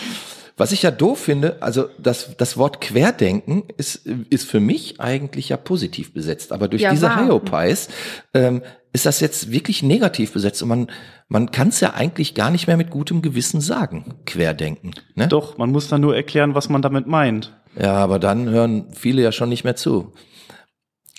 Was 0.61 0.73
ich 0.73 0.83
ja 0.83 0.91
doof 0.91 1.19
finde, 1.19 1.57
also 1.63 1.89
das, 1.97 2.37
das 2.37 2.59
Wort 2.59 2.83
Querdenken 2.83 3.63
ist, 3.79 4.07
ist 4.29 4.47
für 4.47 4.61
mich 4.61 5.01
eigentlich 5.01 5.49
ja 5.49 5.57
positiv 5.57 6.13
besetzt, 6.13 6.53
aber 6.53 6.69
durch 6.69 6.83
Ja, 6.83 6.91
diese. 6.91 7.17
Hyopies 7.17 7.89
ähm, 8.35 8.61
ist 8.93 9.07
das 9.07 9.21
jetzt 9.21 9.51
wirklich 9.51 9.83
negativ 9.83 10.35
besetzt 10.35 10.63
und 10.63 10.69
man, 10.69 10.91
man 11.29 11.51
kann 11.51 11.69
es 11.69 11.81
ja 11.81 11.95
eigentlich 11.95 12.35
gar 12.35 12.51
nicht 12.51 12.67
mehr 12.67 12.77
mit 12.77 12.91
gutem 12.91 13.23
Gewissen 13.23 13.63
sagen, 13.63 14.17
Querdenken. 14.27 14.91
Ne? 15.15 15.29
Doch, 15.29 15.57
man 15.57 15.71
muss 15.71 15.89
dann 15.89 16.03
nur 16.03 16.15
erklären, 16.15 16.55
was 16.55 16.69
man 16.69 16.83
damit 16.83 17.07
meint. 17.07 17.59
Ja, 17.75 17.95
aber 17.95 18.19
dann 18.19 18.51
hören 18.51 18.93
viele 18.93 19.23
ja 19.23 19.33
schon 19.33 19.49
nicht 19.49 19.65
mehr 19.65 19.77
zu. 19.77 20.13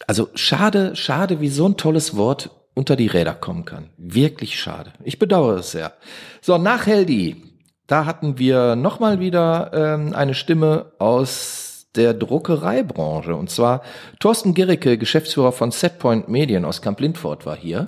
Also 0.05 0.29
schade, 0.35 0.95
schade, 0.95 1.41
wie 1.41 1.49
so 1.49 1.65
ein 1.67 1.77
tolles 1.77 2.15
Wort 2.15 2.51
unter 2.75 2.95
die 2.95 3.07
Räder 3.07 3.33
kommen 3.33 3.65
kann. 3.65 3.89
Wirklich 3.97 4.59
schade. 4.59 4.93
Ich 5.03 5.17
bedauere 5.17 5.57
es 5.57 5.71
sehr. 5.71 5.93
So, 6.41 6.59
nach 6.59 6.85
Heldi, 6.85 7.50
da 7.91 8.05
hatten 8.05 8.39
wir 8.39 8.77
nochmal 8.77 9.19
wieder 9.19 9.71
ähm, 9.73 10.15
eine 10.15 10.33
Stimme 10.33 10.85
aus 10.97 11.87
der 11.95 12.13
Druckereibranche. 12.13 13.35
Und 13.35 13.49
zwar 13.49 13.81
Thorsten 14.21 14.53
Gericke, 14.53 14.97
Geschäftsführer 14.97 15.51
von 15.51 15.71
Setpoint 15.71 16.29
Medien 16.29 16.63
aus 16.63 16.81
Kamp-Lindfort 16.81 17.45
war 17.45 17.57
hier. 17.57 17.87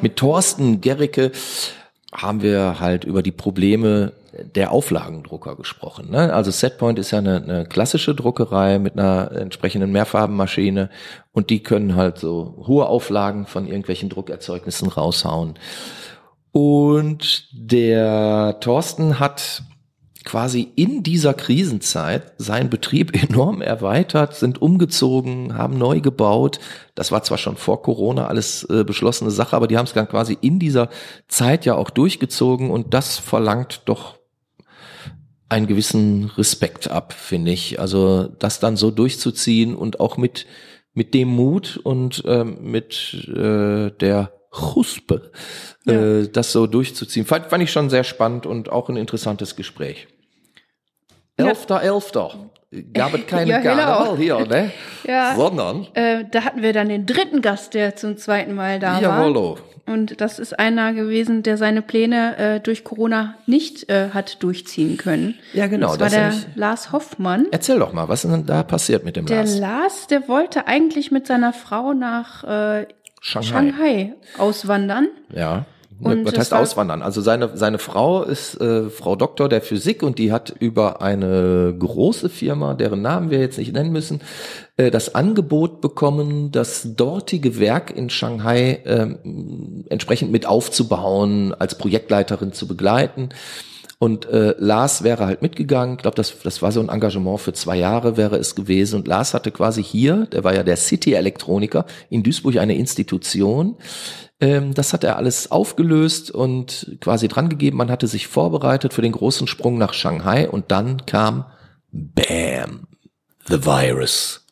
Mit 0.00 0.14
Thorsten 0.14 0.80
Gericke 0.80 1.32
haben 2.14 2.40
wir 2.40 2.78
halt 2.78 3.02
über 3.02 3.20
die 3.20 3.32
Probleme 3.32 4.12
der 4.54 4.70
Auflagendrucker 4.70 5.56
gesprochen. 5.56 6.10
Ne? 6.10 6.32
Also 6.32 6.52
Setpoint 6.52 7.00
ist 7.00 7.10
ja 7.10 7.18
eine, 7.18 7.42
eine 7.42 7.64
klassische 7.66 8.14
Druckerei 8.14 8.78
mit 8.78 8.96
einer 8.96 9.32
entsprechenden 9.32 9.90
Mehrfarbenmaschine 9.90 10.88
und 11.32 11.50
die 11.50 11.64
können 11.64 11.96
halt 11.96 12.18
so 12.18 12.62
hohe 12.68 12.86
Auflagen 12.86 13.46
von 13.46 13.66
irgendwelchen 13.66 14.08
Druckerzeugnissen 14.08 14.88
raushauen. 14.88 15.54
Und 16.52 17.48
der 17.52 18.58
Thorsten 18.60 19.18
hat 19.18 19.62
quasi 20.24 20.68
in 20.76 21.02
dieser 21.02 21.34
Krisenzeit 21.34 22.34
seinen 22.38 22.70
Betrieb 22.70 23.20
enorm 23.30 23.60
erweitert, 23.60 24.36
sind 24.36 24.62
umgezogen, 24.62 25.56
haben 25.56 25.78
neu 25.78 26.00
gebaut. 26.00 26.60
Das 26.94 27.10
war 27.10 27.22
zwar 27.22 27.38
schon 27.38 27.56
vor 27.56 27.82
Corona 27.82 28.26
alles 28.26 28.64
äh, 28.64 28.84
beschlossene 28.84 29.30
Sache, 29.30 29.56
aber 29.56 29.66
die 29.66 29.78
haben 29.78 29.86
es 29.86 29.92
dann 29.92 30.08
quasi 30.08 30.36
in 30.40 30.58
dieser 30.58 30.88
Zeit 31.28 31.64
ja 31.64 31.74
auch 31.74 31.90
durchgezogen 31.90 32.70
und 32.70 32.94
das 32.94 33.18
verlangt 33.18 33.82
doch 33.86 34.16
einen 35.48 35.66
gewissen 35.66 36.30
Respekt 36.36 36.90
ab, 36.90 37.12
finde 37.12 37.50
ich. 37.50 37.80
Also 37.80 38.28
das 38.38 38.60
dann 38.60 38.76
so 38.76 38.90
durchzuziehen 38.90 39.74
und 39.74 40.00
auch 40.00 40.16
mit 40.16 40.46
mit 40.94 41.14
dem 41.14 41.28
Mut 41.28 41.80
und 41.82 42.22
ähm, 42.26 42.58
mit 42.60 43.26
äh, 43.28 43.90
der 43.90 44.32
Chuspe, 44.52 45.32
äh, 45.86 46.28
das 46.28 46.52
so 46.52 46.66
durchzuziehen. 46.66 47.24
Fand, 47.26 47.46
fand 47.46 47.62
ich 47.62 47.72
schon 47.72 47.90
sehr 47.90 48.04
spannend 48.04 48.46
und 48.46 48.70
auch 48.70 48.88
ein 48.88 48.96
interessantes 48.96 49.56
Gespräch. 49.56 50.08
Ja. 51.38 51.48
Elfter, 51.48 51.82
Elfter. 51.82 52.50
Gab 52.92 53.14
es 53.14 53.26
keine 53.26 53.50
Ja, 53.50 53.58
genau. 53.60 53.74
Karneval 53.76 54.16
hier, 54.18 54.46
ne? 54.46 54.70
Ja. 55.06 55.34
Sondern, 55.34 55.86
Äh, 55.94 56.24
da 56.30 56.44
hatten 56.44 56.62
wir 56.62 56.72
dann 56.72 56.88
den 56.88 57.06
dritten 57.06 57.40
Gast, 57.42 57.74
der 57.74 57.96
zum 57.96 58.16
zweiten 58.18 58.54
Mal 58.54 58.78
da 58.78 58.94
war. 58.94 59.02
jawollo. 59.02 59.58
Und 59.84 60.20
das 60.20 60.38
ist 60.38 60.58
einer 60.60 60.92
gewesen, 60.92 61.42
der 61.42 61.56
seine 61.56 61.82
Pläne 61.82 62.36
äh, 62.38 62.60
durch 62.60 62.84
Corona 62.84 63.34
nicht 63.46 63.90
äh, 63.90 64.10
hat 64.10 64.40
durchziehen 64.42 64.96
können. 64.96 65.34
Ja, 65.54 65.66
genau, 65.66 65.96
Das 65.96 66.12
war 66.12 66.20
das 66.30 66.42
der 66.44 66.50
Lars 66.54 66.92
Hoffmann. 66.92 67.46
Erzähl 67.50 67.80
doch 67.80 67.92
mal, 67.92 68.08
was 68.08 68.24
ist 68.24 68.30
denn 68.30 68.46
da 68.46 68.62
passiert 68.62 69.04
mit 69.04 69.16
dem 69.16 69.26
Der 69.26 69.38
Lars? 69.38 69.58
Lars, 69.58 70.06
der 70.06 70.28
wollte 70.28 70.68
eigentlich 70.68 71.10
mit 71.10 71.26
seiner 71.26 71.52
Frau 71.52 71.94
nach 71.94 72.44
äh, 72.44 72.86
Shanghai. 73.22 73.48
Shanghai 73.48 74.14
auswandern. 74.36 75.08
Ja. 75.32 75.64
Und 76.00 76.24
Was 76.24 76.36
heißt 76.36 76.54
auswandern? 76.54 77.00
Also 77.00 77.20
seine, 77.20 77.56
seine 77.56 77.78
Frau 77.78 78.24
ist 78.24 78.60
äh, 78.60 78.90
Frau 78.90 79.14
Doktor 79.14 79.48
der 79.48 79.62
Physik 79.62 80.02
und 80.02 80.18
die 80.18 80.32
hat 80.32 80.52
über 80.58 81.00
eine 81.00 81.72
große 81.78 82.28
Firma, 82.28 82.74
deren 82.74 83.02
Namen 83.02 83.30
wir 83.30 83.38
jetzt 83.38 83.56
nicht 83.56 83.72
nennen 83.72 83.92
müssen, 83.92 84.20
äh, 84.76 84.90
das 84.90 85.14
Angebot 85.14 85.80
bekommen, 85.80 86.50
das 86.50 86.96
dortige 86.96 87.60
Werk 87.60 87.96
in 87.96 88.10
Shanghai 88.10 88.80
ähm, 88.84 89.84
entsprechend 89.88 90.32
mit 90.32 90.44
aufzubauen, 90.44 91.54
als 91.54 91.78
Projektleiterin 91.78 92.52
zu 92.52 92.66
begleiten. 92.66 93.28
Und 94.02 94.28
äh, 94.30 94.56
Lars 94.58 95.04
wäre 95.04 95.26
halt 95.26 95.42
mitgegangen. 95.42 95.94
Ich 95.94 96.02
glaube, 96.02 96.16
das, 96.16 96.36
das 96.42 96.60
war 96.60 96.72
so 96.72 96.80
ein 96.80 96.88
Engagement 96.88 97.38
für 97.38 97.52
zwei 97.52 97.76
Jahre 97.76 98.16
wäre 98.16 98.34
es 98.36 98.56
gewesen. 98.56 98.96
Und 98.96 99.06
Lars 99.06 99.32
hatte 99.32 99.52
quasi 99.52 99.80
hier, 99.80 100.26
der 100.26 100.42
war 100.42 100.52
ja 100.52 100.64
der 100.64 100.76
City-Elektroniker, 100.76 101.86
in 102.10 102.24
Duisburg 102.24 102.56
eine 102.56 102.74
Institution. 102.74 103.76
Ähm, 104.40 104.74
das 104.74 104.92
hat 104.92 105.04
er 105.04 105.18
alles 105.18 105.52
aufgelöst 105.52 106.32
und 106.32 106.96
quasi 107.00 107.28
drangegeben. 107.28 107.78
Man 107.78 107.92
hatte 107.92 108.08
sich 108.08 108.26
vorbereitet 108.26 108.92
für 108.92 109.02
den 109.02 109.12
großen 109.12 109.46
Sprung 109.46 109.78
nach 109.78 109.94
Shanghai. 109.94 110.48
Und 110.48 110.72
dann 110.72 111.06
kam 111.06 111.44
Bam, 111.92 112.88
the 113.46 113.64
Virus. 113.64 114.44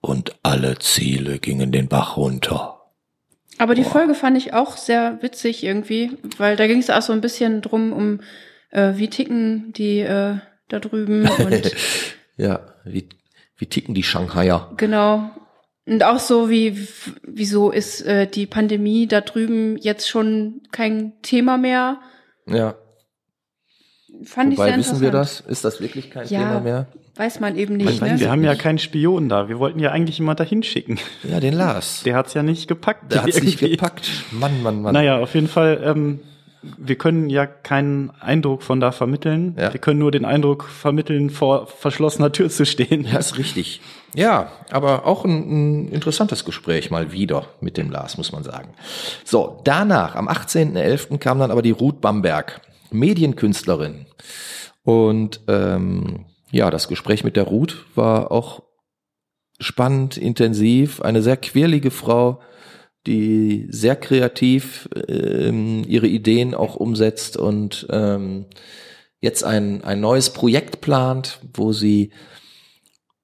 Und 0.00 0.34
alle 0.42 0.80
Ziele 0.80 1.38
gingen 1.38 1.70
den 1.70 1.86
Bach 1.86 2.16
runter. 2.16 2.73
Aber 3.58 3.74
die 3.74 3.84
Folge 3.84 4.14
fand 4.14 4.36
ich 4.36 4.52
auch 4.52 4.76
sehr 4.76 5.18
witzig 5.22 5.62
irgendwie, 5.62 6.10
weil 6.38 6.56
da 6.56 6.66
ging 6.66 6.78
es 6.78 6.90
auch 6.90 7.02
so 7.02 7.12
ein 7.12 7.20
bisschen 7.20 7.60
drum, 7.62 7.92
um 7.92 8.20
äh, 8.70 8.92
wie 8.96 9.08
ticken 9.08 9.72
die 9.72 10.00
äh, 10.00 10.36
da 10.68 10.80
drüben 10.80 11.28
und 11.38 11.72
Ja, 12.36 12.60
wie, 12.84 13.08
wie 13.56 13.66
ticken 13.66 13.94
die 13.94 14.02
Shanghaier? 14.02 14.72
genau. 14.76 15.30
Und 15.86 16.02
auch 16.02 16.18
so 16.18 16.48
wie, 16.48 16.88
wieso 17.22 17.70
ist 17.70 18.00
äh, 18.06 18.26
die 18.26 18.46
Pandemie 18.46 19.06
da 19.06 19.20
drüben 19.20 19.76
jetzt 19.76 20.08
schon 20.08 20.62
kein 20.72 21.12
Thema 21.20 21.58
mehr? 21.58 22.00
Ja. 22.46 22.76
Fand 24.24 24.52
ich 24.52 24.58
Wobei 24.58 24.68
sehr 24.68 24.78
wissen 24.78 25.00
wir 25.00 25.10
das? 25.10 25.40
Ist 25.40 25.64
das 25.64 25.80
wirklich 25.80 26.10
kein 26.10 26.26
Ja. 26.28 26.40
Thema 26.40 26.60
mehr? 26.60 26.86
Weiß 27.16 27.38
man 27.40 27.56
eben 27.56 27.76
nicht, 27.76 28.00
Man 28.00 28.14
ne? 28.14 28.20
Wir 28.20 28.30
haben 28.30 28.42
ja 28.42 28.54
keinen 28.54 28.78
Spion 28.78 29.28
da. 29.28 29.48
Wir 29.48 29.58
wollten 29.58 29.78
ja 29.78 29.92
eigentlich 29.92 30.18
jemand 30.18 30.40
dahin 30.40 30.62
schicken. 30.62 30.98
Ja, 31.22 31.38
den 31.38 31.54
Lars. 31.54 32.02
Der 32.04 32.16
hat's 32.16 32.34
ja 32.34 32.42
nicht 32.42 32.66
gepackt. 32.66 33.12
Der 33.12 33.22
hat's 33.22 33.40
nicht 33.40 33.62
irgendwie. 33.62 33.76
gepackt. 33.76 34.08
Mann, 34.32 34.62
Mann, 34.62 34.82
Mann. 34.82 34.94
Naja, 34.94 35.18
auf 35.18 35.34
jeden 35.34 35.46
Fall, 35.46 35.80
ähm, 35.84 36.20
wir 36.78 36.96
können 36.96 37.30
ja 37.30 37.46
keinen 37.46 38.10
Eindruck 38.20 38.62
von 38.62 38.80
da 38.80 38.90
vermitteln. 38.90 39.54
Ja. 39.56 39.72
Wir 39.72 39.80
können 39.80 40.00
nur 40.00 40.10
den 40.10 40.24
Eindruck 40.24 40.64
vermitteln, 40.64 41.30
vor 41.30 41.66
verschlossener 41.66 42.32
Tür 42.32 42.50
zu 42.50 42.66
stehen. 42.66 43.04
Ja, 43.04 43.18
ist 43.18 43.38
richtig. 43.38 43.80
Ja, 44.14 44.50
aber 44.70 45.06
auch 45.06 45.24
ein, 45.24 45.84
ein 45.84 45.88
interessantes 45.92 46.44
Gespräch 46.44 46.90
mal 46.90 47.12
wieder 47.12 47.46
mit 47.60 47.76
dem 47.76 47.90
Lars, 47.90 48.16
muss 48.16 48.32
man 48.32 48.42
sagen. 48.44 48.70
So, 49.24 49.60
danach, 49.64 50.16
am 50.16 50.28
18.11. 50.28 51.18
kam 51.18 51.38
dann 51.38 51.50
aber 51.50 51.62
die 51.62 51.72
Ruth 51.72 52.00
Bamberg, 52.00 52.60
Medienkünstlerin. 52.94 54.06
Und 54.82 55.40
ähm, 55.48 56.26
ja, 56.50 56.70
das 56.70 56.88
Gespräch 56.88 57.24
mit 57.24 57.36
der 57.36 57.44
Ruth 57.44 57.84
war 57.94 58.30
auch 58.30 58.62
spannend, 59.58 60.16
intensiv, 60.16 61.00
eine 61.00 61.22
sehr 61.22 61.36
quirlige 61.36 61.90
Frau, 61.90 62.40
die 63.06 63.66
sehr 63.70 63.96
kreativ 63.96 64.88
ähm, 65.08 65.84
ihre 65.86 66.06
Ideen 66.06 66.54
auch 66.54 66.76
umsetzt 66.76 67.36
und 67.36 67.86
ähm, 67.90 68.46
jetzt 69.20 69.44
ein, 69.44 69.84
ein 69.84 70.00
neues 70.00 70.30
Projekt 70.30 70.80
plant, 70.80 71.40
wo 71.54 71.72
sie 71.72 72.12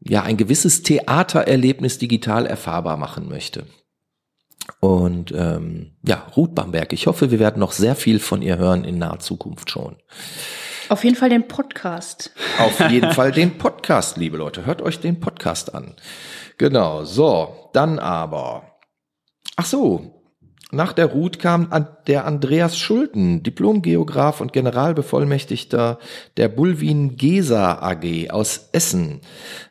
ja 0.00 0.22
ein 0.22 0.36
gewisses 0.36 0.82
Theatererlebnis 0.82 1.98
digital 1.98 2.46
erfahrbar 2.46 2.96
machen 2.96 3.28
möchte. 3.28 3.66
Und 4.80 5.32
ähm, 5.32 5.92
ja, 6.02 6.26
Ruth 6.36 6.54
Bamberg, 6.54 6.92
ich 6.94 7.06
hoffe, 7.06 7.30
wir 7.30 7.38
werden 7.38 7.60
noch 7.60 7.72
sehr 7.72 7.94
viel 7.94 8.18
von 8.18 8.40
ihr 8.40 8.56
hören 8.56 8.84
in 8.84 8.98
naher 8.98 9.18
Zukunft 9.18 9.70
schon. 9.70 9.96
Auf 10.88 11.04
jeden 11.04 11.16
Fall 11.16 11.28
den 11.28 11.46
Podcast. 11.46 12.32
Auf 12.58 12.80
jeden 12.90 13.12
Fall 13.12 13.30
den 13.30 13.58
Podcast, 13.58 14.16
liebe 14.16 14.38
Leute. 14.38 14.64
Hört 14.64 14.80
euch 14.82 14.98
den 14.98 15.20
Podcast 15.20 15.74
an. 15.74 15.94
Genau, 16.56 17.04
so, 17.04 17.70
dann 17.74 17.98
aber. 17.98 18.64
Ach 19.56 19.66
so, 19.66 20.20
nach 20.72 20.92
der 20.92 21.06
Ruth 21.06 21.38
kam 21.38 21.68
der 22.06 22.26
Andreas 22.26 22.78
Schulten, 22.78 23.42
Diplomgeograf 23.42 24.40
und 24.40 24.52
Generalbevollmächtigter 24.52 25.98
der 26.36 26.48
Bulwin 26.48 27.16
Gesa 27.16 27.82
AG 27.82 28.30
aus 28.30 28.70
Essen. 28.72 29.20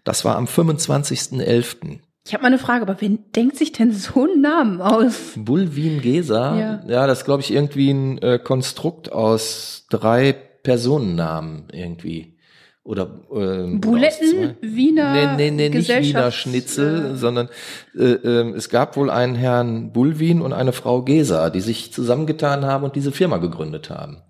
Das 0.03 0.26
war 0.26 0.36
am 0.36 0.45
25.11. 0.45 1.99
Ich 2.30 2.36
habe 2.36 2.44
mal 2.44 2.50
eine 2.50 2.60
Frage, 2.60 2.84
aber 2.84 2.98
wer 3.00 3.10
denkt 3.10 3.58
sich 3.58 3.72
denn 3.72 3.92
so 3.92 4.26
einen 4.26 4.42
Namen 4.42 4.82
aus? 4.82 5.32
Bulwin 5.36 6.00
Gesa, 6.00 6.60
Ja. 6.60 6.84
ja, 6.88 7.08
das 7.08 7.20
ist, 7.20 7.26
glaube 7.26 7.42
ich, 7.42 7.52
irgendwie 7.52 7.90
ein 7.90 8.20
äh, 8.20 8.38
Konstrukt 8.38 9.12
aus 9.12 9.88
drei 9.90 10.34
Personennamen 10.34 11.70
irgendwie. 11.72 12.38
Oder 12.84 13.22
aus 13.32 13.82
Buletten. 13.82 14.58
Wiener 14.62 15.36
Nee, 15.36 15.50
nee, 15.50 15.70
nee, 15.70 15.76
nicht 15.76 15.90
Wiener 15.90 16.30
Schnitzel, 16.30 17.14
äh, 17.14 17.16
sondern 17.16 17.50
äh, 17.98 18.04
ähm, 18.04 18.54
es 18.54 18.70
gab 18.70 18.96
wohl 18.96 19.10
einen 19.10 19.34
Herrn 19.34 19.92
Bulwin 19.92 20.42
und 20.42 20.54
eine 20.54 20.72
Frau 20.72 21.02
Gesa, 21.02 21.50
die 21.50 21.62
sich 21.62 21.92
zusammengetan 21.92 22.64
haben 22.64 22.84
und 22.84 22.96
diese 22.96 23.12
Firma 23.12 23.38
gegründet 23.38 23.90
haben. 23.90 24.22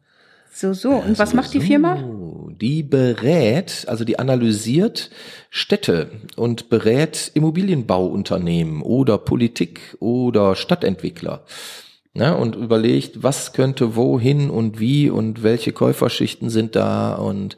So, 0.59 0.73
so. 0.73 0.89
Und 0.89 1.17
was 1.17 1.33
macht 1.33 1.53
die 1.53 1.61
Firma? 1.61 2.03
Die 2.59 2.83
berät, 2.83 3.85
also 3.87 4.03
die 4.03 4.19
analysiert 4.19 5.09
Städte 5.49 6.11
und 6.35 6.67
berät 6.67 7.31
Immobilienbauunternehmen 7.33 8.81
oder 8.81 9.17
Politik 9.19 9.95
oder 10.01 10.57
Stadtentwickler. 10.57 11.45
Ne, 12.13 12.35
und 12.35 12.57
überlegt, 12.57 13.23
was 13.23 13.53
könnte 13.53 13.95
wohin 13.95 14.49
und 14.49 14.81
wie 14.81 15.09
und 15.09 15.43
welche 15.43 15.71
Käuferschichten 15.71 16.49
sind 16.49 16.75
da 16.75 17.15
und 17.15 17.55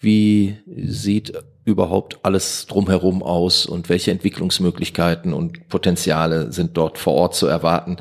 wie 0.00 0.56
sieht 0.66 1.34
überhaupt 1.64 2.24
alles 2.24 2.66
drumherum 2.66 3.22
aus 3.22 3.66
und 3.66 3.88
welche 3.88 4.10
Entwicklungsmöglichkeiten 4.10 5.32
und 5.32 5.68
Potenziale 5.68 6.50
sind 6.50 6.76
dort 6.76 6.98
vor 6.98 7.14
Ort 7.14 7.36
zu 7.36 7.46
erwarten. 7.46 7.98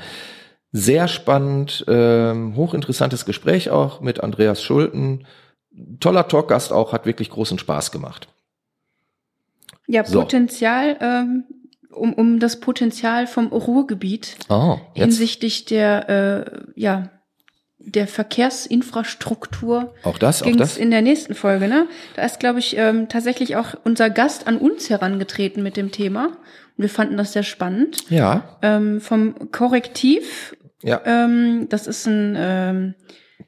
Sehr 0.72 1.08
spannend, 1.08 1.84
ähm, 1.88 2.56
hochinteressantes 2.56 3.26
Gespräch 3.26 3.70
auch 3.70 4.00
mit 4.02 4.22
Andreas 4.22 4.64
Schulten. 4.64 5.26
Toller 6.00 6.28
Talkgast 6.28 6.72
auch, 6.72 6.94
hat 6.94 7.06
wirklich 7.06 7.30
großen 7.30 7.60
Spaß 7.60 7.92
gemacht. 7.92 8.28
Ja, 9.88 10.06
So. 10.06 10.22
Potenzial, 10.22 10.98
ähm, 11.02 11.44
um, 11.92 12.14
um 12.14 12.40
das 12.40 12.60
Potenzial 12.62 13.28
vom 13.28 13.48
Ruhrgebiet 13.48 14.38
Oh, 14.48 14.78
hinsichtlich 14.94 15.66
der, 15.66 16.10
äh, 16.10 16.80
ja, 16.80 17.10
der 17.78 18.08
Verkehrsinfrastruktur 18.08 19.94
auch 20.04 20.18
das, 20.18 20.44
auch 20.44 20.56
das. 20.56 20.78
in 20.78 20.92
der 20.92 21.02
nächsten 21.02 21.36
Folge, 21.36 21.68
ne? 21.68 21.88
Da 22.16 22.24
ist, 22.24 22.40
glaube 22.40 22.60
ich, 22.60 22.78
ähm, 22.78 23.10
tatsächlich 23.10 23.56
auch 23.56 23.74
unser 23.84 24.10
Gast 24.10 24.48
an 24.48 24.58
uns 24.58 24.90
herangetreten 24.90 25.64
mit 25.64 25.78
dem 25.78 25.92
Thema. 25.92 26.28
Und 26.78 26.84
wir 26.84 26.90
fanden 26.90 27.18
das 27.18 27.34
sehr 27.34 27.44
spannend. 27.44 28.10
Ja, 28.10 28.58
Ähm, 28.62 29.02
vom 29.02 29.52
Korrektiv, 29.52 30.56
ja, 30.84 31.02
ähm, 31.06 31.68
das 31.70 31.88
ist 31.88 32.06
ein, 32.08 32.36
ähm, 32.38 32.96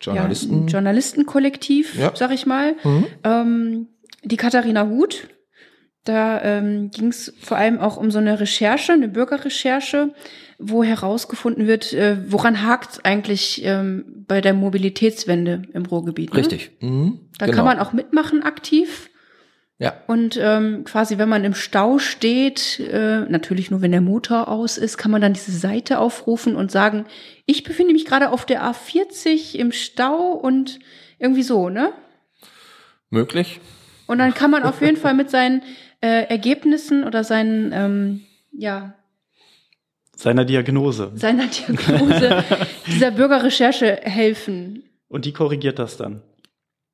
Journalisten. 0.01 0.53
Ja, 0.53 0.59
ein 0.61 0.67
Journalistenkollektiv, 0.67 1.95
Ja. 1.97 2.11
sag 2.15 2.31
ich 2.31 2.45
mal. 2.45 2.75
Mhm. 2.83 3.05
Ähm, 3.23 3.87
die 4.23 4.37
Katharina 4.37 4.87
Huth, 4.87 5.27
da 6.05 6.41
ähm, 6.43 6.91
ging 6.91 7.07
es 7.09 7.33
vor 7.41 7.57
allem 7.57 7.79
auch 7.79 7.97
um 7.97 8.11
so 8.11 8.19
eine 8.19 8.39
Recherche, 8.39 8.93
eine 8.93 9.07
Bürgerrecherche, 9.07 10.13
wo 10.59 10.83
herausgefunden 10.83 11.67
wird, 11.67 11.93
äh, 11.93 12.17
woran 12.31 12.63
hakt 12.63 13.05
eigentlich 13.05 13.61
ähm, 13.63 14.25
bei 14.27 14.41
der 14.41 14.53
Mobilitätswende 14.53 15.63
im 15.73 15.85
Ruhrgebiet. 15.85 16.31
Ne? 16.33 16.39
Richtig. 16.39 16.71
Mhm, 16.81 17.19
Da 17.37 17.45
genau. 17.45 17.57
kann 17.57 17.65
man 17.65 17.79
auch 17.79 17.93
mitmachen 17.93 18.43
aktiv. 18.43 19.09
Ja, 19.79 19.93
Und 20.07 20.37
ähm, 20.39 20.83
quasi, 20.85 21.17
wenn 21.17 21.27
man 21.27 21.43
im 21.43 21.55
Stau 21.55 21.97
steht, 21.97 22.79
äh, 22.79 23.21
natürlich 23.21 23.71
nur 23.71 23.81
wenn 23.81 23.91
der 23.91 24.01
Motor 24.01 24.47
aus 24.47 24.77
ist, 24.77 24.97
kann 24.97 25.11
man 25.11 25.21
dann 25.21 25.33
diese 25.33 25.51
Seite 25.51 25.99
aufrufen 25.99 26.55
und 26.55 26.71
sagen, 26.71 27.05
ich 27.45 27.63
befinde 27.63 27.91
mich 27.93 28.05
gerade 28.05 28.29
auf 28.29 28.45
der 28.45 28.63
A40 28.63 29.55
im 29.55 29.71
Stau 29.71 30.31
und 30.33 30.79
irgendwie 31.19 31.43
so, 31.43 31.69
ne? 31.69 31.91
möglich. 33.09 33.59
Und 34.07 34.17
dann 34.17 34.33
kann 34.33 34.51
man 34.51 34.63
auf 34.63 34.81
jeden 34.81 34.97
Fall 34.97 35.13
mit 35.13 35.29
seinen 35.29 35.61
äh, 36.01 36.25
Ergebnissen 36.27 37.03
oder 37.03 37.23
seinen, 37.23 37.71
ähm, 37.71 38.21
ja, 38.51 38.95
Seiner 40.15 40.45
Diagnose. 40.45 41.11
seiner 41.15 41.47
Diagnose 41.47 42.43
dieser 42.87 43.11
Bürgerrecherche 43.11 43.99
helfen. 44.03 44.83
Und 45.07 45.25
die 45.25 45.33
korrigiert 45.33 45.79
das 45.79 45.97
dann. 45.97 46.21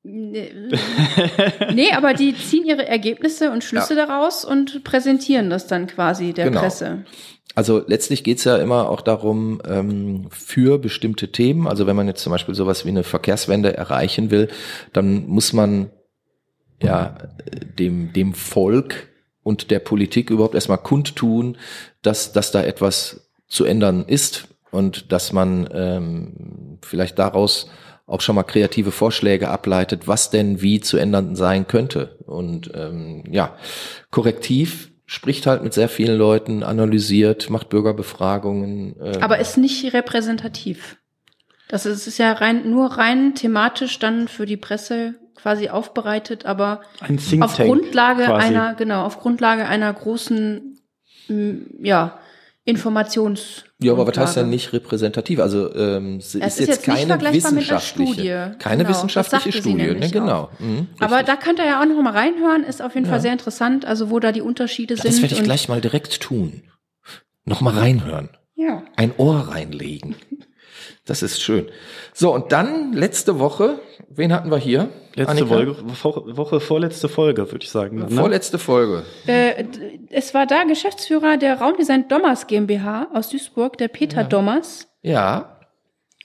Nee, 0.04 1.92
aber 1.92 2.14
die 2.14 2.34
ziehen 2.34 2.64
ihre 2.64 2.86
Ergebnisse 2.86 3.50
und 3.50 3.62
Schlüsse 3.62 3.94
daraus 3.94 4.44
und 4.44 4.82
präsentieren 4.82 5.50
das 5.50 5.66
dann 5.66 5.86
quasi 5.86 6.32
der 6.32 6.46
Genau. 6.46 6.60
Presse. 6.60 7.04
Also 7.54 7.82
letztlich 7.86 8.24
geht's 8.24 8.44
ja 8.44 8.56
immer 8.56 8.88
auch 8.88 9.00
darum, 9.00 9.60
ähm, 9.68 10.28
für 10.30 10.78
bestimmte 10.78 11.32
Themen, 11.32 11.66
also 11.66 11.86
wenn 11.86 11.96
man 11.96 12.06
jetzt 12.06 12.22
zum 12.22 12.30
Beispiel 12.30 12.54
sowas 12.54 12.84
wie 12.84 12.90
eine 12.90 13.02
Verkehrswende 13.02 13.76
erreichen 13.76 14.30
will, 14.30 14.48
dann 14.92 15.26
muss 15.26 15.52
man 15.52 15.90
ja 16.82 17.18
dem, 17.78 18.12
dem 18.12 18.34
Volk 18.34 19.08
und 19.42 19.70
der 19.70 19.80
Politik 19.80 20.30
überhaupt 20.30 20.54
erstmal 20.54 20.78
kundtun, 20.78 21.58
dass, 22.02 22.32
dass 22.32 22.52
da 22.52 22.62
etwas 22.62 23.28
zu 23.48 23.64
ändern 23.64 24.04
ist 24.06 24.48
und 24.70 25.12
dass 25.12 25.32
man 25.32 25.68
ähm, 25.72 26.78
vielleicht 26.82 27.18
daraus 27.18 27.68
auch 28.10 28.20
schon 28.20 28.34
mal 28.34 28.42
kreative 28.42 28.90
Vorschläge 28.90 29.48
ableitet, 29.48 30.08
was 30.08 30.30
denn 30.30 30.60
wie 30.60 30.80
zu 30.80 30.96
ändern 30.96 31.36
sein 31.36 31.68
könnte. 31.68 32.18
Und 32.26 32.70
ähm, 32.74 33.22
ja, 33.30 33.56
korrektiv 34.10 34.90
spricht 35.06 35.46
halt 35.46 35.62
mit 35.62 35.74
sehr 35.74 35.88
vielen 35.88 36.18
Leuten, 36.18 36.62
analysiert, 36.62 37.50
macht 37.50 37.68
Bürgerbefragungen. 37.68 38.96
ähm, 39.00 39.22
Aber 39.22 39.38
ist 39.38 39.56
nicht 39.56 39.92
repräsentativ. 39.92 40.96
Das 41.68 41.86
ist, 41.86 42.08
ist 42.08 42.18
ja 42.18 42.32
rein, 42.32 42.68
nur 42.68 42.98
rein 42.98 43.36
thematisch 43.36 44.00
dann 44.00 44.26
für 44.26 44.44
die 44.44 44.56
Presse 44.56 45.14
quasi 45.36 45.68
aufbereitet, 45.68 46.46
aber 46.46 46.80
auf 47.40 47.56
Grundlage 47.56 48.24
quasi. 48.24 48.46
einer, 48.46 48.74
genau, 48.74 49.04
auf 49.04 49.20
Grundlage 49.20 49.66
einer 49.66 49.92
großen, 49.92 50.78
ja, 51.80 52.18
Informations. 52.70 53.64
Ja, 53.82 53.92
aber 53.92 54.06
was 54.06 54.16
heißt 54.18 54.36
denn 54.36 54.50
nicht 54.50 54.72
repräsentativ? 54.72 55.40
Also 55.40 55.74
ähm, 55.74 56.16
es 56.18 56.34
ist, 56.34 56.34
ist 56.34 56.42
jetzt 56.42 56.58
jetzt 56.58 56.68
nicht 56.88 56.96
keine 56.96 57.06
vergleichbar 57.08 57.52
mit 57.52 57.70
einer 57.70 57.78
wissenschaftliche, 57.80 58.12
Studie. 58.12 58.58
keine 58.58 58.76
Genau, 58.78 58.88
das 58.88 58.96
wissenschaftliche 58.98 59.52
Studie, 59.52 59.74
ne? 59.94 60.10
Genau. 60.10 60.50
Mhm, 60.58 60.86
Aber 61.00 61.22
da 61.22 61.36
könnt 61.36 61.58
ihr 61.58 61.66
ja 61.66 61.80
auch 61.80 61.86
noch 61.86 62.00
mal 62.02 62.12
reinhören, 62.12 62.64
ist 62.64 62.82
auf 62.82 62.94
jeden 62.94 63.06
Ja. 63.06 63.12
Fall 63.12 63.20
sehr 63.20 63.32
interessant, 63.32 63.84
also 63.84 64.10
wo 64.10 64.18
da 64.20 64.32
die 64.32 64.42
Unterschiede 64.42 64.96
sind. 64.96 65.06
das 65.06 65.22
werde 65.22 65.34
ich 65.34 65.42
gleich 65.42 65.68
mal 65.68 65.80
direkt 65.80 66.20
tun. 66.20 66.62
Noch 67.44 67.60
mal 67.62 67.74
reinhören, 67.76 68.28
Ja. 68.54 68.82
ein 68.96 69.12
Ohr 69.16 69.48
reinlegen. 69.48 70.14
Das 71.10 71.22
ist 71.24 71.42
schön. 71.42 71.66
So, 72.14 72.32
und 72.32 72.52
dann 72.52 72.92
letzte 72.92 73.40
Woche, 73.40 73.80
wen 74.10 74.32
hatten 74.32 74.48
wir 74.50 74.58
hier? 74.58 74.90
Letzte 75.16 75.32
Annika? 75.32 75.46
Folge, 75.48 75.76
Wo- 75.82 76.36
Woche, 76.36 76.60
vorletzte 76.60 77.08
Folge, 77.08 77.50
würde 77.50 77.64
ich 77.64 77.70
sagen. 77.70 77.98
dann, 77.98 78.10
Ne? 78.10 78.14
Vorletzte 78.20 78.58
Folge. 78.60 79.02
Äh, 79.26 79.64
es 80.10 80.34
war 80.34 80.46
da 80.46 80.62
Geschäftsführer 80.62 81.36
der 81.36 81.60
Raumdesign 81.60 82.06
Dommers 82.06 82.46
GmbH 82.46 83.08
aus 83.12 83.28
Duisburg, 83.28 83.76
der 83.78 83.88
Peter 83.88 84.22
Dommers. 84.22 84.86
Ja, 85.02 85.58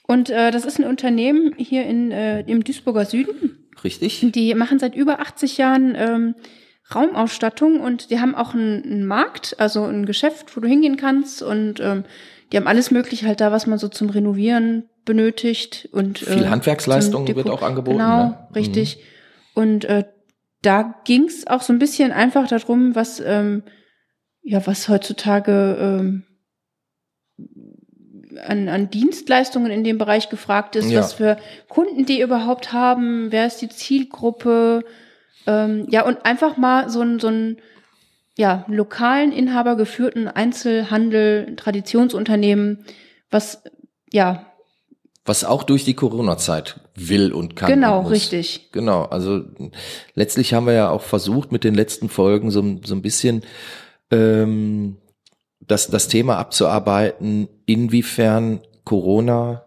Und 0.06 0.30
äh, 0.30 0.52
das 0.52 0.64
ist 0.64 0.78
ein 0.78 0.84
Unternehmen 0.86 1.52
hier 1.56 1.84
in, 1.84 2.12
äh, 2.12 2.42
im 2.42 2.62
Duisburger 2.62 3.06
Süden. 3.06 3.68
richtig. 3.82 4.24
Die 4.36 4.54
machen 4.54 4.78
seit 4.78 4.94
über 4.94 5.18
80 5.18 5.58
Jahren 5.58 5.96
ähm, 5.98 6.34
Raumausstattung 6.94 7.80
und 7.80 8.10
die 8.12 8.20
haben 8.20 8.36
auch 8.36 8.54
einen, 8.54 8.84
einen 8.84 9.06
Markt, 9.06 9.56
also 9.58 9.82
ein 9.84 10.06
Geschäft, 10.06 10.56
wo 10.56 10.60
du 10.60 10.68
hingehen 10.68 10.96
kannst 10.96 11.42
und 11.42 11.80
ähm, 11.80 12.04
die 12.52 12.56
haben 12.56 12.66
alles 12.66 12.90
mögliche 12.90 13.26
halt 13.26 13.40
da, 13.40 13.50
was 13.52 13.66
man 13.66 13.78
so 13.78 13.88
zum 13.88 14.10
Renovieren 14.10 14.88
benötigt 15.04 15.88
und 15.92 16.18
Viel 16.18 16.44
äh, 16.44 16.48
Handwerksleistung 16.48 17.26
wird 17.26 17.48
auch 17.50 17.62
angeboten, 17.62 17.98
Genau, 17.98 18.24
ne? 18.24 18.48
richtig. 18.54 18.98
Und 19.54 19.84
äh, 19.84 20.04
da 20.62 20.94
ging's 21.04 21.46
auch 21.46 21.62
so 21.62 21.72
ein 21.72 21.78
bisschen 21.78 22.12
einfach 22.12 22.48
darum, 22.48 22.94
was 22.94 23.20
ähm, 23.20 23.62
ja 24.42 24.66
was 24.66 24.88
heutzutage 24.88 25.76
ähm, 25.80 26.24
an, 28.46 28.68
an 28.68 28.90
Dienstleistungen 28.90 29.70
in 29.70 29.84
dem 29.84 29.98
Bereich 29.98 30.28
gefragt 30.28 30.76
ist, 30.76 30.90
Ja. 30.90 31.00
was 31.00 31.14
für 31.14 31.36
Kunden 31.68 32.04
die 32.06 32.20
überhaupt 32.20 32.72
haben, 32.72 33.28
wer 33.30 33.46
ist 33.46 33.58
die 33.62 33.68
Zielgruppe, 33.68 34.84
ähm, 35.46 35.86
ja 35.90 36.04
und 36.04 36.24
einfach 36.24 36.56
mal 36.56 36.90
so 36.90 37.00
ein 37.00 37.18
so 37.20 37.28
ein 37.28 37.58
ja 38.36 38.64
lokalen 38.68 39.32
Inhaber 39.32 39.76
geführten 39.76 40.28
Einzelhandel, 40.28 41.56
Traditionsunternehmen, 41.56 42.84
was 43.30 43.62
ja 44.12 44.46
Was 45.24 45.44
auch 45.44 45.62
durch 45.62 45.84
die 45.84 45.94
Corona-Zeit 45.94 46.80
will 46.94 47.32
und 47.32 47.56
kann. 47.56 47.68
genau 47.68 48.00
und 48.00 48.06
richtig 48.06 48.70
Genau, 48.72 49.04
also 49.04 49.42
letztlich 50.14 50.54
haben 50.54 50.66
wir 50.66 50.74
ja 50.74 50.90
auch 50.90 51.02
versucht 51.02 51.52
mit 51.52 51.64
den 51.64 51.74
letzten 51.74 52.08
Folgen 52.08 52.50
so, 52.50 52.62
so 52.84 52.94
ein 52.94 53.02
bisschen 53.02 53.42
ähm, 54.10 54.98
das, 55.60 55.88
das 55.88 56.08
Thema 56.08 56.38
abzuarbeiten, 56.38 57.48
inwiefern 57.66 58.60
Corona 58.84 59.64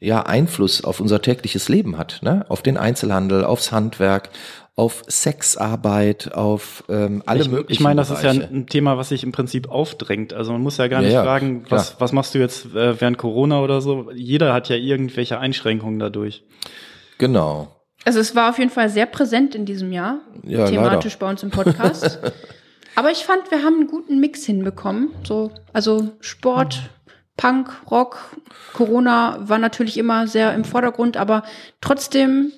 ja 0.00 0.22
Einfluss 0.22 0.84
auf 0.84 1.00
unser 1.00 1.22
tägliches 1.22 1.68
Leben 1.68 1.98
hat, 1.98 2.20
ne? 2.22 2.44
auf 2.48 2.62
den 2.62 2.76
Einzelhandel, 2.76 3.44
aufs 3.44 3.72
Handwerk, 3.72 4.30
auf 4.76 5.04
Sexarbeit, 5.06 6.34
auf 6.34 6.82
ähm, 6.88 7.22
alle 7.26 7.42
ich, 7.42 7.48
möglichen 7.48 7.72
Ich 7.72 7.80
meine, 7.80 8.00
das 8.00 8.10
ist 8.10 8.22
ja 8.24 8.32
Bereiche. 8.32 8.52
ein, 8.52 8.66
Thema, 8.66 8.98
was 8.98 9.10
sich 9.10 9.22
im 9.22 9.30
Prinzip 9.30 9.68
aufdrängt. 9.70 10.32
Also 10.32 10.52
man 10.52 10.62
muss 10.62 10.78
ja 10.78 10.88
gar 10.88 11.00
Ja, 11.00 11.06
nicht 11.06 11.14
ja, 11.14 11.22
fragen, 11.22 11.64
was, 11.68 12.00
was 12.00 12.12
machst 12.12 12.34
du 12.34 12.38
jetzt 12.40 12.66
äh, 12.74 13.00
während 13.00 13.16
Corona 13.18 13.60
oder 13.60 13.80
so. 13.80 14.10
Jeder 14.12 14.52
hat 14.52 14.68
ja 14.68 14.76
irgendwelche 14.76 15.38
Einschränkungen 15.38 16.00
dadurch. 16.00 16.42
Genau. 17.18 17.68
Also 18.04 18.18
es 18.18 18.34
war 18.34 18.50
auf 18.50 18.58
jeden 18.58 18.70
Fall 18.70 18.88
sehr 18.88 19.06
präsent 19.06 19.54
in 19.54 19.64
diesem 19.64 19.92
Jahr, 19.92 20.18
Ja, 20.42 20.66
thematisch 20.66 21.14
leider. 21.14 21.26
bei 21.26 21.30
uns 21.30 21.42
im 21.44 21.50
Podcast. 21.50 22.18
Aber 22.96 23.10
ich 23.10 23.24
fand, 23.24 23.50
wir 23.50 23.62
haben 23.62 23.74
einen 23.76 23.86
guten 23.86 24.18
Mix 24.20 24.44
hinbekommen. 24.44 25.10
So, 25.24 25.50
also 25.72 26.10
Sport, 26.20 26.90
Punk, 27.36 27.70
Rock, 27.90 28.36
Corona 28.72 29.38
war 29.40 29.58
natürlich 29.58 29.98
immer 29.98 30.26
sehr 30.28 30.54
im 30.54 30.64
Vordergrund, 30.64 31.16
aber 31.16 31.42
trotzdem 31.80 32.52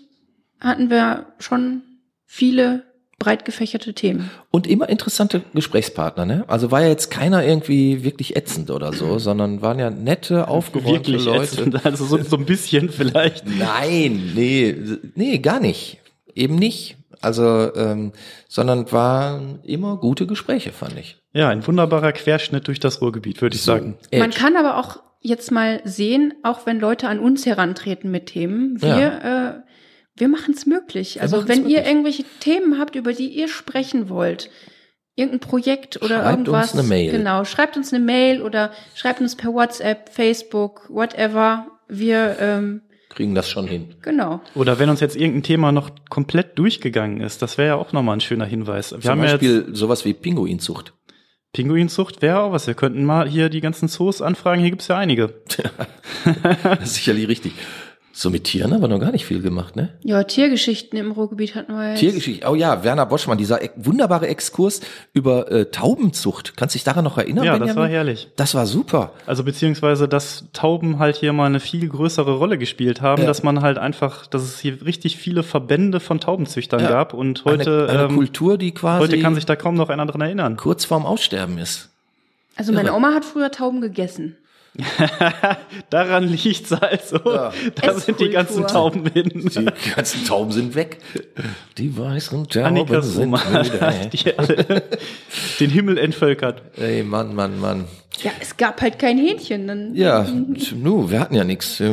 hatten 0.61 0.91
wir 0.91 1.27
schon 1.39 1.81
viele 2.27 2.85
breit 3.19 3.47
gefächerte 3.47 3.95
Themen. 3.95 4.31
Und 4.51 4.67
immer 4.67 4.89
interessante 4.89 5.43
Gesprächspartner, 5.55 6.27
ne? 6.27 6.45
Also 6.49 6.71
war 6.71 6.83
ja 6.83 6.89
jetzt 6.89 7.11
keiner 7.11 7.45
irgendwie 7.45 8.05
wirklich 8.05 8.37
ätzend 8.37 8.71
oder 8.71 8.93
so, 8.93 9.19
sondern 9.19 9.63
waren 9.63 9.79
ja 9.79 9.91
nette, 9.91 10.49
aufgeräumte 10.49 11.13
Wirklich 11.13 11.25
Leute. 11.25 11.45
ätzend. 11.45 11.87
Also 11.87 12.05
so, 12.05 12.23
so 12.23 12.37
ein 12.37 12.45
bisschen 12.45 12.91
vielleicht. 12.91 13.45
Nein, 13.59 14.33
nee, 14.35 14.77
nee, 15.15 15.39
gar 15.39 15.61
nicht. 15.61 15.99
Eben 16.35 16.57
nicht. 16.57 16.99
Also, 17.23 17.75
ähm, 17.75 18.13
sondern 18.47 18.93
waren 18.93 19.61
immer 19.63 19.97
gute 19.97 20.27
Gespräche, 20.27 20.71
fand 20.73 20.99
ich. 20.99 21.17
Ja, 21.33 21.49
ein 21.49 21.67
wunderbarer 21.67 22.13
Querschnitt 22.13 22.69
durch 22.69 22.79
das 22.79 23.01
Ruhrgebiet, 23.01 23.41
würde 23.41 23.57
ich 23.57 23.63
sagen. 23.63 23.97
Man 24.13 24.31
Edge. 24.31 24.39
kann 24.39 24.57
aber 24.57 24.77
auch 24.77 25.01
jetzt 25.23 25.51
mal 25.51 25.81
sehen, 25.85 26.35
auch 26.43 26.67
wenn 26.67 26.79
Leute 26.79 27.09
an 27.09 27.19
uns 27.19 27.47
herantreten 27.47 28.11
mit 28.11 28.27
Themen, 28.27 28.81
wir, 28.81 29.65
äh, 29.65 29.67
wir 30.17 30.29
machen 30.29 30.55
es 30.55 30.67
möglich. 30.67 31.21
Also 31.21 31.37
machen's 31.37 31.49
wenn 31.51 31.63
ihr 31.69 31.79
möglich. 31.79 31.87
irgendwelche 31.87 32.25
Themen 32.41 32.79
habt, 32.79 32.95
über 32.97 33.13
die 33.13 33.29
ihr 33.29 33.49
sprechen 33.49 34.09
wollt, 34.09 34.51
irgendein 35.15 35.41
Projekt 35.41 35.97
oder 36.03 36.21
Schreibt 36.23 36.31
irgendwas, 36.39 36.73
uns 36.73 36.81
eine 36.81 36.89
Mail. 36.89 37.11
genau, 37.11 37.45
schreibt 37.45 37.77
uns 37.77 37.93
eine 37.93 38.05
Mail 38.05 38.43
oder 38.43 38.71
schreibt 38.95 39.21
uns 39.21 39.35
per 39.37 39.53
WhatsApp, 39.53 40.11
Facebook, 40.11 40.87
whatever. 40.91 41.67
Wir, 41.89 42.37
ähm, 42.41 42.83
Kriegen 43.11 43.35
das 43.35 43.49
schon 43.49 43.67
hin. 43.67 43.95
genau. 44.03 44.41
Oder 44.55 44.79
wenn 44.79 44.91
uns 44.91 45.01
jetzt 45.01 45.17
irgendein 45.17 45.43
Thema 45.43 45.73
noch 45.73 45.91
komplett 46.11 46.59
durchgegangen 46.59 47.21
ist, 47.21 47.41
das 47.41 47.57
wäre 47.57 47.69
ja 47.69 47.75
auch 47.77 47.93
nochmal 47.93 48.17
ein 48.17 48.21
schöner 48.21 48.45
Hinweis. 48.45 48.93
Wir 48.93 49.01
Zum 49.01 49.11
haben 49.13 49.19
ja 49.21 49.25
jetzt 49.31 49.41
Beispiel 49.41 49.75
sowas 49.75 50.05
wie 50.05 50.13
Pinguinzucht. 50.13 50.93
Pinguinzucht 51.55 52.21
wäre 52.21 52.41
auch 52.41 52.53
was. 52.53 52.67
Wir 52.67 52.75
könnten 52.75 53.05
mal 53.05 53.27
hier 53.27 53.49
die 53.49 53.63
ganzen 53.63 53.89
Zoos 53.89 54.21
anfragen. 54.21 54.61
Hier 54.61 54.71
gibt's 54.71 54.89
ja 54.89 54.99
einige. 54.99 55.35
Das 56.63 56.83
ist 56.83 56.95
sicherlich 56.97 57.29
richtig. 57.29 57.53
So 58.19 58.31
mit 58.31 58.45
Tieren 58.45 58.73
haben 58.73 58.81
wir 58.81 58.89
noch 58.89 58.99
gar 58.99 59.13
nicht 59.13 59.27
viel 59.27 59.43
gemacht, 59.43 59.77
ne? 59.77 59.91
Ja, 60.03 60.23
Tiergeschichten 60.23 60.99
im 60.99 61.11
Ruhrgebiet 61.13 61.55
hatten 61.55 61.75
wir 61.75 61.91
jetzt. 61.91 62.01
Tiergeschichte. 62.01 62.49
Oh 62.49 62.55
ja, 62.55 62.83
Werner 62.83 63.05
Boschmann, 63.05 63.37
dieser 63.37 63.63
e- 63.63 63.69
wunderbare 63.77 64.27
Exkurs 64.27 64.81
über 65.13 65.53
äh, 65.53 65.67
Taubenzucht. 65.67 66.57
Kannst 66.57 66.75
dich 66.75 66.83
daran 66.83 67.05
noch 67.05 67.19
erinnern? 67.19 67.45
Ja, 67.45 67.53
das 67.59 67.61
Benjamin? 67.61 67.83
war 67.83 67.89
herrlich. 67.91 68.29
Das 68.37 68.55
war 68.55 68.65
super. 68.65 69.13
Also 69.27 69.45
beziehungsweise, 69.45 70.09
dass 70.09 70.45
Tauben 70.55 70.99
halt 70.99 71.17
hier 71.17 71.35
mal 71.35 71.45
eine 71.45 71.61
viel 71.61 71.87
größere 71.87 72.39
Rolle 72.39 72.57
gespielt 72.57 73.03
haben, 73.03 73.21
Ja. 73.21 73.29
dass 73.29 73.43
man 73.43 73.61
halt 73.61 73.77
einfach, 73.77 74.27
dass 74.27 74.41
es 74.45 74.59
hier 74.61 74.83
richtig 74.87 75.19
viele 75.19 75.43
Verbände 75.43 76.01
von 76.01 76.19
Taubenzüchtern 76.19 76.81
Ja. 76.81 76.89
gab 76.89 77.13
und 77.13 77.45
heute, 77.45 77.87
eine, 77.91 77.99
eine 78.01 78.09
ähm, 78.09 78.17
Kultur, 78.17 78.57
die 78.57 78.73
quasi 78.73 79.03
heute 79.09 79.21
kann 79.21 79.35
sich 79.35 79.45
da 79.45 79.57
kaum 79.57 79.75
noch 79.75 79.91
einer 79.91 80.07
dran 80.07 80.23
erinnern. 80.23 80.57
kurz 80.57 80.87
vorm 80.87 81.05
Aussterben 81.05 81.59
ist. 81.59 81.91
Also 82.57 82.73
meine 82.73 82.89
Irre. 82.89 82.97
Oma 82.97 83.13
hat 83.13 83.27
früher 83.27 83.51
Tauben 83.51 83.83
gegessen. 83.83 84.37
Daran 85.91 86.25
liegt's 86.29 86.73
also. 86.73 87.19
Ja. 87.25 87.53
Da 87.75 87.95
sind 87.95 88.21
die 88.21 88.31
ganzen 88.31 88.65
Esskultur. 88.65 88.93
Tauben 88.93 89.07
hin. 89.13 89.31
Die 89.85 89.91
ganzen 89.91 90.25
Tauben 90.25 90.53
sind 90.53 90.75
weg. 90.75 90.99
Die 91.79 91.97
weißen 91.97 92.49
Tauben 92.49 92.67
Annikas 92.67 93.15
sind 93.15 93.33
hat 93.45 94.13
die 94.13 94.39
alle 94.39 94.83
den 95.61 95.71
Himmel 95.71 95.99
entvölkert. 95.99 96.63
Ey, 96.77 97.03
Mann, 97.03 97.35
Mann, 97.35 97.59
Mann. 97.61 97.85
Ja, 98.23 98.31
es 98.41 98.57
gab 98.57 98.81
halt 98.81 98.99
kein 98.99 99.19
Hähnchen. 99.19 99.67
Dann 99.67 99.95
Ja, 99.95 100.27
nu, 100.75 101.11
wir 101.11 101.21
hatten 101.21 101.35
ja 101.35 101.45
nichts. 101.45 101.83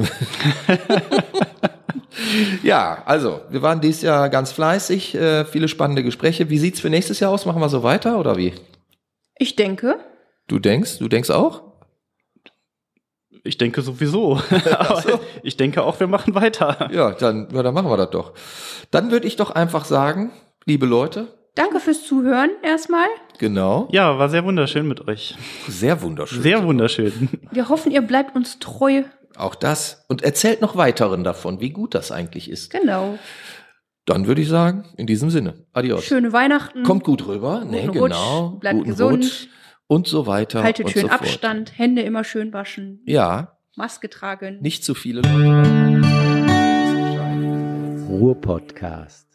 Ja, 2.62 3.02
also, 3.06 3.42
wir 3.50 3.64
waren 3.64 3.82
dieses 3.82 4.04
Jahr 4.04 4.30
ganz 4.30 4.52
fleißig, 4.52 5.16
äh, 5.16 5.46
viele 5.46 5.68
spannende 5.68 6.04
Gespräche. 6.04 6.50
Wie 6.50 6.60
sieht's 6.60 6.80
für 6.80 6.90
nächstes 6.90 7.20
Jahr 7.20 7.32
aus? 7.32 7.46
Machen 7.46 7.60
wir 7.60 7.70
so 7.70 7.82
weiter 7.82 8.20
oder 8.20 8.38
wie? 8.38 8.54
Ich 9.38 9.56
denke, 9.56 9.98
Du 10.48 10.60
denkst? 10.60 11.00
Du 11.00 11.08
denkst 11.08 11.30
auch? 11.30 11.62
Ich 13.44 13.58
denke 13.58 13.82
sowieso. 13.82 14.40
Aber 14.80 15.20
ich 15.44 15.58
denke 15.58 15.84
auch, 15.84 16.00
wir 16.00 16.08
machen 16.08 16.34
weiter. 16.36 16.90
Ja, 16.94 17.12
dann, 17.12 17.50
ja, 17.54 17.62
dann 17.64 17.74
machen 17.74 17.90
wir 17.90 17.98
das 17.98 18.10
doch. 18.12 18.34
Dann 18.92 19.12
würde 19.12 19.28
ich 19.28 19.36
doch 19.36 19.52
einfach 19.52 19.84
sagen, 19.86 20.32
liebe 20.66 20.86
Leute, 20.86 21.28
danke 21.56 21.80
fürs 21.82 22.06
Zuhören 22.06 22.52
erstmal. 22.64 23.08
genau, 23.38 23.88
Ja, 23.92 24.18
war 24.18 24.30
sehr 24.30 24.46
wunderschön 24.46 24.88
mit 24.88 25.08
euch. 25.08 25.36
sehr 25.68 26.02
wunderschön. 26.02 26.42
Sehr 26.42 26.64
wunderschön. 26.64 27.30
Wir 27.52 27.68
hoffen, 27.70 27.92
ihr 27.92 28.02
bleibt 28.02 28.36
uns 28.36 28.60
treu. 28.60 29.04
Auch 29.36 29.56
das. 29.56 30.06
Und 30.10 30.22
erzählt 30.24 30.62
noch 30.62 30.76
weiteren 30.78 31.24
davon, 31.24 31.60
wie 31.60 31.72
gut 31.72 31.96
das 31.96 32.12
eigentlich 32.12 32.50
ist. 32.50 32.72
Genau. 32.72 33.18
Dann 34.06 34.28
würde 34.28 34.42
ich 34.42 34.50
sagen, 34.50 34.86
in 34.98 35.08
diesem 35.08 35.30
Sinne, 35.30 35.66
adios. 35.74 36.04
Schöne 36.04 36.34
Weihnachten. 36.34 36.84
Kommt 36.84 37.04
gut 37.04 37.26
rüber, 37.28 37.64
ne, 37.66 37.88
Guten 37.88 38.00
Rutsch, 38.00 38.12
genau. 38.14 38.50
bleibt 38.60 38.78
Guten 38.80 38.90
gesund. 38.90 39.24
Rutsch 39.26 39.48
und 39.88 40.08
so 40.08 40.26
weiter. 40.28 40.64
Haltet 40.64 40.86
und 40.86 40.92
schön 40.92 41.02
so 41.04 41.08
fort. 41.10 41.22
Abstand. 41.22 41.78
Hände 41.78 42.02
immer 42.02 42.24
schön 42.24 42.54
waschen. 42.54 43.02
Ja, 43.06 43.58
Maske 43.76 44.10
tragen. 44.10 44.60
nicht 44.62 44.84
zu 44.84 44.94
viele 44.94 45.22
Leute. 45.22 46.02
Ruhrpodcast. 48.08 49.33